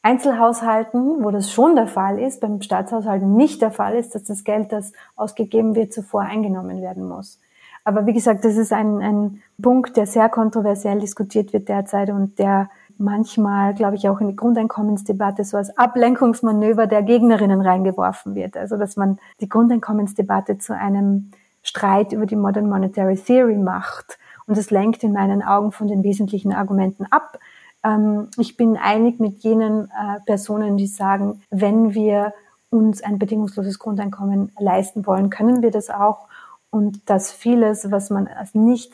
Einzelhaushalten, 0.04 1.24
wo 1.24 1.30
das 1.30 1.52
schon 1.52 1.76
der 1.76 1.88
Fall 1.88 2.20
ist, 2.20 2.42
beim 2.42 2.62
Staatshaushalt 2.62 3.22
nicht 3.22 3.62
der 3.62 3.72
Fall 3.72 3.96
ist, 3.96 4.16
dass 4.16 4.24
das 4.24 4.44
Geld, 4.44 4.72
das 4.72 4.94
ausgegeben 5.16 5.76
wird, 5.76 5.94
zuvor 5.94 6.22
eingenommen 6.22 6.82
werden 6.82 7.08
muss. 7.08 7.40
Aber 7.84 8.06
wie 8.06 8.14
gesagt, 8.14 8.46
das 8.46 8.58
ist 8.58 8.74
ein, 8.74 9.02
ein 9.02 9.42
Punkt, 9.62 9.98
der 9.98 10.06
sehr 10.06 10.30
kontroversiell 10.30 11.00
diskutiert 11.00 11.54
wird 11.54 11.70
derzeit 11.70 12.10
und 12.10 12.38
der 12.40 12.70
manchmal, 12.98 13.74
glaube 13.74 13.96
ich, 13.96 14.08
auch 14.08 14.22
in 14.22 14.28
die 14.28 14.36
Grundeinkommensdebatte 14.36 15.44
so 15.44 15.58
als 15.58 15.76
Ablenkungsmanöver 15.78 16.88
der 16.88 17.04
Gegnerinnen 17.04 17.62
reingeworfen 17.62 18.36
wird. 18.36 18.56
Also 18.56 18.78
dass 18.78 18.96
man 18.96 19.20
die 19.40 19.50
Grundeinkommensdebatte 19.50 20.60
zu 20.60 20.76
einem 20.76 21.32
Streit 21.64 22.12
über 22.12 22.26
die 22.26 22.36
Modern 22.36 22.70
Monetary 22.70 23.16
Theory 23.16 23.58
macht. 23.58 24.18
Und 24.48 24.58
das 24.58 24.72
lenkt 24.72 25.04
in 25.04 25.14
meinen 25.14 25.44
Augen 25.44 25.72
von 25.72 25.88
den 25.88 26.04
wesentlichen 26.04 26.54
Argumenten 26.54 27.06
ab. 27.10 27.40
Ähm, 27.84 28.30
ich 28.38 28.58
bin 28.58 28.78
einig 28.78 29.20
mit 29.20 29.40
jenen 29.44 29.86
äh, 29.86 30.20
Personen, 30.26 30.78
die 30.78 30.88
sagen, 30.88 31.42
wenn 31.50 31.94
wir 31.94 32.34
uns 32.70 33.04
ein 33.04 33.20
bedingungsloses 33.20 33.80
Grundeinkommen 33.80 34.52
leisten 34.58 35.06
wollen, 35.06 35.30
können 35.30 35.62
wir 35.62 35.72
das 35.72 35.90
auch. 35.90 36.28
Und 36.70 37.10
dass 37.10 37.32
vieles, 37.32 37.92
was 37.92 38.10
man 38.10 38.28
als 38.28 38.56
nicht 38.56 38.94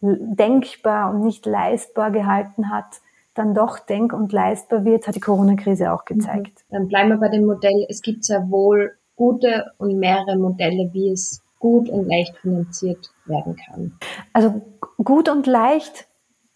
denkbar 0.00 1.10
und 1.10 1.22
nicht 1.22 1.46
leistbar 1.46 2.10
gehalten 2.10 2.70
hat, 2.70 3.00
dann 3.34 3.54
doch 3.54 3.78
denk- 3.78 4.12
und 4.12 4.32
leistbar 4.32 4.84
wird, 4.84 5.06
hat 5.06 5.16
die 5.16 5.20
Corona-Krise 5.20 5.92
auch 5.92 6.04
gezeigt. 6.04 6.64
Mhm. 6.68 6.74
Dann 6.74 6.88
bleiben 6.88 7.08
wir 7.10 7.16
bei 7.16 7.28
dem 7.28 7.46
Modell. 7.46 7.86
Es 7.88 8.02
gibt 8.02 8.24
sehr 8.24 8.48
wohl 8.50 8.96
gute 9.16 9.72
und 9.78 9.98
mehrere 9.98 10.36
Modelle, 10.36 10.90
wie 10.92 11.10
es 11.10 11.42
gut 11.64 11.88
und 11.88 12.06
leicht 12.08 12.36
finanziert 12.36 13.10
werden 13.26 13.56
kann. 13.56 13.98
Also 14.32 14.62
gut 15.02 15.28
und 15.28 15.46
leicht, 15.46 16.06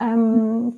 ähm, 0.00 0.74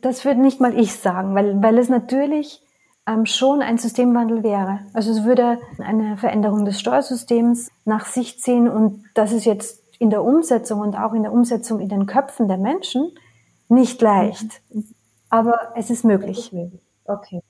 das 0.00 0.24
würde 0.24 0.40
nicht 0.40 0.60
mal 0.60 0.78
ich 0.78 0.94
sagen, 0.96 1.34
weil, 1.34 1.62
weil 1.62 1.78
es 1.78 1.88
natürlich 1.88 2.62
ähm, 3.06 3.26
schon 3.26 3.62
ein 3.62 3.78
Systemwandel 3.78 4.42
wäre. 4.42 4.80
Also 4.92 5.10
es 5.12 5.24
würde 5.24 5.58
eine 5.78 6.16
Veränderung 6.16 6.64
des 6.64 6.80
Steuersystems 6.80 7.70
nach 7.84 8.06
sich 8.06 8.40
ziehen 8.40 8.68
und 8.68 9.04
das 9.14 9.32
ist 9.32 9.44
jetzt 9.44 9.82
in 9.98 10.10
der 10.10 10.24
Umsetzung 10.24 10.80
und 10.80 10.96
auch 10.96 11.12
in 11.12 11.22
der 11.22 11.32
Umsetzung 11.32 11.80
in 11.80 11.88
den 11.88 12.06
Köpfen 12.06 12.48
der 12.48 12.58
Menschen 12.58 13.12
nicht 13.68 14.02
leicht. 14.02 14.62
Mhm 14.70 14.94
aber 15.30 15.72
es 15.76 15.90
ist 15.90 16.04
möglich. 16.04 16.52
Okay. 17.04 17.40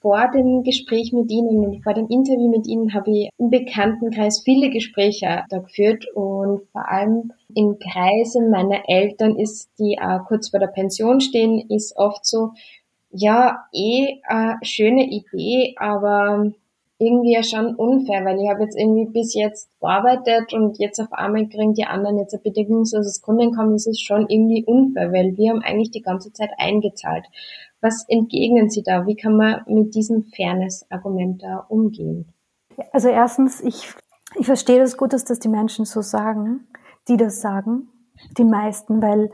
Vor 0.00 0.30
dem 0.34 0.62
Gespräch 0.62 1.12
mit 1.12 1.30
Ihnen 1.30 1.64
und 1.64 1.82
vor 1.82 1.92
dem 1.92 2.08
Interview 2.08 2.48
mit 2.48 2.66
Ihnen 2.66 2.94
habe 2.94 3.10
ich 3.10 3.28
im 3.36 3.50
Bekanntenkreis 3.50 4.40
viele 4.42 4.70
Gespräche 4.70 5.44
da 5.50 5.58
geführt 5.58 6.06
und 6.14 6.62
vor 6.72 6.88
allem 6.88 7.32
im 7.54 7.78
Kreise 7.78 8.40
meiner 8.40 8.88
Eltern 8.88 9.36
ist, 9.36 9.68
die 9.78 9.98
auch 10.00 10.24
kurz 10.26 10.48
vor 10.48 10.58
der 10.58 10.68
Pension 10.68 11.20
stehen, 11.20 11.68
ist 11.68 11.96
oft 11.96 12.24
so, 12.24 12.52
ja, 13.10 13.64
eh 13.74 14.20
eine 14.26 14.58
schöne 14.62 15.04
Idee, 15.04 15.74
aber 15.76 16.50
irgendwie 17.00 17.32
ja 17.32 17.42
schon 17.42 17.74
unfair, 17.74 18.24
weil 18.24 18.38
ich 18.40 18.48
habe 18.48 18.62
jetzt 18.62 18.78
irgendwie 18.78 19.06
bis 19.06 19.34
jetzt 19.34 19.70
gearbeitet 19.80 20.52
und 20.52 20.78
jetzt 20.78 21.00
auf 21.00 21.12
einmal 21.12 21.48
kriegen 21.48 21.72
die 21.72 21.86
anderen 21.86 22.18
jetzt 22.18 22.34
ein 22.34 22.42
bedingungsloses 22.42 23.22
Grundeinkommen. 23.22 23.72
Das 23.72 23.86
ist 23.86 24.02
schon 24.02 24.28
irgendwie 24.28 24.64
unfair, 24.64 25.10
weil 25.10 25.36
wir 25.36 25.50
haben 25.50 25.62
eigentlich 25.62 25.90
die 25.90 26.02
ganze 26.02 26.32
Zeit 26.32 26.50
eingezahlt. 26.58 27.24
Was 27.80 28.04
entgegnen 28.08 28.68
Sie 28.68 28.82
da? 28.82 29.06
Wie 29.06 29.16
kann 29.16 29.36
man 29.36 29.62
mit 29.66 29.94
diesem 29.94 30.24
Fairness-Argument 30.24 31.42
da 31.42 31.64
umgehen? 31.68 32.32
Also 32.92 33.08
erstens, 33.08 33.60
ich, 33.60 33.94
ich 34.38 34.46
verstehe 34.46 34.78
das 34.78 34.96
gut, 34.96 35.12
dass 35.12 35.24
das 35.24 35.38
die 35.38 35.48
Menschen 35.48 35.84
so 35.84 36.02
sagen, 36.02 36.68
die 37.08 37.16
das 37.16 37.40
sagen, 37.40 37.88
die 38.36 38.44
meisten, 38.44 39.02
weil, 39.02 39.30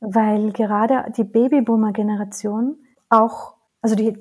weil 0.00 0.52
gerade 0.52 1.12
die 1.16 1.24
Babyboomer-Generation 1.24 2.78
auch, 3.10 3.54
also 3.82 3.94
die 3.94 4.16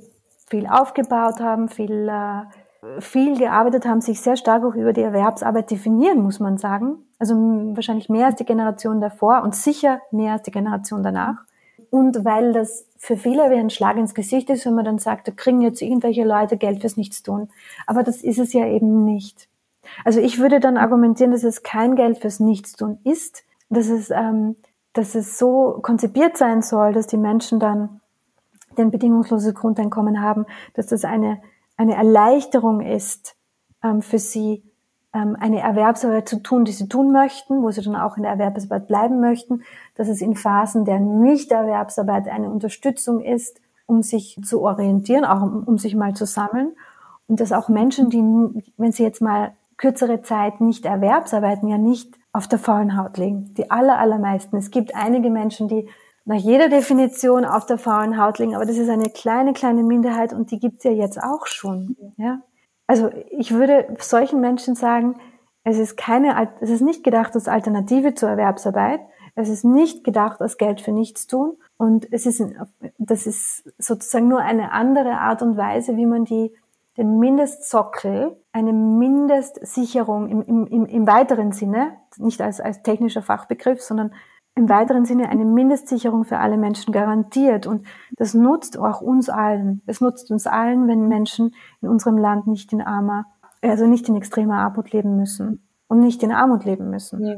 viel 0.50 0.68
aufgebaut 0.68 1.40
haben, 1.40 1.70
viel, 1.70 2.10
äh, 2.10 3.02
viel 3.02 3.38
gearbeitet 3.38 3.86
haben, 3.86 4.02
sich 4.02 4.20
sehr 4.20 4.36
stark 4.36 4.64
auch 4.64 4.76
über 4.76 4.94
die 4.94 5.02
Erwerbsarbeit 5.02 5.72
definieren, 5.72 6.22
muss 6.22 6.40
man 6.40 6.58
sagen. 6.58 7.06
Also 7.18 7.36
wahrscheinlich 7.36 8.10
mehr 8.10 8.28
als 8.28 8.36
die 8.36 8.46
Generation 8.46 9.00
davor 9.00 9.44
und 9.44 9.56
sicher 9.56 10.02
mehr 10.12 10.34
als 10.34 10.44
die 10.44 10.52
Generation 10.52 11.04
danach. 11.04 11.46
Und 11.92 12.26
weil 12.26 12.54
das 12.54 12.89
für 13.02 13.16
viele 13.16 13.50
wie 13.50 13.56
ein 13.56 13.70
Schlag 13.70 13.98
ins 13.98 14.14
Gesicht 14.14 14.50
ist, 14.50 14.66
wenn 14.66 14.76
man 14.76 14.84
dann 14.84 15.00
sagt, 15.00 15.28
da 15.28 15.32
kriegen 15.32 15.62
jetzt 15.62 15.82
irgendwelche 15.82 16.26
Leute 16.26 16.58
Geld 16.58 16.82
fürs 16.82 16.98
Nichtstun. 16.98 17.50
Aber 17.88 18.04
das 18.04 18.22
ist 18.22 18.38
es 18.38 18.52
ja 18.52 18.68
eben 18.68 19.06
nicht. 19.06 19.48
Also 20.04 20.20
ich 20.20 20.38
würde 20.38 20.60
dann 20.60 20.78
argumentieren, 20.78 21.32
dass 21.32 21.44
es 21.44 21.64
kein 21.64 21.96
Geld 21.96 22.20
fürs 22.20 22.42
Nichtstun 22.42 23.00
ist, 23.06 23.46
dass 23.70 23.88
es, 23.88 24.12
ähm, 24.12 24.58
dass 24.92 25.16
es 25.16 25.38
so 25.40 25.80
konzipiert 25.82 26.38
sein 26.38 26.62
soll, 26.62 26.92
dass 26.92 27.08
die 27.08 27.18
Menschen 27.18 27.60
dann 27.60 28.02
ein 28.78 28.92
bedingungsloses 28.92 29.56
Grundeinkommen 29.56 30.22
haben, 30.22 30.46
dass 30.74 30.88
das 30.88 31.06
eine, 31.06 31.42
eine 31.78 31.96
Erleichterung 31.96 32.82
ist 32.82 33.36
ähm, 33.82 34.02
für 34.02 34.20
sie, 34.20 34.62
eine 35.12 35.60
Erwerbsarbeit 35.62 36.30
zu 36.30 36.42
tun, 36.44 36.66
die 36.66 36.72
sie 36.72 36.88
tun 36.88 37.12
möchten, 37.12 37.64
wo 37.64 37.72
sie 37.72 37.82
dann 37.82 37.96
auch 37.96 38.18
in 38.18 38.24
der 38.24 38.34
Erwerbsarbeit 38.34 38.88
bleiben 38.88 39.20
möchten, 39.20 39.64
dass 39.96 40.08
es 40.08 40.22
in 40.22 40.36
Phasen 40.36 40.86
der 40.86 41.00
Nichterwerbsarbeit 41.00 42.28
eine 42.28 42.50
Unterstützung 42.50 43.22
ist, 43.22 43.60
um 43.88 44.04
sich 44.04 44.40
zu 44.44 44.62
orientieren, 44.62 45.26
auch 45.26 45.42
um, 45.42 45.64
um 45.64 45.78
sich 45.80 45.96
mal 45.96 46.14
zu 46.14 46.26
sammeln. 46.26 46.74
Und 47.28 47.40
dass 47.40 47.52
auch 47.52 47.70
Menschen, 47.70 48.10
die, 48.10 48.22
wenn 48.78 48.92
sie 48.92 49.04
jetzt 49.04 49.22
mal 49.22 49.54
kürzere 49.78 50.22
Zeit 50.22 50.62
nicht 50.62 50.86
erwerbsarbeiten, 50.86 51.68
ja 51.70 51.78
nicht 51.78 52.14
auf 52.32 52.48
der 52.48 52.60
faulen 52.60 52.96
Haut 52.96 53.18
liegen. 53.18 53.54
Die 53.56 53.72
aller, 53.72 53.98
allermeisten. 53.98 54.58
Es 54.58 54.70
gibt 54.70 54.96
einige 54.96 55.32
Menschen, 55.32 55.68
die 55.68 55.90
nach 56.26 56.36
jeder 56.36 56.70
Definition 56.70 57.46
auf 57.46 57.66
der 57.66 57.80
faulen 57.80 58.22
Haut 58.22 58.38
liegen, 58.38 58.56
aber 58.56 58.66
das 58.66 58.78
ist 58.78 58.90
eine 58.90 59.10
kleine, 59.10 59.54
kleine 59.54 59.82
Minderheit 59.82 60.34
und 60.34 60.52
die 60.52 60.60
gibt's 60.60 60.84
ja 60.84 60.92
jetzt 60.92 61.20
auch 61.20 61.48
schon. 61.48 61.96
Ja? 62.18 62.42
Also 62.90 63.12
ich 63.30 63.54
würde 63.54 63.86
solchen 64.00 64.42
Menschen 64.42 64.74
sagen, 64.74 65.20
es 65.64 65.78
ist 65.78 65.96
keine, 65.96 66.50
es 66.60 66.72
ist 66.72 66.82
nicht 66.82 67.04
gedacht 67.04 67.36
als 67.36 67.48
Alternative 67.48 68.16
zur 68.16 68.30
Erwerbsarbeit. 68.30 69.02
Es 69.36 69.48
ist 69.48 69.64
nicht 69.64 70.04
gedacht 70.04 70.42
als 70.42 70.58
Geld 70.58 70.82
für 70.82 70.92
nichts 70.92 71.28
tun. 71.28 71.58
Und 71.78 72.12
es 72.12 72.26
ist, 72.26 72.42
das 72.98 73.28
ist 73.28 73.72
sozusagen 73.78 74.28
nur 74.28 74.40
eine 74.40 74.72
andere 74.72 75.20
Art 75.20 75.44
und 75.44 75.56
Weise, 75.56 75.98
wie 75.98 76.08
man 76.08 76.26
die, 76.26 76.52
den 76.98 77.20
Mindestsockel, 77.20 78.36
eine 78.54 78.74
Mindestsicherung 78.74 80.28
im, 80.28 80.66
im, 80.66 80.86
im, 80.88 81.06
weiteren 81.06 81.52
Sinne, 81.52 81.96
nicht 82.18 82.42
als, 82.42 82.60
als 82.60 82.82
technischer 82.82 83.22
Fachbegriff, 83.22 83.84
sondern 83.84 84.16
im 84.60 84.68
weiteren 84.70 85.06
Sinne 85.06 85.30
eine 85.30 85.46
Mindestsicherung 85.46 86.26
für 86.26 86.38
alle 86.38 86.58
Menschen 86.58 86.92
garantiert. 86.92 87.66
Und 87.66 87.88
das 88.12 88.34
nutzt 88.34 88.78
auch 88.78 89.00
uns 89.00 89.30
allen. 89.30 89.82
Es 89.88 90.02
nutzt 90.02 90.30
uns 90.32 90.46
allen, 90.46 90.88
wenn 90.88 91.08
Menschen 91.08 91.56
in 91.82 91.88
unserem 91.88 92.18
Land 92.18 92.46
nicht 92.46 92.74
in 92.74 92.82
armer, 92.82 93.26
also 93.62 93.88
nicht 93.88 94.10
in 94.10 94.18
extremer 94.18 94.60
Armut 94.60 94.92
leben 94.92 95.16
müssen 95.16 95.64
und 95.88 96.02
nicht 96.02 96.22
in 96.24 96.32
Armut 96.32 96.66
leben 96.66 96.90
müssen. 96.90 97.26
Ja. 97.26 97.36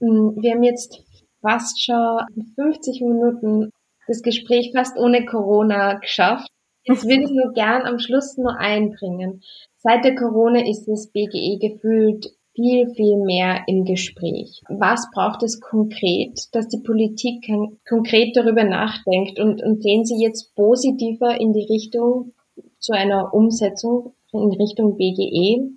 Mm, 0.00 0.36
wir 0.36 0.52
haben 0.52 0.62
jetzt 0.62 1.02
fast 1.40 1.82
schon 1.82 2.20
50 2.56 3.00
Minuten 3.00 3.70
das 4.06 4.20
Gespräch 4.20 4.72
fast 4.76 4.98
ohne 4.98 5.24
Corona 5.24 5.94
geschafft. 5.94 6.48
Jetzt 6.82 7.04
würde 7.04 7.22
ich 7.22 7.30
nur 7.30 7.54
gern 7.54 7.86
am 7.86 7.98
Schluss 7.98 8.36
nur 8.36 8.58
einbringen. 8.58 9.42
Seit 9.78 10.04
der 10.04 10.14
Corona 10.14 10.60
ist 10.60 10.84
das 10.86 11.06
BGE 11.06 11.58
gefühlt 11.58 12.33
viel, 12.54 12.88
viel 12.94 13.16
mehr 13.18 13.62
im 13.66 13.84
Gespräch. 13.84 14.62
Was 14.68 15.10
braucht 15.12 15.42
es 15.42 15.60
konkret, 15.60 16.38
dass 16.52 16.68
die 16.68 16.80
Politik 16.80 17.46
konkret 17.88 18.36
darüber 18.36 18.64
nachdenkt 18.64 19.38
und, 19.38 19.62
und 19.62 19.82
sehen 19.82 20.04
Sie 20.04 20.22
jetzt 20.22 20.54
positiver 20.54 21.40
in 21.40 21.52
die 21.52 21.66
Richtung 21.70 22.32
zu 22.78 22.92
einer 22.92 23.34
Umsetzung 23.34 24.14
in 24.32 24.52
Richtung 24.52 24.96
BGE? 24.96 25.72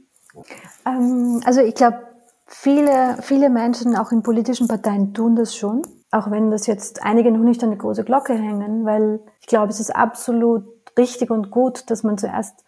Ähm, 0.86 1.42
also 1.46 1.62
ich 1.62 1.76
glaube, 1.76 1.98
viele, 2.46 3.18
viele 3.22 3.50
Menschen 3.50 3.96
auch 3.96 4.12
in 4.12 4.24
politischen 4.24 4.68
Parteien 4.68 5.14
tun 5.14 5.36
das 5.36 5.56
schon, 5.56 5.82
auch 6.12 6.30
wenn 6.32 6.52
das 6.52 6.68
jetzt 6.68 7.04
einige 7.04 7.32
noch 7.32 7.44
nicht 7.44 7.64
an 7.64 7.72
die 7.72 7.78
große 7.78 8.04
Glocke 8.04 8.34
hängen, 8.34 8.86
weil 8.86 9.20
ich 9.42 9.48
glaube, 9.48 9.70
es 9.70 9.80
ist 9.80 9.96
absolut 9.96 10.64
richtig 10.98 11.32
und 11.32 11.50
gut, 11.52 11.90
dass 11.90 12.04
man 12.04 12.18
zuerst 12.18 12.64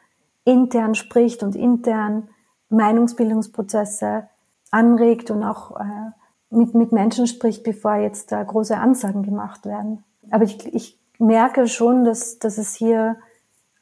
intern 0.46 0.96
spricht 0.96 1.44
und 1.44 1.56
intern 1.56 2.30
Meinungsbildungsprozesse 2.70 4.28
anregt 4.72 5.32
und 5.32 5.44
auch 5.44 5.80
äh, 5.80 6.12
mit, 6.50 6.74
mit 6.74 6.92
Menschen 6.92 7.28
spricht, 7.28 7.64
bevor 7.64 7.96
jetzt 7.96 8.32
da 8.32 8.44
große 8.44 8.78
Ansagen 8.78 9.24
gemacht 9.24 9.66
werden. 9.66 10.04
Aber 10.32 10.44
ich, 10.44 10.74
ich 10.74 11.00
merke 11.18 11.68
schon, 11.68 12.04
dass, 12.04 12.40
dass 12.40 12.58
es 12.58 12.76
hier 12.76 13.18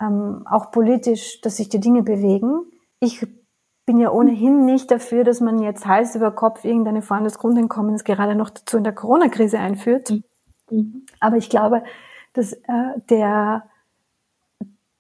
ähm, 0.01 0.45
auch 0.45 0.71
politisch, 0.71 1.41
dass 1.41 1.57
sich 1.57 1.69
die 1.69 1.79
Dinge 1.79 2.03
bewegen. 2.03 2.65
Ich 2.99 3.25
bin 3.85 3.97
ja 3.97 4.11
ohnehin 4.11 4.65
nicht 4.65 4.91
dafür, 4.91 5.23
dass 5.23 5.39
man 5.39 5.59
jetzt 5.59 5.85
Hals 5.85 6.15
über 6.15 6.31
Kopf 6.31 6.65
irgendeine 6.65 7.01
Form 7.01 7.23
des 7.23 7.38
Grundeinkommens 7.38 8.03
gerade 8.03 8.35
noch 8.35 8.49
dazu 8.49 8.77
in 8.77 8.83
der 8.83 8.93
Corona-Krise 8.93 9.59
einführt. 9.59 10.13
Mhm. 10.69 11.05
Aber 11.19 11.38
ich 11.38 11.49
glaube, 11.49 11.83
dass 12.33 12.53
äh, 12.53 12.99
der, 13.09 13.63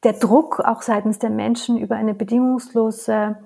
der 0.03 0.13
Druck 0.13 0.61
auch 0.61 0.81
seitens 0.81 1.19
der 1.19 1.29
Menschen 1.29 1.77
über 1.77 1.95
eine 1.95 2.13
bedingungslose 2.13 3.37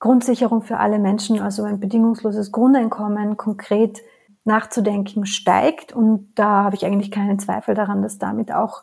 Grundsicherung 0.00 0.62
für 0.62 0.78
alle 0.78 0.98
Menschen, 0.98 1.40
also 1.40 1.62
ein 1.62 1.78
bedingungsloses 1.78 2.50
Grundeinkommen 2.50 3.36
konkret 3.36 4.00
nachzudenken, 4.44 5.26
steigt. 5.26 5.92
Und 5.94 6.32
da 6.34 6.64
habe 6.64 6.74
ich 6.74 6.84
eigentlich 6.84 7.10
keinen 7.10 7.38
Zweifel 7.38 7.74
daran, 7.74 8.02
dass 8.02 8.18
damit 8.18 8.52
auch 8.52 8.82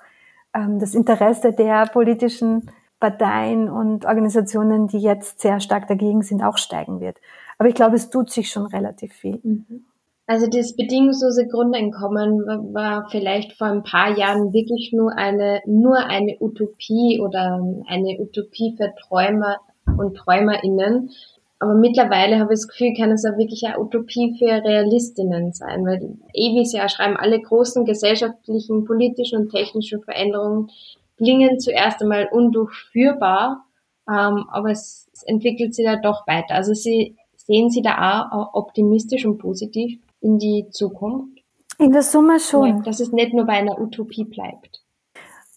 ähm, 0.53 0.79
das 0.79 0.93
Interesse 0.93 1.51
der 1.51 1.87
politischen 1.87 2.71
Parteien 2.99 3.69
und 3.69 4.05
Organisationen, 4.05 4.87
die 4.87 4.99
jetzt 4.99 5.41
sehr 5.41 5.59
stark 5.59 5.87
dagegen 5.87 6.21
sind, 6.21 6.43
auch 6.43 6.57
steigen 6.57 6.99
wird. 6.99 7.17
Aber 7.57 7.67
ich 7.67 7.75
glaube, 7.75 7.95
es 7.95 8.09
tut 8.09 8.29
sich 8.29 8.49
schon 8.49 8.67
relativ 8.67 9.13
viel. 9.13 9.39
Mhm. 9.43 9.85
Also 10.29 10.45
das 10.47 10.75
bedingungslose 10.75 11.47
Grundeinkommen 11.47 12.73
war 12.73 13.07
vielleicht 13.09 13.53
vor 13.53 13.67
ein 13.67 13.83
paar 13.83 14.17
Jahren 14.17 14.51
wirklich 14.51 14.91
nur 14.93 15.17
eine, 15.17 15.61
nur 15.65 15.97
eine 15.97 16.35
Utopie 16.41 17.21
oder 17.21 17.61
eine 17.87 18.17
Utopie 18.19 18.75
für 18.77 18.93
Träumer 19.07 19.55
und 19.97 20.15
TräumerInnen. 20.15 21.11
Aber 21.59 21.73
mittlerweile 21.73 22.39
habe 22.39 22.53
ich 22.53 22.59
das 22.59 22.67
Gefühl, 22.67 22.93
kann 22.95 23.11
es 23.11 23.25
auch 23.25 23.37
wirklich 23.37 23.65
eine 23.65 23.79
Utopie 23.79 24.35
für 24.37 24.45
Realistinnen 24.45 25.53
sein, 25.53 25.85
weil 25.85 26.17
eh 26.33 26.55
wie 26.55 26.65
sie 26.65 26.77
ja 26.77 26.87
schreiben, 26.87 27.17
alle 27.17 27.41
großen 27.41 27.83
gesellschaftlichen, 27.83 28.85
politischen 28.85 29.39
und 29.39 29.49
technischen 29.49 30.03
Veränderungen 30.03 30.69
klingen 31.17 31.59
zuerst 31.59 32.01
einmal 32.01 32.29
undurchführbar, 32.31 33.65
ähm, 34.07 34.45
aber 34.51 34.69
es, 34.69 35.09
es 35.13 35.23
entwickelt 35.23 35.73
sich 35.73 35.85
da 35.85 35.95
doch 35.95 36.27
weiter. 36.27 36.53
Also 36.53 36.75
sie 36.75 37.15
sehen 37.47 37.69
Sie 37.69 37.81
da 37.81 38.29
auch 38.31 38.53
optimistisch 38.53 39.25
und 39.25 39.39
positiv 39.39 39.99
in 40.21 40.37
die 40.37 40.67
Zukunft? 40.69 41.39
In 41.79 41.91
der 41.91 42.03
Summe 42.03 42.39
schon. 42.39 42.67
Ja, 42.67 42.81
dass 42.81 42.99
es 42.99 43.11
nicht 43.11 43.33
nur 43.33 43.45
bei 43.45 43.53
einer 43.53 43.79
Utopie 43.79 44.25
bleibt. 44.25 44.83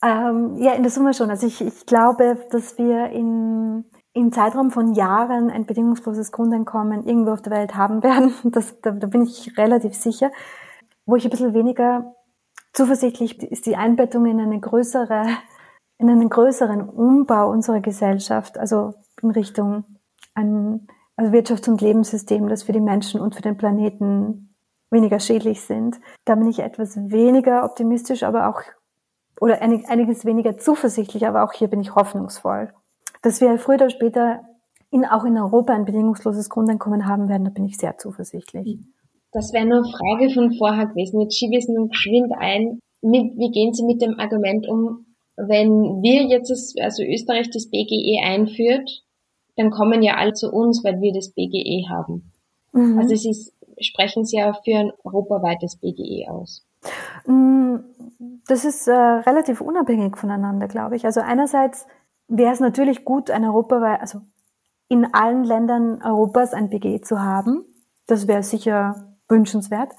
Ähm, 0.03 0.57
ja, 0.59 0.73
in 0.73 0.83
der 0.83 0.91
Summe 0.91 1.13
schon. 1.13 1.31
Also 1.31 1.47
ich, 1.47 1.61
ich 1.61 1.87
glaube, 1.87 2.39
dass 2.51 2.79
wir 2.79 3.11
in 3.11 3.85
im 4.13 4.33
Zeitraum 4.33 4.71
von 4.71 4.95
Jahren 4.95 5.51
ein 5.51 5.67
bedingungsloses 5.67 6.33
Grundeinkommen 6.33 7.07
irgendwo 7.07 7.33
auf 7.33 7.43
der 7.43 7.53
Welt 7.53 7.77
haben 7.77 8.03
werden. 8.03 8.35
Das, 8.45 8.81
da, 8.81 8.91
da 8.91 9.07
bin 9.07 9.23
ich 9.23 9.57
relativ 9.57 9.95
sicher. 9.95 10.31
Wo 11.07 11.17
ich 11.17 11.25
ein 11.25 11.31
bisschen 11.31 11.55
weniger 11.55 12.15
zuversichtlich 12.73 13.43
ist 13.43 13.67
die 13.67 13.77
Einbettung 13.77 14.27
in 14.27 14.41
eine 14.41 14.61
größere, 14.61 15.27
in 15.99 16.11
einen 16.11 16.29
größeren 16.29 16.89
Umbau 16.89 17.51
unserer 17.51 17.81
Gesellschaft, 17.81 18.59
also 18.59 18.95
in 19.23 19.31
Richtung 19.31 19.85
ein 20.35 20.89
also 21.17 21.33
Wirtschafts- 21.33 21.69
und 21.69 21.81
Lebenssystem, 21.81 22.49
das 22.49 22.63
für 22.63 22.73
die 22.73 22.81
Menschen 22.81 23.21
und 23.21 23.35
für 23.35 23.43
den 23.43 23.57
Planeten 23.57 24.55
weniger 24.91 25.21
schädlich 25.21 25.61
sind. 25.61 26.01
Da 26.25 26.35
bin 26.35 26.49
ich 26.49 26.61
etwas 26.61 26.97
weniger 26.97 27.65
optimistisch, 27.65 28.23
aber 28.23 28.49
auch, 28.49 28.63
oder 29.41 29.61
einiges 29.61 30.25
weniger 30.25 30.57
zuversichtlich, 30.59 31.27
aber 31.27 31.45
auch 31.45 31.53
hier 31.53 31.69
bin 31.69 31.81
ich 31.81 31.95
hoffnungsvoll. 31.95 32.73
Dass 33.23 33.41
wir 33.41 33.59
früher 33.59 33.77
oder 33.77 33.91
später 33.91 34.41
in, 34.91 35.05
auch 35.05 35.25
in 35.25 35.39
Europa 35.39 35.73
ein 35.73 35.85
bedingungsloses 35.85 36.49
Grundeinkommen 36.49 37.07
haben 37.07 37.29
werden, 37.29 37.45
da 37.45 37.51
bin 37.51 37.65
ich 37.65 37.77
sehr 37.77 37.97
zuversichtlich. 37.99 38.79
Das 39.33 39.53
wäre 39.53 39.67
nur 39.67 39.79
eine 39.79 39.89
Frage 39.89 40.31
von 40.35 40.53
vorher 40.55 40.87
gewesen. 40.87 41.21
Jetzt 41.21 41.37
schiebe 41.37 41.57
ich 41.57 41.65
es 41.65 41.69
nun 41.69 41.89
geschwind 41.89 42.33
ein. 42.37 42.81
Mit, 43.03 43.39
wie 43.39 43.51
gehen 43.51 43.73
Sie 43.73 43.85
mit 43.85 44.03
dem 44.03 44.19
Argument 44.19 44.69
um, 44.69 45.07
wenn 45.37 46.03
wir 46.03 46.25
jetzt, 46.25 46.51
das, 46.51 46.75
also 46.81 47.03
Österreich 47.03 47.49
das 47.51 47.71
BGE 47.71 48.21
einführt, 48.23 49.05
dann 49.57 49.71
kommen 49.71 50.03
ja 50.03 50.17
alle 50.17 50.33
zu 50.33 50.51
uns, 50.51 50.85
weil 50.85 51.01
wir 51.01 51.13
das 51.13 51.33
BGE 51.33 51.89
haben. 51.89 52.33
Mhm. 52.73 52.99
Also 52.99 53.15
Sie 53.15 53.35
sprechen 53.81 54.25
Sie 54.25 54.37
ja 54.37 54.53
für 54.53 54.77
ein 54.77 54.93
europaweites 55.05 55.77
BGE 55.77 56.29
aus. 56.29 56.67
Mm, 57.27 57.77
das 58.47 58.65
ist 58.65 58.89
äh, 58.89 58.93
relativ 58.93 59.61
unabhängig 59.61 60.17
voneinander, 60.17 60.69
glaube 60.69 60.97
ich. 60.97 61.05
Also 61.05 61.21
einerseits 61.21 61.87
wäre 62.31 62.53
es 62.53 62.61
natürlich 62.61 63.05
gut, 63.05 63.31
ein 63.31 63.45
europaweit, 63.45 64.01
also 64.01 64.21
in 64.89 65.13
allen 65.13 65.45
Ländern 65.45 66.01
Europas 66.03 66.55
ein 66.55 66.71
BGE 66.71 67.01
zu 67.03 67.21
haben. 67.21 67.65
Das 68.07 68.27
wäre 68.27 68.43
sicher 68.43 69.17
wünschenswert. 69.29 69.93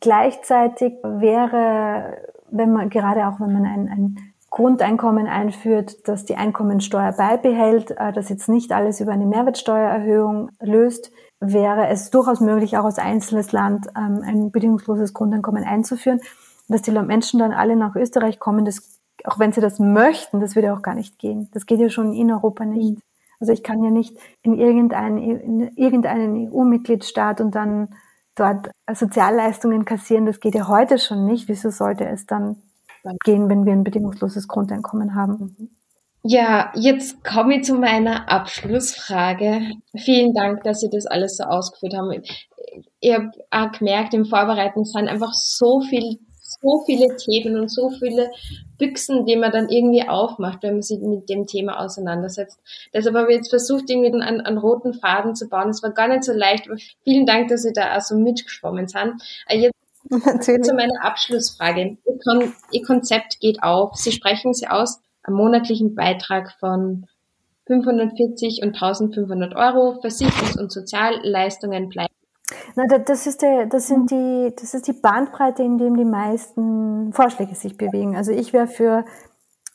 Gleichzeitig 0.00 0.94
wäre, 1.02 2.16
wenn 2.50 2.72
man, 2.72 2.88
gerade 2.88 3.26
auch 3.26 3.40
wenn 3.40 3.52
man 3.52 3.66
ein, 3.66 3.88
ein 3.88 4.18
Grundeinkommen 4.50 5.26
einführt, 5.26 6.06
das 6.08 6.24
die 6.24 6.36
Einkommensteuer 6.36 7.12
beibehält, 7.12 7.92
äh, 7.92 8.12
das 8.12 8.28
jetzt 8.28 8.48
nicht 8.48 8.72
alles 8.72 9.00
über 9.00 9.12
eine 9.12 9.26
Mehrwertsteuererhöhung 9.26 10.50
löst, 10.60 11.10
wäre 11.40 11.88
es 11.88 12.10
durchaus 12.10 12.40
möglich, 12.40 12.76
auch 12.76 12.84
als 12.84 12.98
einzelnes 12.98 13.52
Land 13.52 13.86
ähm, 13.96 14.22
ein 14.24 14.50
bedingungsloses 14.50 15.14
Grundeinkommen 15.14 15.64
einzuführen. 15.64 16.20
Dass 16.68 16.82
die 16.82 16.92
Menschen 16.92 17.40
dann 17.40 17.52
alle 17.52 17.76
nach 17.76 17.96
Österreich 17.96 18.38
kommen, 18.38 18.64
das, 18.64 19.00
auch 19.24 19.38
wenn 19.38 19.52
sie 19.52 19.60
das 19.60 19.78
möchten, 19.78 20.40
das 20.40 20.54
würde 20.54 20.72
auch 20.72 20.82
gar 20.82 20.94
nicht 20.94 21.18
gehen. 21.18 21.48
Das 21.52 21.66
geht 21.66 21.80
ja 21.80 21.88
schon 21.88 22.12
in 22.12 22.32
Europa 22.32 22.64
nicht. 22.64 23.00
Also 23.40 23.52
ich 23.52 23.62
kann 23.62 23.82
ja 23.82 23.90
nicht 23.90 24.16
in 24.42 24.58
irgendeinen, 24.58 25.18
in 25.18 25.76
irgendeinen 25.76 26.52
EU-Mitgliedstaat 26.52 27.40
und 27.40 27.54
dann 27.54 27.88
dort 28.34 28.70
Sozialleistungen 28.92 29.84
kassieren. 29.84 30.26
Das 30.26 30.40
geht 30.40 30.54
ja 30.54 30.68
heute 30.68 30.98
schon 30.98 31.24
nicht. 31.26 31.48
Wieso 31.48 31.70
sollte 31.70 32.06
es 32.06 32.26
dann 32.26 32.62
gehen, 33.24 33.48
wenn 33.48 33.66
wir 33.66 33.72
ein 33.72 33.84
bedingungsloses 33.84 34.48
Grundeinkommen 34.48 35.14
haben. 35.14 35.70
Ja, 36.24 36.70
jetzt 36.76 37.24
komme 37.24 37.56
ich 37.56 37.64
zu 37.64 37.74
meiner 37.74 38.30
Abschlussfrage. 38.30 39.72
Vielen 39.96 40.34
Dank, 40.34 40.62
dass 40.62 40.80
Sie 40.80 40.88
das 40.88 41.06
alles 41.06 41.36
so 41.36 41.44
ausgeführt 41.44 41.94
haben. 41.94 42.22
Ich 43.00 43.12
habe 43.12 43.30
auch 43.50 43.72
gemerkt, 43.72 44.14
im 44.14 44.24
Vorbereiten 44.24 44.84
sind 44.84 45.08
einfach 45.08 45.32
so 45.32 45.80
viel, 45.80 46.20
so 46.62 46.82
viele 46.86 47.16
Themen 47.16 47.58
und 47.58 47.70
so 47.70 47.90
viele 47.90 48.30
Büchsen, 48.78 49.26
die 49.26 49.36
man 49.36 49.52
dann 49.52 49.68
irgendwie 49.68 50.08
aufmacht, 50.08 50.62
wenn 50.62 50.74
man 50.74 50.82
sich 50.82 51.00
mit 51.00 51.28
dem 51.28 51.46
Thema 51.46 51.80
auseinandersetzt. 51.80 52.58
Deshalb 52.94 53.16
habe 53.16 53.30
ich 53.30 53.38
jetzt 53.38 53.50
versucht, 53.50 53.90
irgendwie 53.90 54.12
einen, 54.12 54.40
einen 54.40 54.58
roten 54.58 54.94
Faden 54.94 55.34
zu 55.34 55.48
bauen. 55.48 55.70
Es 55.70 55.82
war 55.82 55.90
gar 55.90 56.08
nicht 56.08 56.24
so 56.24 56.32
leicht, 56.32 56.68
aber 56.68 56.78
vielen 57.04 57.26
Dank, 57.26 57.48
dass 57.48 57.62
Sie 57.62 57.72
da 57.72 57.96
auch 57.96 58.00
so 58.00 58.16
mitgeschwommen 58.16 58.86
sind. 58.86 59.14
Jetzt 59.50 59.72
Natürlich. 60.08 60.62
Zu 60.62 60.74
meiner 60.74 61.04
Abschlussfrage. 61.04 61.96
Ihr, 62.04 62.18
Kon 62.24 62.52
Ihr 62.70 62.82
Konzept 62.82 63.40
geht 63.40 63.62
auf. 63.62 63.94
Sie 63.96 64.12
sprechen 64.12 64.52
sie 64.52 64.68
aus, 64.68 65.00
einen 65.22 65.36
monatlichen 65.36 65.94
Beitrag 65.94 66.52
von 66.58 67.06
540 67.66 68.62
und 68.62 68.74
1500 68.74 69.54
Euro. 69.54 70.00
Versicherungs- 70.00 70.58
und 70.58 70.72
Sozialleistungen 70.72 71.88
bleiben. 71.88 72.11
Na, 72.74 72.86
das 72.86 73.26
ist 73.26 73.42
der, 73.42 73.66
das 73.66 73.86
sind 73.88 74.10
die, 74.10 74.52
das 74.58 74.74
ist 74.74 74.88
die 74.88 74.94
Bandbreite, 74.94 75.62
in 75.62 75.78
dem 75.78 75.96
die 75.96 76.04
meisten 76.04 77.12
Vorschläge 77.12 77.54
sich 77.54 77.76
bewegen. 77.76 78.16
Also 78.16 78.32
ich 78.32 78.52
wäre 78.52 78.66
für 78.66 79.04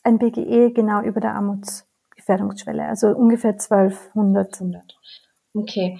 ein 0.02 0.18
BGE 0.18 0.72
genau 0.72 1.02
über 1.02 1.20
der 1.20 1.34
Armutsgefährdungsschwelle, 1.34 2.84
also 2.84 3.08
ungefähr 3.08 3.52
1200. 3.52 4.60
100. 4.60 4.98
Okay. 5.54 5.98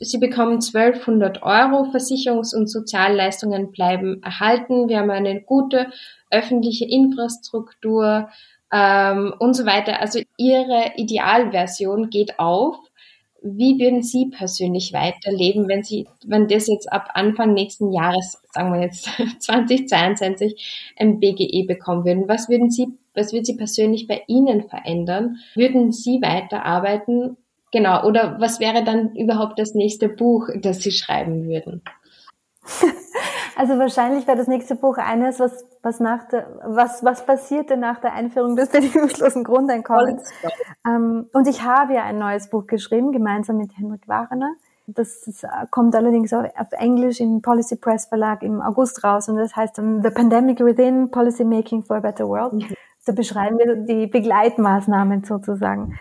Sie 0.00 0.18
bekommen 0.18 0.54
1200 0.54 1.42
Euro. 1.42 1.90
Versicherungs- 1.90 2.54
und 2.56 2.68
Sozialleistungen 2.68 3.70
bleiben 3.72 4.22
erhalten. 4.22 4.88
Wir 4.88 4.98
haben 4.98 5.10
eine 5.10 5.42
gute 5.42 5.88
öffentliche 6.30 6.86
Infrastruktur 6.86 8.28
ähm, 8.72 9.34
und 9.38 9.54
so 9.54 9.66
weiter. 9.66 10.00
Also 10.00 10.20
Ihre 10.36 10.92
Idealversion 10.96 12.10
geht 12.10 12.38
auf. 12.38 12.76
Wie 13.42 13.78
würden 13.78 14.02
Sie 14.02 14.26
persönlich 14.26 14.92
weiterleben, 14.92 15.68
wenn 15.68 15.82
Sie, 15.82 16.06
wenn 16.26 16.48
das 16.48 16.66
jetzt 16.66 16.92
ab 16.92 17.10
Anfang 17.14 17.54
nächsten 17.54 17.92
Jahres, 17.92 18.42
sagen 18.52 18.74
wir 18.74 18.82
jetzt 18.82 19.08
2022, 19.38 20.92
ein 20.98 21.20
BGE 21.20 21.64
bekommen 21.66 22.04
würden? 22.04 22.28
Was 22.28 22.48
würden 22.48 22.70
Sie, 22.70 22.88
was 23.14 23.32
würde 23.32 23.46
Sie 23.46 23.56
persönlich 23.56 24.06
bei 24.06 24.22
Ihnen 24.26 24.68
verändern? 24.68 25.36
Würden 25.54 25.92
Sie 25.92 26.20
weiterarbeiten 26.20 27.36
Genau, 27.72 28.04
oder 28.04 28.40
was 28.40 28.58
wäre 28.58 28.82
dann 28.82 29.14
überhaupt 29.14 29.58
das 29.58 29.74
nächste 29.74 30.08
Buch, 30.08 30.48
das 30.56 30.78
Sie 30.78 30.92
schreiben 30.92 31.48
würden? 31.48 31.82
Also 33.56 33.78
wahrscheinlich 33.78 34.26
wäre 34.26 34.38
das 34.38 34.46
nächste 34.46 34.74
Buch 34.74 34.96
eines, 34.96 35.38
was, 35.38 35.66
was 35.82 36.00
nach 36.00 36.28
der, 36.28 36.46
was, 36.64 37.04
was 37.04 37.24
passierte 37.24 37.76
nach 37.76 38.00
der 38.00 38.12
Einführung 38.12 38.56
des 38.56 38.68
bedingungslosen 38.70 39.44
Grundeinkommens. 39.44 40.30
Ähm, 40.86 41.26
und 41.32 41.48
ich 41.48 41.62
habe 41.62 41.94
ja 41.94 42.04
ein 42.04 42.18
neues 42.18 42.50
Buch 42.50 42.66
geschrieben, 42.66 43.12
gemeinsam 43.12 43.56
mit 43.56 43.76
Henrik 43.76 44.06
Warner. 44.06 44.54
Das, 44.86 45.22
das 45.22 45.44
kommt 45.70 45.94
allerdings 45.94 46.32
auf, 46.32 46.44
auf 46.56 46.72
Englisch 46.72 47.20
im 47.20 47.42
Policy 47.42 47.76
Press 47.76 48.06
Verlag 48.06 48.42
im 48.42 48.60
August 48.60 49.04
raus 49.04 49.28
und 49.28 49.36
das 49.36 49.54
heißt 49.54 49.78
dann 49.78 50.02
The 50.02 50.10
Pandemic 50.10 50.60
Within 50.60 51.10
Policy 51.10 51.44
Making 51.44 51.84
for 51.84 51.96
a 51.96 52.00
Better 52.00 52.28
World. 52.28 52.54
Mhm. 52.54 52.74
Da 53.06 53.12
beschreiben 53.12 53.58
wir 53.58 53.76
die 53.76 54.06
Begleitmaßnahmen 54.06 55.24
sozusagen. 55.24 55.98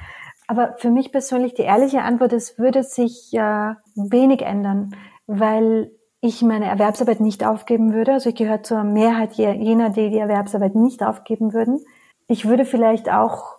Aber 0.47 0.73
für 0.77 0.89
mich 0.89 1.11
persönlich 1.11 1.53
die 1.53 1.61
ehrliche 1.61 2.01
Antwort 2.01 2.33
ist, 2.33 2.57
würde 2.57 2.83
sich 2.83 3.31
äh, 3.33 3.75
wenig 3.95 4.41
ändern, 4.41 4.95
weil 5.27 5.91
ich 6.21 6.41
meine 6.41 6.65
Erwerbsarbeit 6.65 7.19
nicht 7.19 7.45
aufgeben 7.45 7.93
würde. 7.93 8.13
Also 8.13 8.29
ich 8.29 8.35
gehöre 8.35 8.63
zur 8.63 8.83
Mehrheit 8.83 9.33
jener, 9.33 9.89
die 9.89 10.09
die 10.09 10.17
Erwerbsarbeit 10.17 10.75
nicht 10.75 11.03
aufgeben 11.03 11.53
würden. 11.53 11.79
Ich 12.27 12.47
würde 12.47 12.65
vielleicht 12.65 13.09
auch, 13.09 13.57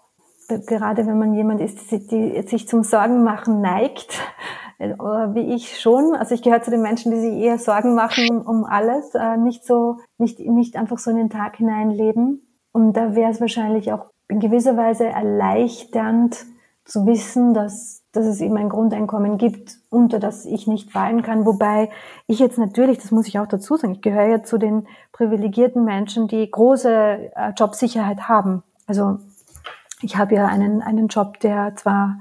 gerade 0.49 1.07
wenn 1.07 1.19
man 1.19 1.35
jemand 1.35 1.61
ist, 1.61 1.91
die 1.91 2.43
sich 2.47 2.69
zum 2.69 2.83
Sorgen 2.83 3.25
machen 3.25 3.61
neigt, 3.61 4.21
äh, 4.79 4.89
wie 4.89 5.55
ich 5.55 5.81
schon. 5.81 6.15
Also 6.15 6.35
ich 6.35 6.43
gehöre 6.43 6.63
zu 6.63 6.71
den 6.71 6.83
Menschen, 6.83 7.13
die 7.13 7.21
sich 7.21 7.35
eher 7.35 7.59
Sorgen 7.59 7.95
machen 7.95 8.41
um 8.43 8.65
alles, 8.65 9.15
äh, 9.15 9.37
nicht 9.37 9.65
so, 9.65 9.99
nicht, 10.19 10.39
nicht 10.41 10.77
einfach 10.77 10.99
so 10.99 11.11
in 11.11 11.17
den 11.17 11.31
Tag 11.31 11.57
hineinleben. 11.57 12.47
Und 12.73 12.93
da 12.93 13.15
wäre 13.15 13.31
es 13.31 13.41
wahrscheinlich 13.41 13.93
auch 13.93 14.11
in 14.29 14.39
gewisser 14.39 14.77
Weise 14.77 15.07
erleichternd, 15.07 16.47
zu 16.85 17.07
wissen, 17.07 17.55
dass, 17.55 18.00
dass 18.13 18.27
es 18.27 18.41
eben 18.41 18.57
ein 18.57 18.69
Grundeinkommen 18.69 19.39
gibt, 19.39 19.79
unter 19.89 20.19
das 20.19 20.45
ich 20.45 20.67
nicht 20.67 20.91
fallen 20.91 21.23
kann. 21.23 21.47
Wobei 21.47 21.91
ich 22.27 22.39
jetzt 22.39 22.59
natürlich, 22.59 22.99
das 22.99 23.13
muss 23.13 23.29
ich 23.29 23.39
auch 23.39 23.47
dazu 23.47 23.77
sagen, 23.77 23.95
ich 23.95 24.03
gehöre 24.03 24.27
ja 24.27 24.43
zu 24.43 24.59
den 24.59 24.87
privilegierten 25.13 25.85
Menschen, 25.85 26.27
die 26.27 26.51
große 26.51 26.91
äh, 27.35 27.53
Jobsicherheit 27.57 28.29
haben. 28.29 28.63
Also 28.87 29.19
ich 30.03 30.17
habe 30.17 30.35
ja 30.35 30.47
einen, 30.47 30.83
einen 30.83 31.07
Job, 31.09 31.39
der 31.41 31.77
zwar, 31.77 32.19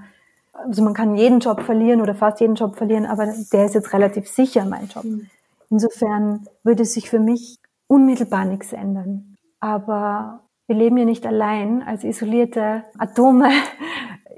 also 0.53 0.83
man 0.83 0.93
kann 0.93 1.15
jeden 1.15 1.39
Job 1.39 1.61
verlieren 1.61 2.01
oder 2.01 2.13
fast 2.13 2.39
jeden 2.39 2.55
Job 2.55 2.75
verlieren, 2.75 3.05
aber 3.05 3.33
der 3.51 3.65
ist 3.65 3.73
jetzt 3.73 3.93
relativ 3.93 4.27
sicher, 4.27 4.65
mein 4.65 4.87
Job. 4.87 5.05
Mhm. 5.05 5.27
Insofern 5.71 6.47
würde 6.63 6.85
sich 6.85 7.09
für 7.09 7.19
mich 7.19 7.57
unmittelbar 7.87 8.45
nichts 8.45 8.73
ändern. 8.73 9.35
Aber 9.59 10.41
wir 10.67 10.75
leben 10.75 10.97
ja 10.97 11.05
nicht 11.05 11.25
allein 11.25 11.81
als 11.81 12.03
isolierte 12.03 12.83
Atome 12.97 13.49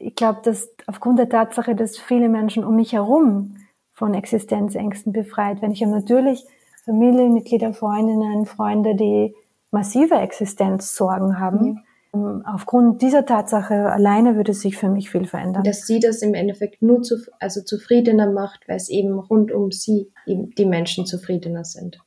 ich 0.02 0.16
glaube, 0.16 0.40
dass 0.44 0.70
aufgrund 0.88 1.20
der 1.20 1.30
Tatsache, 1.30 1.76
dass 1.76 1.98
viele 1.98 2.30
Menschen 2.30 2.64
um 2.64 2.76
mich 2.76 2.94
herum 2.94 3.58
von 3.94 4.14
Existenzängsten 4.14 5.14
befreit 5.14 5.62
werden. 5.62 5.74
Ich 5.74 5.84
habe 5.84 5.94
natürlich 5.94 6.46
Familienmitglieder, 6.86 7.74
Freundinnen, 7.74 8.46
Freunde, 8.46 8.96
die 8.96 9.36
massive 9.70 10.16
Existenzsorgen 10.16 11.40
haben. 11.40 11.84
Mhm. 12.14 12.44
Aufgrund 12.46 13.02
dieser 13.02 13.26
Tatsache 13.26 13.92
alleine 13.92 14.36
würde 14.36 14.54
sich 14.54 14.76
für 14.76 14.90
mich 14.90 15.10
viel 15.10 15.26
verändern. 15.26 15.64
Dass 15.64 15.88
sie 15.88 16.00
das 16.00 16.22
im 16.22 16.34
Endeffekt 16.34 16.82
nur 16.82 17.04
zu, 17.04 17.16
also 17.40 17.62
zufriedener 17.62 18.30
macht, 18.30 18.68
weil 18.68 18.76
es 18.76 18.90
eben 18.90 19.18
rund 19.18 19.52
um 19.52 19.72
sie 19.72 20.12
die 20.28 20.66
Menschen 20.66 21.06
zufriedener 21.06 21.64
sind. 21.64 22.00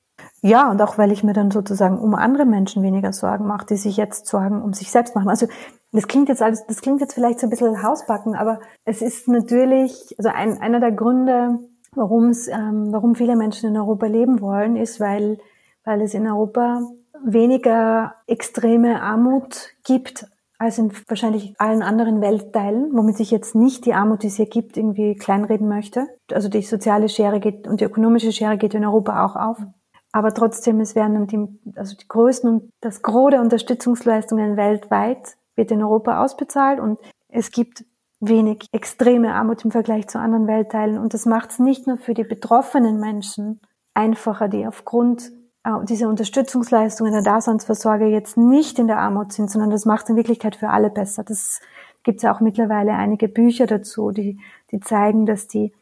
Ja, 0.47 0.71
und 0.71 0.83
auch 0.83 0.99
weil 0.99 1.11
ich 1.11 1.25
mir 1.25 1.33
dann 1.33 1.51
sozusagen 1.51 1.99
um 1.99 2.15
andere 2.15 2.45
Menschen 2.45 2.83
weniger 2.83 3.15
Sorgen 3.15 3.47
mache, 3.47 3.65
die 3.65 3.77
sich 3.77 3.97
jetzt 3.97 4.27
Sorgen 4.27 4.61
um 4.61 4.75
sich 4.75 4.91
selbst 4.91 5.15
machen. 5.15 5.31
Also 5.31 5.47
das 5.91 6.07
klingt 6.07 6.29
jetzt 6.29 6.43
alles, 6.43 6.67
das 6.67 6.83
klingt 6.83 7.01
jetzt 7.01 7.15
vielleicht 7.15 7.41
so 7.41 7.47
ein 7.47 7.51
bisschen 7.51 7.83
hausbacken, 7.83 8.35
aber 8.35 8.61
es 8.85 9.01
ist 9.01 9.27
natürlich, 9.27 10.15
also 10.19 10.29
ein, 10.29 10.61
einer 10.61 10.81
der 10.81 10.93
Gründe, 10.93 11.61
warum 11.93 12.27
es, 12.27 12.47
ähm, 12.49 12.89
warum 12.93 13.15
viele 13.15 13.37
Menschen 13.37 13.71
in 13.71 13.79
Europa 13.79 14.05
leben 14.05 14.43
wollen, 14.43 14.77
ist, 14.77 15.01
weil, 15.01 15.39
weil 15.83 16.03
es 16.03 16.13
in 16.13 16.27
Europa 16.27 16.83
weniger 17.25 18.13
extreme 18.27 19.01
Armut 19.01 19.71
gibt 19.83 20.27
als 20.59 20.77
in 20.77 20.93
wahrscheinlich 21.09 21.55
allen 21.59 21.83
anderen 21.83 22.21
Weltteilen, 22.21 22.91
womit 22.93 23.19
ich 23.19 23.31
jetzt 23.31 23.55
nicht 23.55 23.87
die 23.87 23.95
Armut, 23.95 24.23
die 24.23 24.27
es 24.27 24.37
hier 24.37 24.51
gibt, 24.51 24.77
irgendwie 24.77 25.17
kleinreden 25.17 25.69
möchte. 25.69 26.07
Also 26.31 26.51
die 26.51 26.61
soziale 26.61 27.09
Schere 27.09 27.41
geht 27.41 27.67
und 27.67 27.81
die 27.81 27.85
ökonomische 27.85 28.31
Schere 28.31 28.59
geht 28.59 28.75
in 28.75 28.85
Europa 28.85 29.25
auch 29.25 29.37
auf. 29.37 29.59
Aber 30.15 30.33
trotzdem, 30.33 30.79
es 30.79 30.95
werden 30.95 31.27
die, 31.27 31.75
also 31.77 31.97
die 31.97 32.07
größten 32.07 32.49
und 32.49 32.71
das 32.81 33.03
Gros 33.03 33.33
der 33.33 33.41
Unterstützungsleistungen 33.41 34.57
weltweit 34.57 35.35
wird 35.57 35.73
in 35.73 35.83
Europa 35.83 36.23
ausbezahlt 36.23 36.79
und 36.79 37.01
es 37.27 37.51
gibt 37.51 37.85
wenig 38.21 38.69
extreme 38.71 39.35
Armut 39.35 39.65
im 39.65 39.73
Vergleich 39.73 40.07
zu 40.07 40.21
anderen 40.21 40.47
Weltteilen. 40.47 40.99
Und 40.99 41.15
das 41.15 41.27
macht 41.27 41.51
es 41.51 41.59
nicht 41.59 41.89
nur 41.89 41.97
für 41.97 42.15
die 42.15 42.23
betroffenen 42.23 43.01
Menschen 43.01 43.61
einfacher, 43.93 44.47
die 44.47 44.69
aufgrund 44.69 45.33
äh, 45.65 45.71
diese 45.89 46.07
Unterstützungsleistungen 46.07 47.13
der 47.13 47.23
Daseinsvorsorge 47.23 48.07
jetzt 48.07 48.37
nicht 48.37 48.79
in 48.79 48.87
der 48.87 48.99
Armut 48.99 49.33
sind, 49.33 49.51
sondern 49.51 49.71
das 49.71 49.85
macht 49.85 50.09
in 50.11 50.17
Wirklichkeit 50.17 50.55
für 50.55 50.69
alle 50.69 50.91
besser. 50.91 51.25
Das 51.25 51.61
gibt 52.05 52.19
es 52.19 52.23
ja 52.23 52.33
auch 52.33 52.41
mittlerweile 52.41 52.93
einige 52.93 53.27
Bücher 53.27 53.67
dazu, 53.67 54.13
die, 54.13 54.39
die 54.71 54.79
zeigen, 54.79 55.27
dass 55.27 55.49
die, 55.49 55.73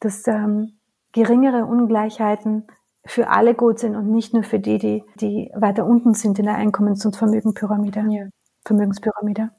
dass 0.00 0.26
ähm, 0.26 0.72
geringere 1.12 1.64
Ungleichheiten 1.64 2.66
für 3.04 3.28
alle 3.28 3.54
gut 3.54 3.78
sind 3.78 3.96
und 3.96 4.10
nicht 4.10 4.32
nur 4.32 4.44
für 4.44 4.60
die, 4.60 4.78
die, 4.78 5.04
die 5.20 5.50
weiter 5.54 5.86
unten 5.86 6.14
sind 6.14 6.38
in 6.38 6.46
der 6.46 6.56
Einkommens- 6.56 7.04
und 7.04 7.16
Vermögenspyramide. 7.16 8.04
Ja. 8.08 8.28
Vermögenspyramide. 8.64 9.50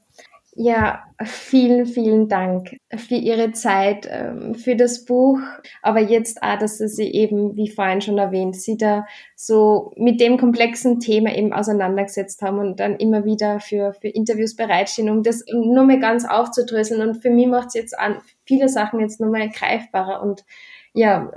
Ja, 0.56 1.04
vielen, 1.24 1.88
vielen 1.88 2.30
Dank 2.30 2.78
für 2.96 3.16
Ihre 3.16 3.54
Zeit, 3.54 4.08
ähm, 4.08 4.54
für 4.54 4.76
das 4.76 5.04
Buch, 5.04 5.40
aber 5.82 6.00
jetzt 6.00 6.44
auch, 6.44 6.60
dass 6.60 6.78
Sie 6.78 7.12
eben, 7.12 7.56
wie 7.56 7.72
vorhin 7.72 8.02
schon 8.02 8.20
erwähnt, 8.20 8.56
Sie 8.56 8.78
da 8.78 9.08
so 9.36 9.92
mit 9.96 10.22
dem 10.22 10.38
komplexen 10.38 11.00
Thema 11.00 11.36
eben 11.36 11.54
auseinandergesetzt 11.54 12.44
haben 12.44 12.60
und 12.60 12.80
dann 12.80 12.98
immer 12.98 13.26
wieder 13.26 13.62
für, 13.62 13.94
für 13.94 14.10
Interviews 14.10 14.56
bereitstehen, 14.56 15.10
um 15.10 15.24
das 15.24 15.44
nur 15.52 15.86
mal 15.86 16.00
ganz 16.00 16.24
aufzudröseln. 16.24 17.02
Und 17.02 17.16
für 17.16 17.32
mich 17.32 17.48
macht 17.48 17.70
es 17.70 17.74
jetzt 17.74 17.98
an, 17.98 18.20
viele 18.46 18.70
Sachen 18.70 19.00
jetzt 19.00 19.20
nur 19.20 19.32
mal 19.32 19.50
greifbarer 19.50 20.22
und 20.22 20.46
ja, 20.94 21.32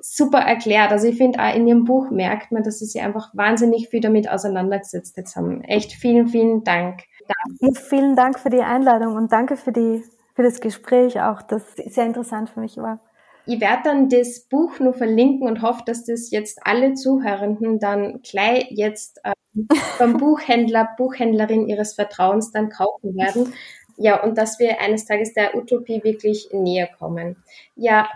super 0.00 0.38
erklärt. 0.38 0.92
Also 0.92 1.08
ich 1.08 1.16
finde 1.16 1.40
auch 1.40 1.54
in 1.54 1.66
Ihrem 1.66 1.84
Buch 1.84 2.10
merkt 2.10 2.52
man, 2.52 2.62
dass 2.62 2.78
Sie 2.78 2.86
sich 2.86 3.02
einfach 3.02 3.30
wahnsinnig 3.34 3.88
viel 3.88 4.00
damit 4.00 4.28
auseinandergesetzt 4.28 5.16
jetzt 5.16 5.36
haben. 5.36 5.62
Echt 5.62 5.92
vielen, 5.92 6.28
vielen 6.28 6.64
Dank. 6.64 7.02
Ja, 7.28 7.70
vielen 7.74 8.16
Dank 8.16 8.38
für 8.38 8.50
die 8.50 8.60
Einladung 8.60 9.16
und 9.16 9.32
danke 9.32 9.56
für 9.56 9.72
die, 9.72 10.04
für 10.34 10.42
das 10.42 10.60
Gespräch 10.60 11.20
auch, 11.20 11.42
das 11.42 11.62
sehr 11.74 12.06
interessant 12.06 12.50
für 12.50 12.60
mich 12.60 12.76
war. 12.76 13.00
Ich 13.46 13.60
werde 13.60 13.82
dann 13.84 14.08
das 14.08 14.40
Buch 14.40 14.78
nur 14.78 14.94
verlinken 14.94 15.46
und 15.46 15.60
hoffe, 15.60 15.82
dass 15.84 16.04
das 16.04 16.30
jetzt 16.30 16.60
alle 16.64 16.94
Zuhörenden 16.94 17.78
dann 17.78 18.20
gleich 18.22 18.66
jetzt 18.70 19.20
ähm, 19.24 19.68
vom 19.98 20.16
Buchhändler, 20.16 20.88
Buchhändlerin 20.96 21.68
ihres 21.68 21.94
Vertrauens 21.94 22.52
dann 22.52 22.70
kaufen 22.70 23.14
werden. 23.14 23.52
Ja, 23.96 24.22
und 24.22 24.38
dass 24.38 24.58
wir 24.58 24.80
eines 24.80 25.04
Tages 25.04 25.34
der 25.34 25.54
Utopie 25.54 26.02
wirklich 26.02 26.48
näher 26.52 26.88
kommen. 26.98 27.36
Ja, 27.76 28.08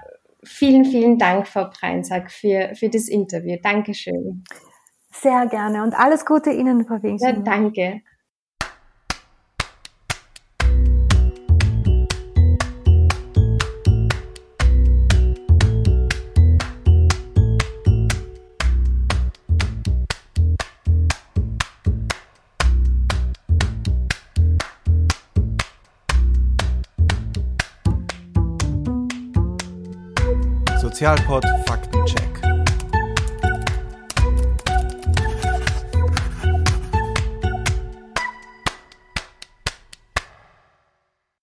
vielen, 0.45 0.85
vielen 0.85 1.19
Dank, 1.19 1.49
Frau 1.49 1.65
Preinsack, 1.65 2.31
für, 2.31 2.75
für 2.75 2.89
das 2.89 3.09
Interview. 3.09 3.57
Dankeschön. 3.63 4.45
Sehr 5.11 5.47
gerne 5.47 5.83
und 5.83 5.95
alles 5.95 6.25
Gute 6.25 6.51
Ihnen, 6.51 6.87
Frau 6.87 7.03
Wingsen. 7.03 7.29
Ja, 7.29 7.43
danke. 7.43 8.03
Sozialpod 30.99 31.45
Faktencheck. 31.69 31.98